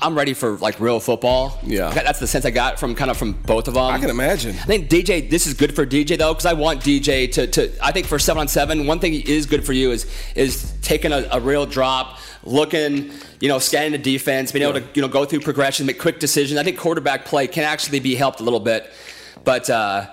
I'm 0.00 0.16
ready 0.16 0.34
for 0.34 0.56
like 0.58 0.78
real 0.78 1.00
football. 1.00 1.58
Yeah. 1.64 1.90
That's 1.90 2.18
the 2.18 2.26
sense 2.26 2.44
I 2.44 2.50
got 2.50 2.78
from 2.78 2.94
kind 2.94 3.10
of 3.10 3.16
from 3.16 3.32
both 3.32 3.66
of 3.66 3.74
them. 3.74 3.84
I 3.84 3.98
can 3.98 4.10
imagine. 4.10 4.50
I 4.50 4.64
think 4.64 4.90
DJ, 4.90 5.28
this 5.30 5.46
is 5.46 5.54
good 5.54 5.74
for 5.74 5.86
DJ 5.86 6.18
though, 6.18 6.34
because 6.34 6.44
I 6.44 6.52
want 6.52 6.80
DJ 6.80 7.32
to, 7.32 7.46
to. 7.46 7.72
I 7.82 7.92
think 7.92 8.06
for 8.06 8.18
seven 8.18 8.40
on 8.40 8.48
seven, 8.48 8.86
one 8.86 8.98
thing 8.98 9.14
is 9.14 9.46
good 9.46 9.64
for 9.64 9.72
you 9.72 9.92
is 9.92 10.06
is 10.34 10.74
taking 10.82 11.12
a, 11.12 11.26
a 11.32 11.40
real 11.40 11.64
drop, 11.64 12.18
looking, 12.46 13.10
you 13.40 13.48
know, 13.48 13.58
scanning 13.58 13.92
the 13.92 13.98
defense, 13.98 14.52
being 14.52 14.62
able 14.66 14.80
to 14.80 14.86
you 14.94 15.02
know 15.02 15.08
go 15.08 15.24
through 15.24 15.40
progression, 15.40 15.84
make 15.86 15.98
quick 15.98 16.18
decisions. 16.20 16.58
I 16.58 16.62
think 16.62 16.78
quarterback 16.78 17.24
play 17.26 17.46
can 17.46 17.64
actually 17.64 18.00
be 18.00 18.14
helped 18.14 18.40
a 18.40 18.42
little 18.44 18.60
bit, 18.60 18.90
but. 19.44 19.68
uh 19.68 20.06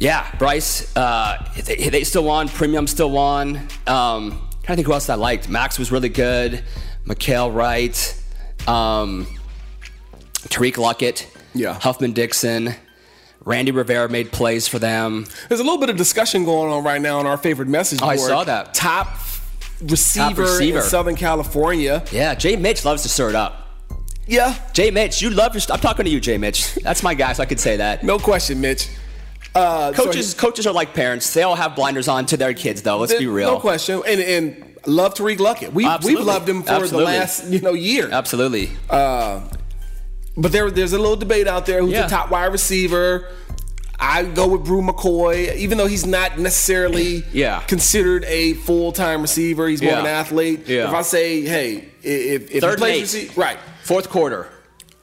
yeah, 0.00 0.32
Bryce, 0.38 0.96
uh, 0.96 1.44
they, 1.64 1.88
they 1.88 2.04
still 2.04 2.22
won. 2.22 2.48
Premium 2.48 2.86
still 2.86 3.10
won. 3.10 3.56
Um, 3.88 4.30
trying 4.30 4.36
to 4.62 4.74
think 4.76 4.86
who 4.86 4.92
else 4.92 5.08
I 5.08 5.16
liked. 5.16 5.48
Max 5.48 5.76
was 5.76 5.90
really 5.90 6.08
good. 6.08 6.62
Mykael 7.04 7.52
Wright. 7.52 8.22
Um, 8.68 9.26
Tariq 10.46 10.74
Luckett. 10.74 11.26
Yeah. 11.52 11.74
Huffman 11.74 12.12
Dixon. 12.12 12.74
Randy 13.44 13.72
Rivera 13.72 14.08
made 14.08 14.30
plays 14.30 14.68
for 14.68 14.78
them. 14.78 15.26
There's 15.48 15.58
a 15.58 15.64
little 15.64 15.78
bit 15.80 15.90
of 15.90 15.96
discussion 15.96 16.44
going 16.44 16.70
on 16.72 16.84
right 16.84 17.00
now 17.02 17.18
on 17.18 17.26
our 17.26 17.36
favorite 17.36 17.66
message 17.68 17.98
Oh, 18.00 18.06
I 18.06 18.16
board. 18.18 18.28
saw 18.28 18.44
that. 18.44 18.74
Top 18.74 19.08
receiver, 19.82 20.42
receiver. 20.42 20.78
in 20.78 20.84
Southern 20.84 21.16
California. 21.16 22.04
Yeah, 22.12 22.34
Jay 22.34 22.56
Mitch 22.56 22.84
loves 22.84 23.02
to 23.02 23.08
stir 23.08 23.30
it 23.30 23.34
up. 23.34 23.66
Yeah, 24.26 24.54
Jay 24.72 24.90
Mitch, 24.90 25.22
you 25.22 25.30
love 25.30 25.54
your. 25.54 25.62
I'm 25.72 25.80
talking 25.80 26.04
to 26.04 26.10
you, 26.10 26.20
Jay 26.20 26.36
Mitch. 26.38 26.74
That's 26.76 27.02
my 27.02 27.14
guy, 27.14 27.32
so 27.32 27.42
I 27.42 27.46
could 27.46 27.60
say 27.60 27.76
that. 27.78 28.04
no 28.04 28.18
question, 28.18 28.60
Mitch. 28.60 28.88
Uh, 29.54 29.92
so 29.94 30.04
Coaches, 30.04 30.34
coaches 30.34 30.66
are 30.66 30.74
like 30.74 30.92
parents. 30.94 31.32
They 31.32 31.42
all 31.42 31.54
have 31.56 31.74
blinders 31.74 32.06
on 32.08 32.26
to 32.26 32.36
their 32.36 32.52
kids, 32.54 32.82
though. 32.82 32.98
Let's 32.98 33.12
There- 33.12 33.20
be 33.20 33.26
real. 33.26 33.52
No 33.54 33.58
question. 33.60 34.02
And 34.06 34.20
and 34.20 34.76
love 34.86 35.14
Tariq 35.14 35.38
Luckett. 35.38 35.72
We 35.72 35.86
Absolutely. 35.86 36.20
we've 36.20 36.26
loved 36.26 36.48
him 36.48 36.62
for 36.62 36.72
Absolutely. 36.72 37.12
the 37.12 37.18
last 37.18 37.46
you 37.46 37.60
know 37.60 37.72
year. 37.72 38.08
Absolutely. 38.12 38.70
But 38.88 40.52
there 40.52 40.70
there's 40.70 40.92
a 40.92 40.98
little 40.98 41.16
debate 41.16 41.48
out 41.48 41.66
there 41.66 41.80
who's 41.80 41.92
Yeah. 41.92 42.02
the 42.02 42.08
top 42.08 42.30
wide 42.30 42.52
receiver. 42.52 43.26
I 44.00 44.22
go 44.24 44.46
with 44.48 44.64
Bru 44.64 44.80
McCoy, 44.82 45.56
even 45.56 45.76
though 45.76 45.86
he's 45.88 46.06
not 46.06 46.38
necessarily 46.38 47.24
Yeah. 47.32 47.60
considered 47.62 48.24
a 48.24 48.54
full 48.54 48.92
time 48.92 49.22
receiver. 49.22 49.66
He's 49.68 49.82
more 49.82 49.92
of 49.94 49.98
an 50.00 50.06
athlete. 50.06 50.68
Yeah. 50.68 50.88
If 50.88 50.94
I 50.94 51.02
say, 51.02 51.42
hey, 51.42 51.88
if, 52.02 52.50
if 52.52 52.60
Third 52.62 52.78
he 52.78 52.84
plays 52.84 53.36
right, 53.36 53.58
Fourth 53.82 54.08
quarter. 54.08 54.48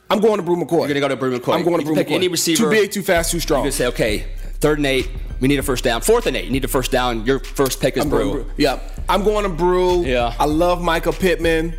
I'm 0.10 0.20
going 0.20 0.38
to 0.38 0.44
Bru 0.44 0.56
McCoy. 0.56 0.88
You're 0.88 0.88
gonna 0.90 1.00
go 1.00 1.08
to 1.10 1.16
Bru 1.16 1.38
McCoy. 1.40 1.56
I'm 1.56 1.64
going 1.66 1.80
to 1.80 1.86
Bru 1.86 1.96
pick 1.96 2.08
McCoy. 2.08 2.12
any 2.14 2.28
receiver- 2.28 2.64
Too 2.64 2.70
big, 2.70 2.92
too 2.92 3.02
fast, 3.02 3.32
too 3.32 3.40
strong. 3.40 3.66
You 3.66 3.72
say, 3.72 3.88
okay, 3.88 4.28
third 4.60 4.78
and 4.78 4.86
eight, 4.86 5.10
we 5.42 5.48
need 5.48 5.58
a 5.60 5.64
first 5.64 5.84
down. 5.84 6.02
Fourth 6.02 6.28
and 6.28 6.38
eight, 6.38 6.46
you 6.46 6.52
need 6.52 6.64
a 6.64 6.68
first 6.70 6.92
down. 6.92 7.26
Your 7.26 7.40
first 7.40 7.82
pick 7.82 7.98
is 7.98 8.04
I'm 8.04 8.10
Bru. 8.10 8.32
Bru. 8.44 8.52
Yeah, 8.58 8.80
I'm 9.10 9.24
going 9.24 9.44
to 9.44 9.50
Bru. 9.50 10.04
Yeah. 10.06 10.34
I 10.40 10.46
love 10.46 10.82
Michael 10.82 11.14
Pittman. 11.14 11.76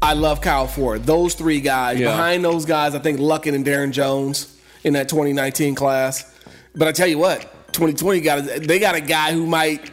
I 0.00 0.12
love 0.14 0.40
Kyle 0.40 0.66
Ford. 0.68 1.04
Those 1.04 1.34
three 1.34 1.60
guys. 1.60 1.98
Yeah. 1.98 2.10
Behind 2.10 2.44
those 2.44 2.64
guys, 2.64 2.94
I 2.94 2.98
think 3.00 3.18
Luckett 3.18 3.54
and 3.54 3.64
Darren 3.66 3.90
Jones 3.90 4.56
in 4.84 4.92
that 4.94 5.08
2019 5.08 5.74
class. 5.74 6.30
But 6.74 6.88
I 6.88 6.92
tell 6.92 7.06
you 7.06 7.18
what, 7.18 7.42
2020 7.72 8.20
got 8.20 8.38
a, 8.38 8.60
they 8.60 8.78
got 8.78 8.94
a 8.94 9.00
guy 9.00 9.32
who 9.32 9.46
might 9.46 9.90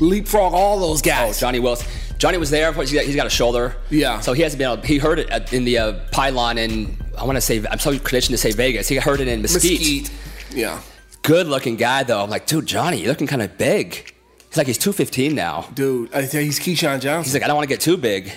leapfrog 0.00 0.52
all 0.52 0.78
those 0.80 1.02
guys. 1.02 1.38
Oh. 1.38 1.40
Johnny 1.40 1.60
Wilson. 1.60 1.88
Johnny 2.18 2.38
was 2.38 2.50
there. 2.50 2.72
He's 2.72 2.92
got, 2.92 3.04
he's 3.04 3.16
got 3.16 3.26
a 3.26 3.30
shoulder. 3.30 3.76
Yeah. 3.90 4.20
So 4.20 4.32
he 4.32 4.42
hasn't 4.42 4.58
been 4.58 4.72
able. 4.72 4.82
He 4.82 4.98
heard 4.98 5.18
it 5.18 5.52
in 5.52 5.64
the 5.64 5.78
uh, 5.78 5.92
pylon 6.12 6.56
in. 6.58 6.96
I 7.16 7.24
want 7.24 7.36
to 7.36 7.40
say. 7.40 7.62
I'm 7.70 7.78
so 7.78 7.90
conditioned 7.98 8.34
to 8.34 8.38
say 8.38 8.52
Vegas. 8.52 8.88
He 8.88 8.96
heard 8.96 9.20
it 9.20 9.28
in 9.28 9.42
Mesquite. 9.42 9.80
Mesquite. 9.80 10.10
Yeah, 10.54 10.80
Good 11.22 11.48
looking 11.48 11.76
guy 11.76 12.04
though. 12.04 12.22
I'm 12.22 12.30
like, 12.30 12.46
dude, 12.46 12.66
Johnny, 12.66 12.98
you're 12.98 13.08
looking 13.08 13.26
kind 13.26 13.42
of 13.42 13.58
big. 13.58 14.12
He's 14.48 14.56
like, 14.56 14.68
he's 14.68 14.78
215 14.78 15.34
now. 15.34 15.68
dude. 15.74 16.14
I 16.14 16.20
you, 16.20 16.28
he's 16.28 16.60
Keyshawn 16.60 17.00
Johnson. 17.00 17.24
He's 17.24 17.34
like, 17.34 17.42
I 17.42 17.48
don't 17.48 17.56
want 17.56 17.68
to 17.68 17.74
get 17.74 17.80
too 17.80 17.96
big. 17.96 18.32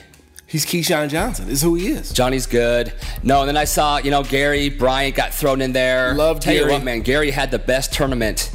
He's 0.49 0.65
Keyshawn 0.65 1.09
Johnson. 1.09 1.47
Is 1.49 1.61
who 1.61 1.75
he 1.75 1.89
is. 1.89 2.11
Johnny's 2.11 2.47
good. 2.47 2.91
No, 3.21 3.41
and 3.41 3.47
then 3.47 3.55
I 3.57 3.65
saw, 3.65 3.97
you 3.97 4.09
know, 4.09 4.23
Gary 4.23 4.69
Bryant 4.69 5.15
got 5.15 5.31
thrown 5.33 5.61
in 5.61 5.73
there. 5.73 6.15
Love 6.15 6.39
Tell 6.39 6.53
you 6.53 6.61
Gary. 6.61 6.71
what, 6.71 6.83
man, 6.83 7.01
Gary 7.01 7.29
had 7.29 7.51
the 7.51 7.59
best 7.59 7.93
tournament. 7.93 8.51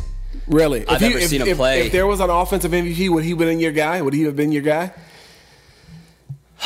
Really? 0.48 0.80
I've 0.88 0.96
if 0.96 1.00
never 1.02 1.18
if, 1.18 1.28
seen 1.28 1.40
him 1.42 1.48
if- 1.48 1.56
play. 1.56 1.86
If 1.86 1.92
there 1.92 2.06
was 2.06 2.18
an 2.20 2.30
offensive 2.30 2.72
MVP, 2.72 3.08
would 3.10 3.22
he 3.22 3.30
have 3.30 3.38
been 3.38 3.60
your 3.60 3.70
guy? 3.72 4.02
Would 4.02 4.12
he 4.12 4.22
have 4.24 4.34
been 4.34 4.50
your 4.50 4.62
guy? 4.62 4.92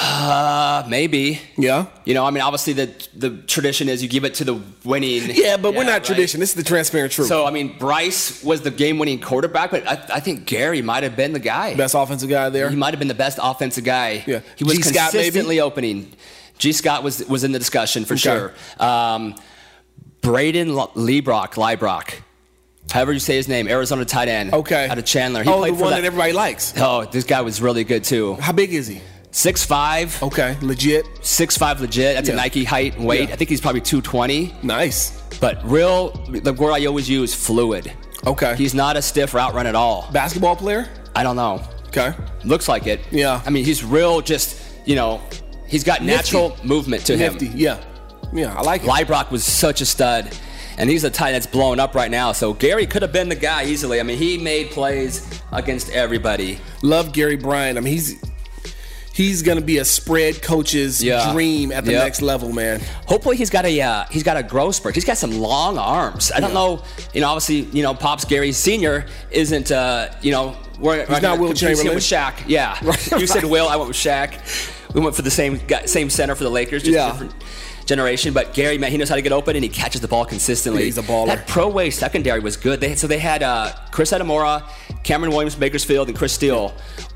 Uh, 0.01 0.85
maybe. 0.89 1.41
Yeah. 1.57 1.87
You 2.05 2.15
know, 2.15 2.25
I 2.25 2.31
mean, 2.31 2.43
obviously 2.43 2.73
the 2.73 2.87
the 3.17 3.31
tradition 3.43 3.89
is 3.89 4.01
you 4.03 4.09
give 4.09 4.25
it 4.25 4.35
to 4.35 4.45
the 4.45 4.61
winning. 4.85 5.23
Yeah, 5.39 5.57
but 5.57 5.75
we're 5.75 5.85
not 5.85 5.93
right? 5.93 6.05
tradition. 6.05 6.41
This 6.41 6.51
is 6.51 6.55
the 6.55 6.63
transparent 6.63 7.13
truth. 7.13 7.29
So 7.29 7.45
I 7.47 7.51
mean, 7.51 7.77
Bryce 7.79 8.43
was 8.45 8.61
the 8.63 8.71
game-winning 8.71 9.21
quarterback, 9.21 9.71
but 9.71 9.87
I, 9.89 10.17
I 10.17 10.21
think 10.21 10.47
Gary 10.47 10.83
might 10.83 11.03
have 11.03 11.17
been 11.17 11.33
the 11.33 11.39
guy. 11.41 11.75
Best 11.75 11.95
offensive 11.95 12.29
guy 12.29 12.49
there. 12.49 12.71
He 12.71 12.77
might 12.77 12.91
have 12.95 12.99
been 12.99 13.09
the 13.09 13.15
best 13.15 13.39
offensive 13.43 13.85
guy. 13.85 14.23
Yeah. 14.27 14.41
He 14.57 14.65
was 14.65 14.75
G. 14.77 14.83
Scott, 14.83 15.13
maybe? 15.15 15.25
consistently 15.25 15.61
opening. 15.61 16.13
G. 16.59 16.73
Scott 16.73 17.03
was 17.03 17.27
was 17.29 17.43
in 17.45 17.53
the 17.53 17.59
discussion 17.59 18.05
for 18.05 18.15
Okay. 18.15 18.21
sure. 18.21 18.53
Um, 18.79 19.35
Braden 20.21 20.69
Liebrock, 20.69 21.55
Liebrock, 21.55 22.15
however 22.91 23.13
you 23.13 23.21
say 23.21 23.37
his 23.37 23.49
name, 23.49 23.69
Arizona 23.69 24.05
tight 24.05 24.29
end. 24.29 24.53
Okay. 24.53 24.89
Out 24.89 24.99
of 24.99 25.05
Chandler. 25.05 25.43
He 25.43 25.51
oh, 25.51 25.59
played 25.59 25.75
the 25.75 25.77
for 25.79 25.83
one 25.85 25.91
that. 25.93 26.01
that 26.03 26.07
everybody 26.07 26.33
likes. 26.33 26.75
oh, 26.77 27.05
this 27.05 27.25
guy 27.25 27.41
was 27.41 27.61
really 27.63 27.85
good 27.85 28.05
too. 28.05 28.35
How 28.35 28.53
big 28.53 28.73
is 28.75 28.87
he? 28.87 29.01
Six 29.31 29.65
five, 29.65 30.21
Okay, 30.23 30.57
legit. 30.63 31.07
six 31.23 31.57
five 31.57 31.81
legit. 31.81 32.15
That's 32.17 32.29
Yeah. 32.29 32.35
a 32.35 32.39
Nike 32.39 32.65
height 32.65 32.97
and 32.97 33.05
weight. 33.07 33.29
Yeah. 33.29 33.35
I 33.35 33.37
think 33.37 33.51
he's 33.51 33.61
probably 33.61 33.81
220. 33.83 34.55
Nice. 34.63 35.13
But 35.41 35.61
real, 35.69 36.11
the 36.31 36.53
word 36.53 36.73
I 36.73 36.87
always 36.87 37.09
use, 37.09 37.35
fluid. 37.35 37.93
Okay. 38.27 38.55
He's 38.57 38.75
not 38.75 38.97
a 38.97 39.03
stiff 39.03 39.35
route 39.35 39.55
run 39.55 39.67
at 39.67 39.75
all. 39.75 40.09
basketball 40.13 40.57
player. 40.57 40.89
I 41.15 41.23
don't 41.23 41.37
know. 41.37 41.61
Okay. 41.89 42.13
Looks 42.45 42.69
like 42.69 42.87
it. 42.87 43.01
Yeah. 43.11 43.41
I 43.47 43.51
mean, 43.51 43.65
he's 43.65 43.85
real. 43.85 44.21
Just 44.21 44.57
you 44.87 44.97
know, 44.97 45.21
he's 45.67 45.85
got 45.85 46.03
natural 46.03 46.57
movement 46.65 47.05
to 47.07 47.17
him. 47.17 47.35
Nifty. 47.35 47.49
Yeah. 47.49 47.77
Yeah, 48.33 48.55
I 48.57 48.63
like 48.63 48.83
it. 48.85 48.89
Librock 48.89 49.31
was 49.31 49.45
such 49.45 49.81
a 49.81 49.87
stud, 49.87 50.35
and 50.79 50.89
he's 50.91 51.05
a 51.05 51.11
tight 51.11 51.33
that's 51.33 51.47
blowing 51.47 51.81
up 51.81 51.95
right 51.95 52.11
now. 52.11 52.33
So 52.33 52.53
Gary 52.55 52.87
could 52.87 53.01
have 53.03 53.13
been 53.13 53.29
the 53.29 53.35
guy 53.35 53.65
easily. 53.65 54.01
I 54.01 54.03
mean, 54.03 54.19
he 54.19 54.37
made 54.39 54.71
plays 54.71 55.27
against 55.53 55.91
everybody. 55.91 56.59
Love 56.83 57.13
Gary 57.13 57.37
Bryant. 57.37 57.79
I 57.79 57.81
mean, 57.83 57.93
he's 57.93 58.17
he's 59.19 59.43
gonna 59.43 59.61
be 59.61 59.79
a 59.79 59.85
spread 59.85 60.41
coach's 60.43 61.03
Yeah. 61.03 61.33
dream 61.33 61.73
at 61.73 61.85
the 61.85 61.93
Yep. 61.93 62.03
next 62.05 62.23
level, 62.23 62.53
man. 62.53 62.81
Hopefully, 63.07 63.37
he's 63.37 63.51
got 63.51 63.67
a 63.67 63.81
uh, 63.81 64.05
he's 64.11 64.23
got 64.23 64.37
a 64.37 64.43
growth 64.43 64.77
spurt. 64.77 64.95
He's 64.95 65.05
got 65.05 65.19
some 65.19 65.39
long 65.41 65.77
arms. 65.77 66.31
I 66.35 66.39
don't 66.41 66.55
know. 66.55 66.83
You 67.13 67.21
know, 67.23 67.29
obviously, 67.29 67.69
you 67.77 67.83
know, 67.83 67.95
Pops 67.95 68.25
Gary 68.25 68.53
Senior 68.53 69.07
isn't. 69.31 69.73
Uh, 69.73 70.09
you 70.23 70.31
know, 70.31 70.57
we're 70.79 71.05
He's 71.05 71.21
not 71.21 71.39
Wilt 71.41 71.57
Chamberlain. 71.57 71.97
with 71.97 72.05
Shaq. 72.05 72.35
Yeah, 72.47 72.79
Right. 72.83 73.11
you 73.21 73.27
said 73.27 73.45
Will. 73.45 73.69
I 73.69 73.75
went 73.77 73.89
with 73.89 73.97
Shaq. 73.97 74.35
We 74.95 75.01
went 75.01 75.17
for 75.17 75.23
the 75.23 75.31
same 75.31 75.61
guy, 75.67 75.85
same 75.87 76.09
center 76.11 76.35
for 76.37 76.45
the 76.45 76.51
Lakers. 76.51 76.83
Just 76.85 76.95
Yeah. 76.95 77.11
different 77.11 77.33
generation. 77.87 78.33
But 78.33 78.55
Gary, 78.55 78.79
man, 78.79 78.91
he 78.93 78.99
knows 78.99 79.09
how 79.09 79.17
to 79.17 79.23
get 79.23 79.33
open 79.33 79.57
and 79.57 79.65
he 79.65 79.69
catches 79.69 80.01
the 80.01 80.09
ball 80.09 80.25
consistently. 80.27 80.85
He's 80.85 80.99
a 80.99 81.03
baller. 81.03 81.27
That 81.27 81.47
Pro 81.47 81.69
Way 81.69 81.91
secondary 81.91 82.39
was 82.41 82.57
good. 82.57 82.81
They 82.81 82.95
so 82.95 83.07
they 83.07 83.19
had 83.19 83.43
uh, 83.43 83.73
Chris 83.91 84.13
Adamora, 84.13 84.63
Cameron 85.03 85.33
Williams, 85.33 85.57
Bakersfield, 85.57 86.09
and 86.09 86.17
Chris 86.17 86.33
Steele. 86.33 86.73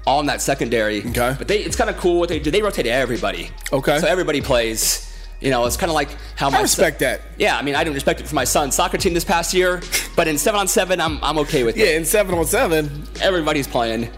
All 0.07 0.21
in 0.21 0.27
that 0.27 0.41
secondary. 0.43 1.01
Okay. 1.01 1.35
But 1.39 1.47
they, 1.49 1.59
it's 1.59 1.77
kind 1.77 1.89
of 1.91 1.97
cool 1.97 2.19
what 2.19 2.29
they 2.29 2.39
do. 2.41 2.51
They 2.51 2.63
rotate 2.63 2.87
everybody. 2.87 3.51
Okay. 3.73 3.99
So 3.99 4.07
everybody 4.09 4.41
plays. 4.41 5.09
You 5.41 5.51
know, 5.51 5.65
it's 5.67 5.77
kind 5.77 5.91
of 5.91 5.95
like 5.95 6.09
how 6.37 6.51
my 6.51 6.61
respect 6.63 7.01
son- 7.01 7.09
that. 7.09 7.21
Yeah, 7.37 7.57
I 7.59 7.63
mean, 7.63 7.75
I 7.75 7.83
didn't 7.83 7.95
respect 7.95 8.21
it 8.21 8.29
for 8.29 8.35
my 8.37 8.45
son's 8.45 8.77
soccer 8.77 8.97
team 8.97 9.13
this 9.13 9.25
past 9.25 9.53
year, 9.53 9.81
but 10.15 10.29
in 10.29 10.39
seven 10.39 10.61
on 10.61 10.69
seven, 10.69 11.01
I'm 11.01 11.19
I'm 11.23 11.37
okay 11.39 11.65
with 11.65 11.77
Yeah, 11.77 11.85
it. 11.87 11.91
Yeah, 11.91 11.97
in 11.99 12.05
seven 12.05 12.35
on 12.37 12.45
seven. 12.47 13.03
Everybody's 13.21 13.67
playing. 13.67 14.09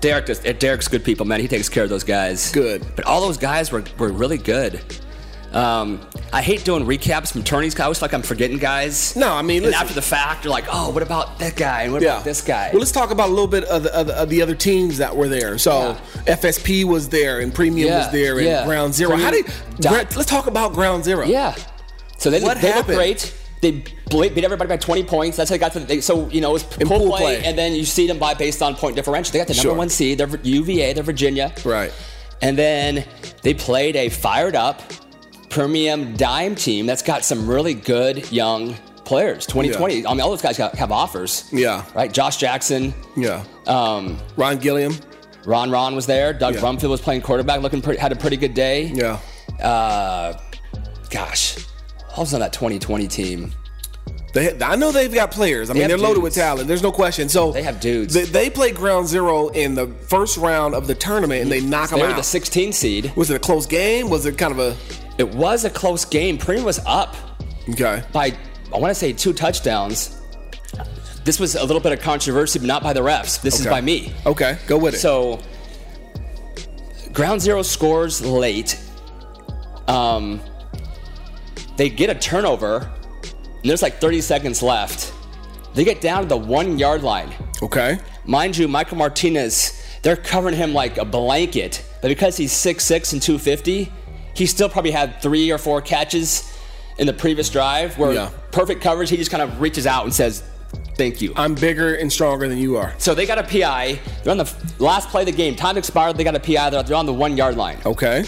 Derek 0.00 0.26
does, 0.26 0.44
eh, 0.44 0.52
Derek's 0.52 0.88
good 0.88 1.04
people, 1.04 1.24
man. 1.26 1.40
He 1.40 1.46
takes 1.46 1.68
care 1.68 1.84
of 1.84 1.90
those 1.90 2.02
guys. 2.04 2.50
Good. 2.52 2.84
But 2.96 3.04
all 3.04 3.20
those 3.20 3.36
guys 3.36 3.70
were, 3.70 3.84
were 3.98 4.10
really 4.10 4.38
good. 4.38 4.80
Um, 5.52 6.00
I 6.32 6.42
hate 6.42 6.64
doing 6.64 6.84
recaps 6.84 7.32
from 7.32 7.42
tourneys. 7.42 7.78
I 7.78 7.84
always 7.84 7.98
feel 7.98 8.06
like 8.06 8.14
I'm 8.14 8.22
forgetting 8.22 8.58
guys. 8.58 9.16
No, 9.16 9.32
I 9.32 9.42
mean, 9.42 9.62
listen. 9.64 9.80
after 9.80 9.94
the 9.94 10.02
fact, 10.02 10.44
you're 10.44 10.52
like, 10.52 10.66
oh, 10.70 10.90
what 10.90 11.02
about 11.02 11.38
that 11.40 11.56
guy? 11.56 11.82
And 11.82 11.92
what 11.92 12.02
Yeah. 12.02 12.12
about 12.12 12.24
this 12.24 12.40
guy? 12.40 12.70
Well, 12.72 12.78
let's 12.78 12.92
talk 12.92 13.10
about 13.10 13.28
a 13.28 13.32
little 13.32 13.48
bit 13.48 13.64
of 13.64 13.82
the, 13.82 13.98
of 13.98 14.06
the, 14.06 14.14
of 14.22 14.28
the 14.28 14.40
other 14.40 14.54
teams 14.54 14.98
that 14.98 15.16
were 15.16 15.28
there. 15.28 15.58
So 15.58 15.96
FSP 16.26 16.84
was 16.84 17.08
there, 17.08 17.40
and 17.40 17.52
Premium 17.52 17.88
Yeah, 17.88 17.98
was 17.98 18.12
there, 18.12 18.36
and 18.38 18.46
yeah. 18.46 18.64
Ground 18.64 18.94
Zero. 18.94 19.16
How 19.16 19.30
did? 19.32 19.46
Premium- 19.46 20.06
let's 20.16 20.26
talk 20.26 20.46
about 20.46 20.72
Ground 20.72 21.02
Zero. 21.04 21.26
Yeah. 21.26 21.54
So 22.18 22.30
they, 22.30 22.40
What 22.40 22.60
they 22.60 22.68
look 22.68 22.76
happened? 22.76 22.96
great. 22.96 23.34
They 23.60 23.70
beat 24.10 24.44
everybody 24.44 24.68
by 24.68 24.76
20 24.76 25.04
points. 25.04 25.36
That's 25.36 25.50
how 25.50 25.54
they 25.54 25.58
got 25.58 25.72
to. 25.72 25.80
the. 25.80 25.86
They, 25.86 26.00
so 26.00 26.28
you 26.30 26.40
know, 26.40 26.54
it's 26.54 26.64
pool, 26.64 26.86
pool 26.86 27.08
play, 27.10 27.40
play. 27.40 27.44
and 27.44 27.58
then 27.58 27.74
you 27.74 27.84
see 27.84 28.06
them 28.06 28.18
by 28.18 28.34
based 28.34 28.62
on 28.62 28.74
point 28.76 28.94
differential. 28.96 29.32
They 29.32 29.38
got 29.40 29.48
the 29.48 29.54
number 29.54 29.68
Sure. 29.70 29.74
one 29.76 29.88
seed. 29.90 30.18
They're 30.18 30.28
UVA. 30.42 30.92
They're 30.94 31.02
Virginia. 31.02 31.52
Right. 31.64 31.92
And 32.40 32.56
then 32.56 33.04
they 33.42 33.52
played 33.52 33.96
a 33.96 34.08
fired 34.08 34.56
up 34.56 34.80
premium 35.50 36.14
dime 36.16 36.54
team 36.54 36.86
that's 36.86 37.02
got 37.02 37.24
some 37.24 37.46
really 37.48 37.74
good 37.74 38.30
young 38.32 38.74
players. 39.04 39.44
2020. 39.46 40.06
I 40.06 40.10
mean, 40.10 40.20
all 40.20 40.30
those 40.30 40.40
guys 40.42 40.56
got, 40.56 40.74
have 40.76 40.92
offers. 40.92 41.48
Yeah. 41.52 41.84
Right. 41.94 42.12
Josh 42.12 42.36
Jackson. 42.38 42.94
Yeah. 43.16 43.44
Um, 43.66 44.18
Ron 44.36 44.58
Gilliam. 44.58 44.94
Ron 45.44 45.70
Ron 45.70 45.94
was 45.96 46.06
there. 46.06 46.32
Doug 46.32 46.54
Yeah. 46.54 46.60
Brumfield 46.60 46.90
was 46.90 47.00
playing 47.00 47.22
quarterback, 47.22 47.60
looking 47.60 47.82
pretty, 47.82 48.00
had 48.00 48.12
a 48.12 48.16
pretty 48.16 48.36
good 48.36 48.54
day. 48.54 48.84
Yeah. 48.94 49.18
Uh, 49.60 50.38
gosh, 51.10 51.56
I 52.16 52.20
was 52.20 52.32
on 52.34 52.40
that 52.40 52.52
2020 52.52 53.08
team. 53.08 53.52
They, 54.32 54.56
I 54.62 54.76
know 54.76 54.92
they've 54.92 55.12
got 55.12 55.32
players. 55.32 55.70
I 55.70 55.72
mean, 55.72 55.88
they're 55.88 55.98
loaded 55.98 56.22
with 56.22 56.34
talent. 56.34 56.68
There's 56.68 56.84
no 56.84 56.92
question. 56.92 57.28
So 57.28 57.50
They 57.50 57.64
have 57.64 57.80
dudes. 57.80 58.14
They, 58.14 58.24
they 58.26 58.48
played 58.48 58.76
Ground 58.76 59.08
Zero 59.08 59.48
in 59.48 59.74
the 59.74 59.88
first 60.08 60.36
round 60.36 60.74
of 60.76 60.86
the 60.86 60.94
tournament, 60.94 61.42
and 61.42 61.50
they 61.50 61.60
knock 61.60 61.90
They 61.90 61.96
them 61.96 62.06
were 62.06 62.12
out. 62.12 62.16
the 62.16 62.22
16 62.22 62.72
seed. 62.72 63.12
was 63.16 63.30
it 63.30 63.34
a 63.36 63.40
close 63.40 63.66
game? 63.66 64.08
Was 64.08 64.26
it 64.26 64.38
kind 64.38 64.52
of 64.52 64.60
a 64.60 64.76
It 65.20 65.34
was 65.34 65.66
a 65.66 65.70
close 65.70 66.06
game. 66.06 66.38
Premium 66.38 66.64
was 66.64 66.80
up 66.86 67.14
okay? 67.68 68.02
by, 68.10 68.34
I 68.74 68.78
want 68.78 68.90
to 68.90 68.94
say, 68.94 69.12
two 69.12 69.34
touchdowns. 69.34 70.18
This 71.24 71.38
was 71.38 71.56
a 71.56 71.62
little 71.62 71.82
bit 71.82 71.92
of 71.92 72.00
controversy, 72.00 72.58
but 72.58 72.66
not 72.66 72.82
by 72.82 72.94
the 72.94 73.02
refs. 73.02 73.38
This 73.42 73.60
is 73.60 73.66
by 73.66 73.82
me. 73.82 74.14
Okay, 74.24 74.56
go 74.66 74.78
with 74.78 74.94
it. 74.94 74.96
So, 75.00 75.38
Ground 77.12 77.42
Zero 77.42 77.60
scores 77.60 78.22
late. 78.22 78.80
Um, 79.88 80.40
they 81.76 81.90
get 81.90 82.08
a 82.08 82.14
turnover, 82.14 82.90
and 83.22 83.64
there's 83.68 83.82
like 83.82 84.00
30 84.00 84.22
seconds 84.22 84.62
left. 84.62 85.12
They 85.74 85.84
get 85.84 86.00
down 86.00 86.22
to 86.22 86.28
the 86.30 86.38
one 86.38 86.78
yard 86.78 87.02
line. 87.02 87.30
okay, 87.62 87.98
Mind 88.24 88.56
you, 88.56 88.68
Michael 88.68 88.96
Martinez, 88.96 89.84
they're 90.00 90.16
covering 90.16 90.56
him 90.56 90.72
like 90.72 90.96
a 90.96 91.04
blanket. 91.04 91.84
But 92.00 92.08
because 92.08 92.38
he's 92.38 92.54
6'6 92.54 93.12
and 93.12 93.20
250, 93.20 93.92
he 94.34 94.46
still 94.46 94.68
probably 94.68 94.90
had 94.90 95.20
three 95.22 95.50
or 95.50 95.58
four 95.58 95.80
catches 95.80 96.56
in 96.98 97.06
the 97.06 97.12
previous 97.12 97.48
drive 97.48 97.96
where 97.98 98.12
Yeah. 98.12 98.30
perfect 98.52 98.82
coverage, 98.82 99.10
he 99.10 99.16
just 99.16 99.30
kind 99.30 99.42
of 99.42 99.60
reaches 99.60 99.86
out 99.86 100.04
and 100.04 100.14
says, 100.14 100.42
Thank 100.96 101.22
you. 101.22 101.32
I'm 101.34 101.54
bigger 101.54 101.94
and 101.94 102.12
stronger 102.12 102.46
than 102.46 102.58
you 102.58 102.76
are. 102.76 102.94
So 102.98 103.14
they 103.14 103.24
got 103.26 103.38
a 103.38 103.42
PI. 103.42 103.98
They're 104.22 104.30
on 104.32 104.36
the 104.36 104.52
last 104.78 105.08
play 105.08 105.22
of 105.22 105.26
the 105.26 105.32
game. 105.32 105.56
Time 105.56 105.78
expired. 105.78 106.16
They 106.18 106.24
got 106.24 106.34
a 106.36 106.40
PI. 106.40 106.68
They're, 106.70 106.82
they're 106.82 106.96
on 106.96 107.06
the 107.06 107.12
one 107.14 107.36
yard 107.38 107.56
line. 107.56 107.78
Okay, 107.86 108.24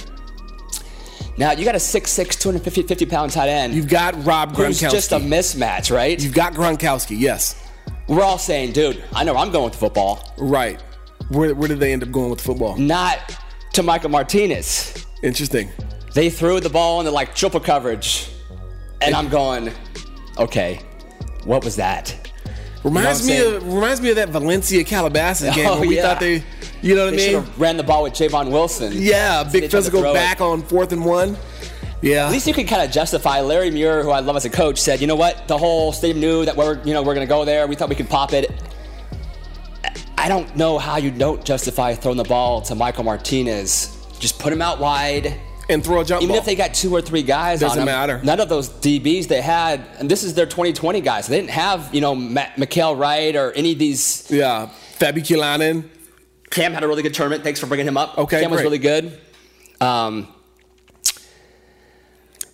Now, 1.36 1.52
you 1.52 1.64
got 1.66 1.74
a 1.74 1.78
6'6, 1.78 2.38
250 2.40 2.82
50 2.82 3.06
pound 3.06 3.30
tight 3.32 3.48
end 3.48 3.74
you've 3.74 3.88
got 3.88 4.24
Rob 4.24 4.56
who's 4.56 4.80
Gronkowski. 4.80 4.90
just 4.90 5.12
a 5.12 5.16
mismatch, 5.16 5.94
right? 5.94 6.18
you've 6.22 6.34
got 6.34 6.54
Gronkowski. 6.54 7.18
Yes, 7.18 7.62
We're 8.08 8.22
all 8.22 8.38
saying, 8.38 8.72
dude, 8.72 9.02
I 9.14 9.24
know 9.24 9.36
I'm 9.36 9.50
going 9.50 9.64
with 9.66 9.76
football. 9.76 10.32
right. 10.38 10.80
Where, 11.28 11.54
where 11.54 11.68
did 11.68 11.78
they 11.80 11.92
end 11.92 12.02
up 12.02 12.10
going 12.10 12.30
with 12.30 12.40
football? 12.40 12.76
Not 12.76 13.18
to 13.74 13.82
Michael 13.82 14.10
Martinez. 14.10 15.06
Interesting. 15.22 15.70
they 16.14 16.30
threw 16.30 16.60
the 16.60 16.70
ball 16.70 17.00
into 17.00 17.10
like 17.12 17.34
triple 17.34 17.60
coverage, 17.60 18.28
and 19.00 19.14
I'm 19.14 19.28
going, 19.28 19.72
okay, 20.38 20.80
what 21.44 21.64
was 21.64 21.76
that? 21.76 22.16
Reminds 22.84 23.28
You 23.28 23.34
know 23.38 23.50
me 23.50 23.56
of 23.56 23.72
reminds 23.74 24.00
me 24.00 24.10
of 24.10 24.16
that 24.16 24.30
Valencia 24.30 24.82
Calabasas 24.82 25.48
oh, 25.52 25.54
game 25.54 25.66
Oh, 25.68 25.78
where 25.80 25.88
we 25.88 25.96
yeah. 25.96 26.02
thought 26.02 26.18
they, 26.20 26.42
you 26.82 26.96
know 26.96 27.04
what 27.06 27.14
They 27.16 27.36
I 27.36 27.40
mean? 27.40 27.48
ran 27.56 27.76
the 27.76 27.84
ball 27.84 28.02
with 28.02 28.14
Javon 28.14 28.50
Wilson. 28.50 28.92
Yeah, 28.96 29.44
big 29.44 29.70
physical 29.70 30.00
throw 30.00 30.10
it. 30.10 30.14
back 30.14 30.40
on 30.40 30.62
fourth 30.62 30.90
and 30.92 31.04
one. 31.04 31.36
Yeah, 32.00 32.26
At 32.26 32.32
least 32.32 32.48
you 32.48 32.54
can 32.54 32.66
kind 32.66 32.82
of 32.82 32.90
justify. 32.90 33.40
Larry 33.42 33.70
Muir, 33.70 34.02
who 34.02 34.10
I 34.10 34.18
love 34.18 34.34
as 34.34 34.44
a 34.44 34.50
coach, 34.50 34.80
said, 34.80 35.00
"You 35.00 35.06
know 35.06 35.14
what? 35.14 35.46
The 35.46 35.56
whole 35.56 35.92
stadium 35.92 36.18
knew 36.18 36.44
that 36.44 36.56
we're, 36.56 36.82
you 36.82 36.92
know, 36.92 37.00
we're 37.04 37.14
going 37.14 37.24
to 37.24 37.30
go 37.32 37.44
there. 37.44 37.68
We 37.68 37.76
thought 37.76 37.88
we 37.88 37.94
could 37.94 38.10
pop 38.10 38.32
it." 38.32 38.50
I 40.18 40.26
don't 40.28 40.56
know 40.56 40.78
how 40.78 40.96
you 40.96 41.12
don't 41.12 41.44
justify 41.44 41.94
throwing 41.94 42.16
the 42.16 42.24
ball 42.24 42.60
to 42.62 42.74
Michael 42.74 43.04
Martinez. 43.04 44.01
Just 44.22 44.38
put 44.38 44.52
him 44.52 44.62
out 44.62 44.78
wide. 44.78 45.34
and 45.68 45.82
throw 45.84 46.00
a 46.00 46.04
jump 46.04 46.22
Even 46.22 46.34
ball. 46.34 46.38
if 46.40 46.44
they 46.46 46.54
got 46.54 46.74
two 46.74 46.94
or 46.94 47.00
three 47.02 47.22
guys 47.22 47.58
Doesn't 47.60 47.78
on 47.78 47.88
him, 47.88 47.92
matter. 47.92 48.20
none 48.22 48.38
of 48.40 48.48
those 48.48 48.68
DBs 48.68 49.26
they 49.26 49.40
had, 49.40 49.80
and 49.98 50.08
this 50.10 50.22
is 50.22 50.34
their 50.34 50.46
2020 50.46 51.00
guys. 51.00 51.26
They 51.26 51.36
didn't 51.36 51.50
have, 51.50 51.92
you 51.94 52.00
know, 52.00 52.14
Matt, 52.14 52.54
Mykael 52.56 52.96
Wright 52.98 53.34
or 53.34 53.50
any 53.52 53.72
of 53.72 53.78
these. 53.78 54.28
yeah, 54.30 54.68
Fabiculanan. 54.98 55.88
Cam 56.50 56.72
had 56.72 56.84
a 56.84 56.88
really 56.88 57.02
good 57.02 57.14
tournament. 57.14 57.42
Thanks 57.42 57.58
for 57.58 57.66
bringing 57.66 57.86
him 57.86 57.96
up. 57.96 58.16
Okay, 58.18 58.42
Cam 58.42 58.50
was 58.50 58.62
really 58.62 58.78
good. 58.78 59.18
Um, 59.80 60.28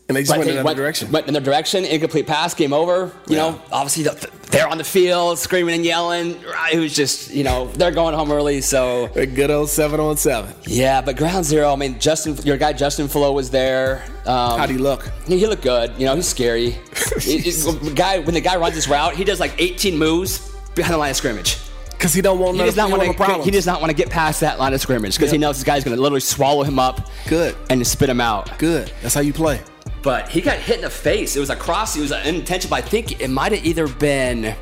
And 0.08 0.16
they 0.16 0.22
just 0.22 0.30
went 0.30 0.44
they 0.44 0.50
in 0.52 0.56
another 0.56 0.64
went, 0.64 0.76
direction. 0.78 1.10
went 1.12 1.26
in 1.26 1.34
their 1.34 1.42
direction. 1.42 1.84
Incomplete 1.84 2.26
pass. 2.26 2.54
Game 2.54 2.72
over. 2.72 3.12
You 3.28 3.36
Yeah. 3.36 3.50
know, 3.50 3.60
obviously 3.70 4.04
the, 4.04 4.30
they're 4.50 4.66
on 4.68 4.78
the 4.78 4.84
field 4.84 5.38
screaming 5.38 5.74
and 5.76 5.84
yelling. 5.84 6.40
It 6.72 6.78
was 6.78 6.94
just, 6.94 7.32
you 7.32 7.44
know, 7.44 7.66
they're 7.68 7.90
going 7.90 8.14
home 8.14 8.32
early. 8.32 8.60
So 8.60 9.10
a 9.14 9.26
good 9.26 9.50
old 9.50 9.68
seven 9.68 10.00
on 10.00 10.16
seven. 10.16 10.54
yeah, 10.66 11.00
but 11.00 11.16
ground 11.16 11.44
zero. 11.44 11.72
I 11.72 11.76
mean, 11.76 11.98
Justin, 11.98 12.36
your 12.44 12.56
guy 12.56 12.72
Justin 12.72 13.08
Flowe 13.08 13.32
was 13.32 13.50
there. 13.50 14.02
Um, 14.26 14.58
How'd 14.58 14.70
he 14.70 14.78
look? 14.78 15.10
He, 15.26 15.38
he 15.38 15.46
looked 15.46 15.62
good. 15.62 15.92
You 15.98 16.06
know, 16.06 16.14
he's 16.16 16.26
scary. 16.28 16.76
He- 17.20 17.38
he- 17.38 17.94
guy 17.94 18.18
when 18.20 18.34
the 18.34 18.40
guy 18.40 18.56
runs 18.56 18.74
his 18.74 18.88
route, 18.88 19.14
he 19.14 19.24
does 19.24 19.40
like 19.40 19.54
18 19.58 19.96
moves 19.98 20.50
behind 20.74 20.94
the 20.94 20.98
line 20.98 21.10
of 21.10 21.16
scrimmage. 21.16 21.58
Because 21.90 22.14
he 22.14 22.22
don't 22.22 22.38
want 22.38 22.56
He 22.56 22.62
does 22.64 22.76
not 22.76 22.90
want 22.90 23.02
to. 23.16 23.42
He 23.42 23.50
does 23.50 23.66
not 23.66 23.80
want 23.80 23.90
to 23.90 23.96
get 23.96 24.08
past 24.08 24.40
that 24.40 24.60
line 24.60 24.72
of 24.72 24.80
scrimmage 24.80 25.16
because 25.16 25.32
he 25.32 25.38
knows 25.38 25.56
this 25.56 25.64
guy's 25.64 25.82
going 25.82 25.96
to 25.96 26.00
literally 26.00 26.20
swallow 26.20 26.62
him 26.62 26.78
up. 26.78 27.08
Good. 27.26 27.56
And 27.70 27.84
spit 27.84 28.08
him 28.08 28.20
out. 28.20 28.56
Good. 28.58 28.92
That's 29.02 29.14
how 29.14 29.20
you 29.20 29.32
play. 29.32 29.60
But 30.02 30.28
he 30.28 30.40
got 30.40 30.58
hit 30.58 30.76
in 30.76 30.82
the 30.82 30.90
face. 30.90 31.36
It 31.36 31.40
was 31.40 31.50
a 31.50 31.56
cross. 31.56 31.96
It 31.96 32.00
was 32.00 32.12
an 32.12 32.20
unintentional. 32.26 32.74
I 32.74 32.80
think 32.80 33.20
it 33.20 33.28
might 33.28 33.52
have 33.52 33.64
either 33.64 33.88
been. 33.88 34.54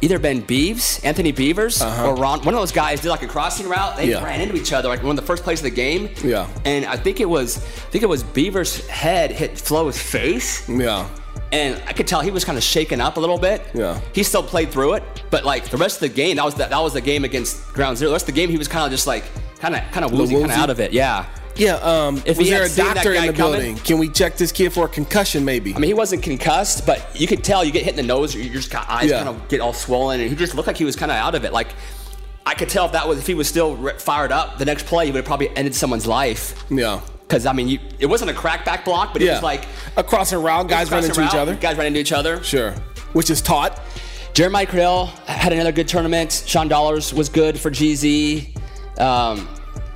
Either 0.00 0.20
been 0.20 0.42
Beeves, 0.42 1.00
Anthony 1.02 1.32
Beavers, 1.32 1.82
or 1.82 2.14
Ron. 2.14 2.38
One 2.44 2.54
of 2.54 2.60
those 2.60 2.70
guys 2.70 3.00
did 3.00 3.08
like 3.08 3.22
a 3.24 3.26
crossing 3.26 3.68
route. 3.68 3.96
They 3.96 4.14
Uh-huh. 4.14 4.24
Yeah. 4.24 4.30
ran 4.30 4.40
into 4.40 4.54
each 4.54 4.72
other 4.72 4.88
like 4.88 5.02
one 5.02 5.10
of 5.10 5.16
the 5.16 5.26
first 5.26 5.42
plays 5.42 5.58
of 5.58 5.64
the 5.64 5.70
game. 5.70 6.10
Yeah. 6.22 6.46
And 6.64 6.86
I 6.86 6.96
think 6.96 7.18
it 7.18 7.28
was, 7.28 7.56
I 7.56 7.60
think 7.90 8.04
it 8.04 8.08
was 8.08 8.22
Beavers' 8.22 8.86
head 8.86 9.32
hit 9.32 9.58
Flowe's 9.58 9.98
face, 9.98 10.68
Yeah. 10.68 11.08
and 11.50 11.82
I 11.88 11.92
could 11.94 12.06
tell 12.06 12.20
he 12.20 12.30
was 12.30 12.44
kind 12.44 12.56
of 12.56 12.62
shaken 12.62 13.00
up 13.00 13.16
a 13.16 13.20
little 13.20 13.38
bit. 13.38 13.60
Yeah. 13.74 13.98
He 14.12 14.22
still 14.22 14.44
played 14.44 14.70
through 14.70 14.92
it, 14.94 15.02
but 15.30 15.44
like 15.44 15.68
the 15.68 15.76
rest 15.76 15.96
of 15.96 16.00
the 16.02 16.10
game, 16.10 16.36
that 16.36 16.44
was 16.44 16.54
the, 16.54 16.66
that 16.66 16.78
was 16.80 16.92
the 16.92 17.00
game 17.00 17.24
against 17.24 17.66
Ground 17.72 17.98
Zero. 17.98 18.10
The 18.10 18.14
rest 18.14 18.28
of 18.28 18.34
the 18.34 18.40
game, 18.40 18.50
he 18.50 18.56
was 18.56 18.68
kind 18.68 18.84
of 18.84 18.92
just 18.92 19.08
like 19.08 19.24
kind 19.58 19.74
of 19.74 19.82
kind 19.90 20.04
of 20.04 20.12
woozy, 20.12 20.34
kind 20.38 20.44
of 20.52 20.56
out 20.58 20.70
of 20.70 20.78
it. 20.78 20.92
Yeah. 20.92 21.24
Yeah. 21.58 21.74
Um, 21.74 22.22
If 22.24 22.38
was 22.38 22.46
he 22.46 22.52
there 22.54 22.62
a 22.64 22.68
doctor 22.68 23.12
in 23.12 23.26
the 23.26 23.32
coming- 23.32 23.52
building? 23.52 23.76
Can 23.76 23.98
we 23.98 24.08
check 24.08 24.36
this 24.36 24.52
kid 24.52 24.72
for 24.72 24.86
a 24.86 24.88
concussion, 24.88 25.44
maybe? 25.44 25.74
I 25.74 25.78
mean, 25.78 25.88
he 25.88 25.94
wasn't 25.94 26.22
concussed, 26.22 26.86
but 26.86 27.04
you 27.14 27.26
could 27.26 27.42
tell 27.44 27.64
you 27.64 27.72
get 27.72 27.82
hit 27.82 27.90
in 27.90 27.96
the 27.96 28.02
nose, 28.14 28.34
your 28.34 28.52
just 28.52 28.70
got 28.70 28.88
eyes 28.88 29.10
Yeah. 29.10 29.18
kind 29.24 29.28
of 29.28 29.48
get 29.48 29.60
all 29.60 29.72
swollen, 29.72 30.20
and 30.20 30.30
he 30.30 30.36
just 30.36 30.54
looked 30.54 30.66
like 30.68 30.76
he 30.78 30.84
was 30.84 30.96
kind 30.96 31.10
of 31.10 31.16
out 31.18 31.34
of 31.34 31.44
it. 31.44 31.52
Like 31.52 31.68
I 32.46 32.54
could 32.54 32.68
tell 32.70 32.86
if 32.86 32.92
that 32.92 33.06
was 33.06 33.18
if 33.18 33.26
he 33.26 33.34
was 33.34 33.46
still 33.48 33.76
fired 33.98 34.32
up, 34.32 34.56
the 34.58 34.64
next 34.64 34.86
play 34.86 35.04
he 35.06 35.10
would 35.12 35.18
have 35.18 35.24
probably 35.26 35.50
ended 35.56 35.74
someone's 35.74 36.06
life. 36.06 36.54
yeah. 36.70 37.00
Because 37.26 37.44
I 37.44 37.52
mean, 37.52 37.68
you, 37.68 37.78
it 37.98 38.06
wasn't 38.06 38.30
a 38.30 38.34
crackback 38.34 38.86
block, 38.86 39.12
but 39.12 39.20
it 39.20 39.26
Yeah. 39.26 39.34
was 39.34 39.42
like 39.42 39.64
a 39.98 40.02
crossing 40.02 40.40
route. 40.42 40.66
Guys 40.66 40.90
run 40.90 41.02
crossing 41.02 41.22
into 41.24 41.28
each 41.30 41.38
other. 41.38 41.54
Guys 41.56 41.76
running 41.76 41.88
into 41.88 42.00
each 42.00 42.12
other. 42.12 42.42
Sure. 42.42 42.72
Which 43.12 43.28
is 43.28 43.42
taught. 43.42 43.78
Jeremiah 44.32 44.64
Criddell 44.64 45.08
had 45.26 45.52
another 45.52 45.72
good 45.72 45.88
tournament. 45.88 46.42
Sean 46.46 46.68
Dollars 46.68 47.12
was 47.12 47.28
good 47.28 47.58
for 47.60 47.70
GZ. 47.70 48.48
Um, 48.98 49.46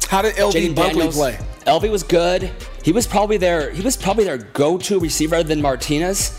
How 0.08 0.20
did 0.20 0.34
LV 0.36 0.52
Jaden 0.52 0.74
Bunkley 0.74 1.10
play? 1.10 1.38
LV 1.66 1.90
was 1.90 2.02
good. 2.02 2.50
He 2.82 2.92
was 2.92 3.06
probably 3.06 3.36
their 3.36 3.70
he 3.70 3.82
was 3.82 3.96
probably 3.96 4.24
their 4.24 4.38
go-to 4.38 4.98
receiver 4.98 5.36
other 5.36 5.48
than 5.48 5.60
Martinez. 5.62 6.38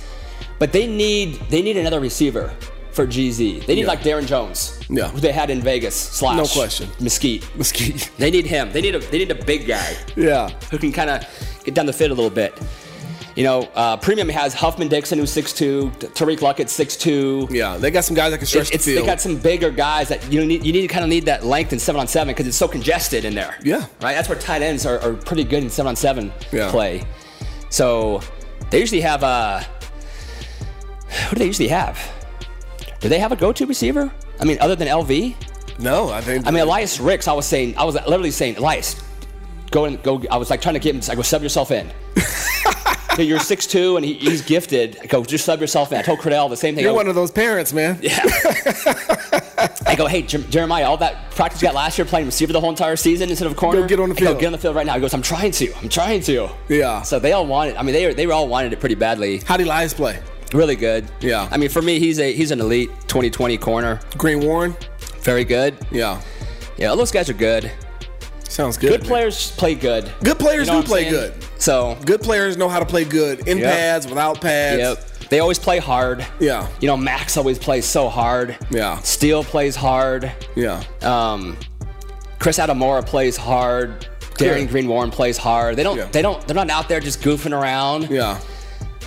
But 0.59 0.71
they 0.71 0.88
need 0.88 1.39
they 1.49 1.61
need 1.61 1.78
another 1.78 1.99
receiver 1.99 2.53
for 2.91 3.07
GZ. 3.07 3.65
They 3.65 3.76
need 3.76 3.82
Yeah. 3.82 3.88
like 3.88 4.01
Darren 4.01 4.26
Jones. 4.28 4.80
Yeah. 4.89 5.09
Who 5.09 5.19
they 5.19 5.32
had 5.32 5.49
in 5.49 5.61
Vegas 5.61 5.95
slash 5.95 6.38
No 6.38 6.45
question. 6.45 6.89
Mesquite. 6.99 7.43
Mesquite. 7.57 8.11
They 8.17 8.30
need 8.30 8.45
him. 8.45 8.71
They 8.71 8.82
need 8.82 8.95
a 8.95 8.99
they 8.99 9.17
need 9.19 9.32
a 9.32 9.43
big 9.45 9.65
guy 9.67 9.95
Yeah. 10.15 10.49
who 10.69 10.78
can 10.78 10.91
kind 10.91 11.09
of 11.09 11.26
get 11.63 11.74
down 11.74 11.86
the 11.86 11.93
field 11.93 12.11
a 12.11 12.13
little 12.13 12.30
bit. 12.30 12.53
You 13.36 13.44
know, 13.44 13.62
uh, 13.74 13.98
Premium 13.98 14.30
has 14.30 14.54
Huffman 14.54 14.88
Dixon 14.88 15.18
who's 15.18 15.32
6'2", 15.36 15.92
Tariq 16.14 16.38
Luckett 16.40 16.68
6'2". 16.68 17.50
Yeah. 17.52 17.78
They 17.78 17.90
got 17.90 18.04
some 18.04 18.16
guys 18.16 18.32
that 18.32 18.38
can 18.38 18.46
stretch 18.46 18.72
it's, 18.72 18.86
the 18.86 18.96
they 18.96 19.06
got 19.06 19.20
some 19.20 19.38
bigger 19.38 19.72
guys 19.72 20.08
that 20.10 20.32
you 20.32 20.46
need. 20.46 20.64
You 20.64 20.72
need 20.72 20.82
to 20.82 20.88
kind 20.88 21.04
of 21.04 21.10
need 21.10 21.26
that 21.26 21.44
length 21.44 21.74
in 21.74 21.80
seven 21.80 22.00
on 22.00 22.08
seven 22.08 22.34
because 22.34 22.46
it's 22.48 22.58
so 22.58 22.68
congested 22.68 23.26
in 23.26 23.34
there. 23.34 23.58
Yeah. 23.64 23.86
right. 24.02 24.14
That's 24.14 24.30
where 24.30 24.38
tight 24.38 24.62
ends 24.62 24.86
are, 24.86 25.00
are 25.00 25.14
pretty 25.14 25.44
good 25.46 25.64
in 25.64 25.70
seven 25.70 25.90
on 25.90 25.96
seven 25.96 26.32
Yeah. 26.52 26.70
play. 26.70 27.04
So 27.70 28.22
they 28.70 28.80
usually 28.80 29.02
have 29.02 29.24
uh 29.24 29.62
Who 31.30 31.36
do 31.36 31.40
they 31.40 31.46
usually 31.48 31.70
have? 31.70 31.98
Do 33.00 33.10
they 33.10 33.20
have 33.20 33.32
a 33.32 33.36
go-to 33.36 33.66
receiver? 33.66 34.14
I 34.40 34.46
mean, 34.46 34.58
other 34.62 34.76
than 34.76 34.88
LV. 34.88 35.36
no, 35.80 36.10
I 36.10 36.22
think. 36.22 36.46
I 36.48 36.52
mean, 36.52 36.62
Elias 36.62 37.00
Ricks. 37.00 37.28
I 37.28 37.34
was 37.34 37.46
saying. 37.48 37.76
I 37.78 37.84
was 37.84 37.96
literally 37.96 38.32
saying, 38.32 38.58
Elias, 38.58 39.02
go 39.72 39.86
and 39.86 40.02
go. 40.04 40.22
I 40.32 40.38
was 40.38 40.50
like 40.50 40.62
trying 40.62 40.76
to 40.76 40.80
get 40.80 40.96
him. 40.96 41.02
I 41.10 41.16
go 41.16 41.22
sub 41.24 41.42
yourself 41.42 41.72
in. 41.72 41.92
Okay, 43.14 43.24
You're 43.24 43.39
six 43.39 43.68
two 43.68 43.95
and 43.97 44.03
he, 44.05 44.14
he's 44.16 44.41
gifted. 44.41 44.97
I 45.01 45.05
go, 45.05 45.24
just 45.24 45.45
sub 45.45 45.61
yourself 45.61 45.91
in. 45.91 45.99
I 45.99 46.01
told 46.01 46.20
Criddell 46.20 46.49
the 46.49 46.57
same 46.57 46.74
thing. 46.76 46.84
You're 46.84 46.93
one 46.93 47.07
of 47.07 47.16
those 47.16 47.32
parents, 47.32 47.72
man. 47.72 47.99
Yeah. 48.01 48.20
I 49.86 49.95
go, 49.97 50.07
hey, 50.07 50.24
Jer- 50.24 50.39
Jeremiah, 50.49 50.86
all 50.86 50.97
that 50.97 51.32
practice 51.32 51.61
you 51.61 51.68
got 51.68 51.76
last 51.76 51.97
year 51.97 52.05
playing 52.05 52.26
receiver 52.26 52.53
the 52.53 52.59
whole 52.59 52.70
entire 52.72 52.95
season 52.95 53.30
instead 53.30 53.45
of 53.47 53.55
corner. 53.55 53.82
Go 53.82 53.88
get 53.88 53.99
on 53.99 54.09
the 54.09 54.16
I 54.16 54.20
go, 54.20 54.26
field. 54.28 54.39
get 54.39 54.45
on 54.47 54.51
the 54.53 54.57
field 54.57 54.76
right 54.76 54.86
now. 54.86 54.95
He 54.95 55.01
goes, 55.01 55.14
I'm 55.14 55.22
trying 55.22 55.51
to. 55.51 55.74
I'm 55.78 55.89
trying 55.89 56.22
to. 56.24 56.49
Yeah. 56.70 57.01
So 57.03 57.20
they 57.20 57.34
all 57.34 57.45
wanted. 57.45 57.76
I 57.76 57.84
mean, 57.84 57.93
they 57.93 58.14
they 58.14 58.28
were 58.28 58.34
all 58.34 58.47
wanted 58.47 58.74
it 58.74 58.80
pretty 58.80 58.95
badly. 58.95 59.38
How 59.45 59.57
did 59.57 59.68
Elias 59.68 59.93
play? 59.93 60.20
Really 60.53 60.76
good. 60.76 61.05
Yeah. 61.22 61.47
I 61.51 61.57
mean, 61.57 61.70
for 61.70 61.82
me, 61.82 61.99
he's 61.99 62.20
a 62.20 62.34
he's 62.34 62.51
an 62.51 62.59
elite 62.61 62.89
2020 63.07 63.57
corner. 63.57 63.99
Green 64.18 64.39
Warren? 64.41 64.76
Very 65.22 65.43
good. 65.45 65.76
Yeah. 65.91 66.22
Yeah, 66.78 66.88
all 66.88 66.95
those 66.97 67.11
guys 67.11 67.30
are 67.30 67.34
good. 67.34 67.72
Sounds 68.49 68.78
good. 68.78 68.89
Good 68.89 69.01
man. 69.01 69.07
players 69.09 69.51
play 69.51 69.76
good. 69.76 70.11
Good 70.24 70.39
players 70.39 70.68
You 70.68 70.74
know 70.74 70.82
do 70.82 70.88
play 70.88 71.01
saying? 71.09 71.11
good. 71.14 71.34
So 71.64 71.97
Good 72.05 72.20
players 72.22 72.57
know 72.57 72.68
how 72.68 72.80
to 72.80 72.86
play 72.86 73.05
good 73.05 73.47
in 73.47 73.57
Yep. 73.59 73.72
pads, 73.74 74.07
without 74.07 74.41
pads. 74.41 74.80
Yep. 74.80 75.30
They 75.30 75.39
always 75.39 75.57
play 75.57 75.80
hard. 75.80 76.26
Yeah. 76.39 76.68
You 76.82 76.88
know, 76.88 76.97
Max 76.97 77.38
always 77.38 77.57
plays 77.57 77.86
so 77.86 78.09
hard. 78.09 78.57
Yeah. 78.70 78.99
Steele 78.99 79.45
plays 79.45 79.74
hard. 79.76 80.30
Yeah. 80.55 80.84
Um, 81.01 81.57
Chris 82.39 82.59
Adamora 82.59 83.05
plays 83.05 83.38
hard. 83.38 84.07
Darian 84.38 84.68
Green 84.68 84.89
Warren 84.89 85.09
plays 85.09 85.38
hard. 85.38 85.78
They 85.78 85.84
don't. 85.84 85.95
Yeah. 85.97 86.09
They 86.11 86.22
don't. 86.22 86.45
They're 86.45 86.55
not 86.55 86.70
out 86.70 86.89
there 86.89 86.99
just 86.99 87.22
goofing 87.22 87.57
around. 87.57 88.09
Yeah. 88.09 88.39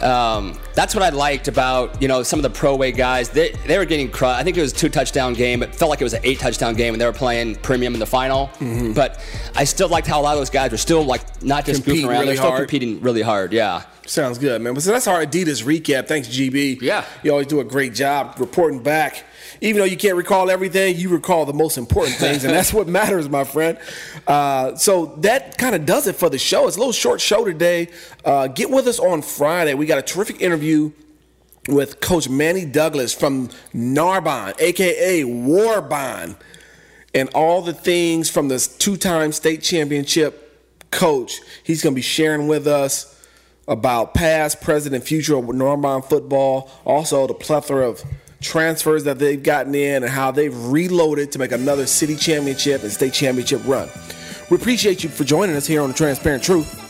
Um, 0.02 0.58
that's 0.74 0.94
what 0.94 1.02
I 1.02 1.08
liked 1.08 1.48
about 1.48 2.00
you 2.02 2.08
know 2.08 2.22
some 2.22 2.38
of 2.38 2.42
the 2.42 2.50
Pro 2.50 2.76
Way 2.76 2.92
guys. 2.92 3.28
They 3.30 3.50
they 3.66 3.78
were 3.78 3.84
getting 3.84 4.10
crushed. 4.10 4.38
I 4.40 4.44
think 4.44 4.56
it 4.56 4.60
was 4.62 4.72
a 4.72 4.76
two 4.76 4.88
touchdown 4.88 5.32
game. 5.34 5.62
It 5.62 5.74
felt 5.74 5.88
like 5.90 6.00
it 6.00 6.04
was 6.04 6.12
an 6.14 6.20
eight 6.24 6.38
touchdown 6.38 6.74
game, 6.74 6.94
and 6.94 7.00
they 7.00 7.06
were 7.06 7.12
playing 7.12 7.56
premium 7.56 7.94
in 7.94 8.00
the 8.00 8.06
final. 8.06 8.48
Mm-hmm. 8.58 8.92
But 8.92 9.20
I 9.54 9.64
still 9.64 9.88
liked 9.88 10.06
how 10.06 10.20
a 10.20 10.22
lot 10.22 10.32
of 10.32 10.38
those 10.40 10.50
guys 10.50 10.70
were 10.70 10.76
still 10.76 11.02
like 11.04 11.42
not 11.42 11.64
just 11.64 11.84
Competing 11.84 12.06
goofing 12.06 12.10
around. 12.10 12.20
really 12.20 12.26
they're 12.26 12.36
still 12.36 12.50
hard. 12.50 12.68
competing 12.68 13.00
really 13.00 13.22
hard. 13.22 13.52
Yeah. 13.52 13.82
Sounds 14.06 14.38
good, 14.38 14.60
man. 14.62 14.74
But 14.74 14.84
so 14.84 14.92
that's 14.92 15.08
our 15.08 15.24
Adidas 15.24 15.64
recap. 15.64 16.06
Thanks, 16.06 16.28
GB. 16.28 16.80
Yeah. 16.80 17.04
You 17.24 17.32
always 17.32 17.48
do 17.48 17.58
a 17.58 17.64
great 17.64 17.92
job 17.92 18.36
reporting 18.38 18.80
back. 18.80 19.24
Even 19.60 19.78
though 19.80 19.86
you 19.86 19.96
can't 19.96 20.16
recall 20.16 20.50
everything, 20.50 20.96
you 20.96 21.08
recall 21.08 21.44
the 21.46 21.52
most 21.52 21.78
important 21.78 22.16
things, 22.16 22.44
and 22.44 22.52
that's 22.52 22.72
what 22.72 22.86
matters, 22.86 23.28
my 23.28 23.44
friend. 23.44 23.78
Uh, 24.26 24.74
so 24.76 25.06
that 25.18 25.58
kind 25.58 25.74
of 25.74 25.86
does 25.86 26.06
it 26.06 26.16
for 26.16 26.28
the 26.28 26.38
show. 26.38 26.66
It's 26.66 26.76
a 26.76 26.78
little 26.78 26.92
short 26.92 27.20
show 27.20 27.44
today. 27.44 27.88
Uh, 28.24 28.48
get 28.48 28.70
with 28.70 28.86
us 28.86 28.98
on 28.98 29.22
Friday. 29.22 29.74
We 29.74 29.86
got 29.86 29.98
a 29.98 30.02
terrific 30.02 30.40
interview 30.40 30.92
with 31.68 32.00
Coach 32.00 32.28
Manny 32.28 32.64
Douglas 32.64 33.12
from 33.12 33.50
Narbonne, 33.72 34.54
aka 34.58 35.22
Warbonne, 35.24 36.36
and 37.14 37.28
all 37.30 37.62
the 37.62 37.72
things 37.72 38.30
from 38.30 38.48
this 38.48 38.68
two-time 38.68 39.32
state 39.32 39.62
championship 39.62 40.42
coach. 40.90 41.40
He's 41.64 41.82
going 41.82 41.94
to 41.94 41.96
be 41.96 42.02
sharing 42.02 42.46
with 42.46 42.66
us 42.66 43.12
about 43.68 44.14
past, 44.14 44.60
present, 44.60 44.94
and 44.94 45.02
future 45.02 45.36
of 45.36 45.46
Narbonne 45.46 46.02
football. 46.02 46.70
Also, 46.84 47.26
the 47.26 47.34
plethora 47.34 47.88
of 47.88 48.04
transfers 48.46 49.04
that 49.04 49.18
they've 49.18 49.42
gotten 49.42 49.74
in 49.74 50.02
and 50.02 50.10
how 50.10 50.30
they've 50.30 50.56
reloaded 50.66 51.32
to 51.32 51.38
make 51.38 51.52
another 51.52 51.86
city 51.86 52.16
championship 52.16 52.82
and 52.82 52.92
state 52.92 53.12
championship 53.12 53.60
run. 53.66 53.88
We 54.48 54.56
appreciate 54.56 55.02
you 55.02 55.10
for 55.10 55.24
joining 55.24 55.56
us 55.56 55.66
here 55.66 55.82
on 55.82 55.88
the 55.88 55.94
Transparent 55.94 56.42
Truth. 56.42 56.84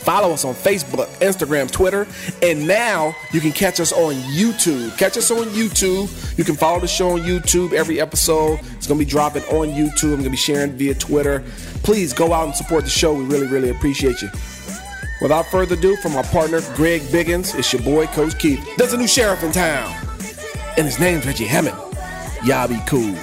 Follow 0.00 0.32
us 0.32 0.44
on 0.44 0.54
Facebook, 0.54 1.06
Instagram, 1.18 1.70
Twitter, 1.70 2.06
and 2.42 2.66
now 2.66 3.14
you 3.32 3.40
can 3.40 3.52
catch 3.52 3.80
us 3.80 3.92
on 3.92 4.14
YouTube. 4.14 4.96
Catch 4.98 5.16
us 5.18 5.30
on 5.30 5.44
YouTube. 5.48 6.38
You 6.38 6.44
can 6.44 6.56
follow 6.56 6.80
the 6.80 6.88
show 6.88 7.10
on 7.10 7.20
YouTube. 7.20 7.74
Every 7.74 8.00
episode 8.00 8.60
It's 8.76 8.86
going 8.86 8.98
to 8.98 9.04
be 9.04 9.10
dropping 9.10 9.42
on 9.44 9.68
YouTube. 9.68 10.04
I'm 10.04 10.22
going 10.22 10.24
to 10.24 10.30
be 10.30 10.36
sharing 10.36 10.72
via 10.72 10.94
Twitter. 10.94 11.44
Please 11.82 12.12
go 12.12 12.32
out 12.32 12.46
and 12.46 12.54
support 12.54 12.84
the 12.84 12.90
show. 12.90 13.12
We 13.12 13.24
really, 13.24 13.46
really 13.46 13.70
appreciate 13.70 14.22
you. 14.22 14.30
Without 15.20 15.46
further 15.46 15.74
ado, 15.74 15.96
from 15.96 16.16
our 16.16 16.24
partner 16.24 16.60
Greg 16.74 17.02
Biggins, 17.02 17.54
it's 17.58 17.70
your 17.72 17.82
boy 17.82 18.06
Coach 18.06 18.38
Keith. 18.38 18.66
There's 18.78 18.94
a 18.94 18.96
new 18.96 19.06
sheriff 19.06 19.42
in 19.44 19.52
town, 19.52 19.94
and 20.76 20.86
his 20.86 20.98
name's 20.98 21.26
Reggie 21.26 21.46
Hammond. 21.46 21.76
Y'all 22.44 22.68
be 22.68 22.80
cool. 22.86 23.14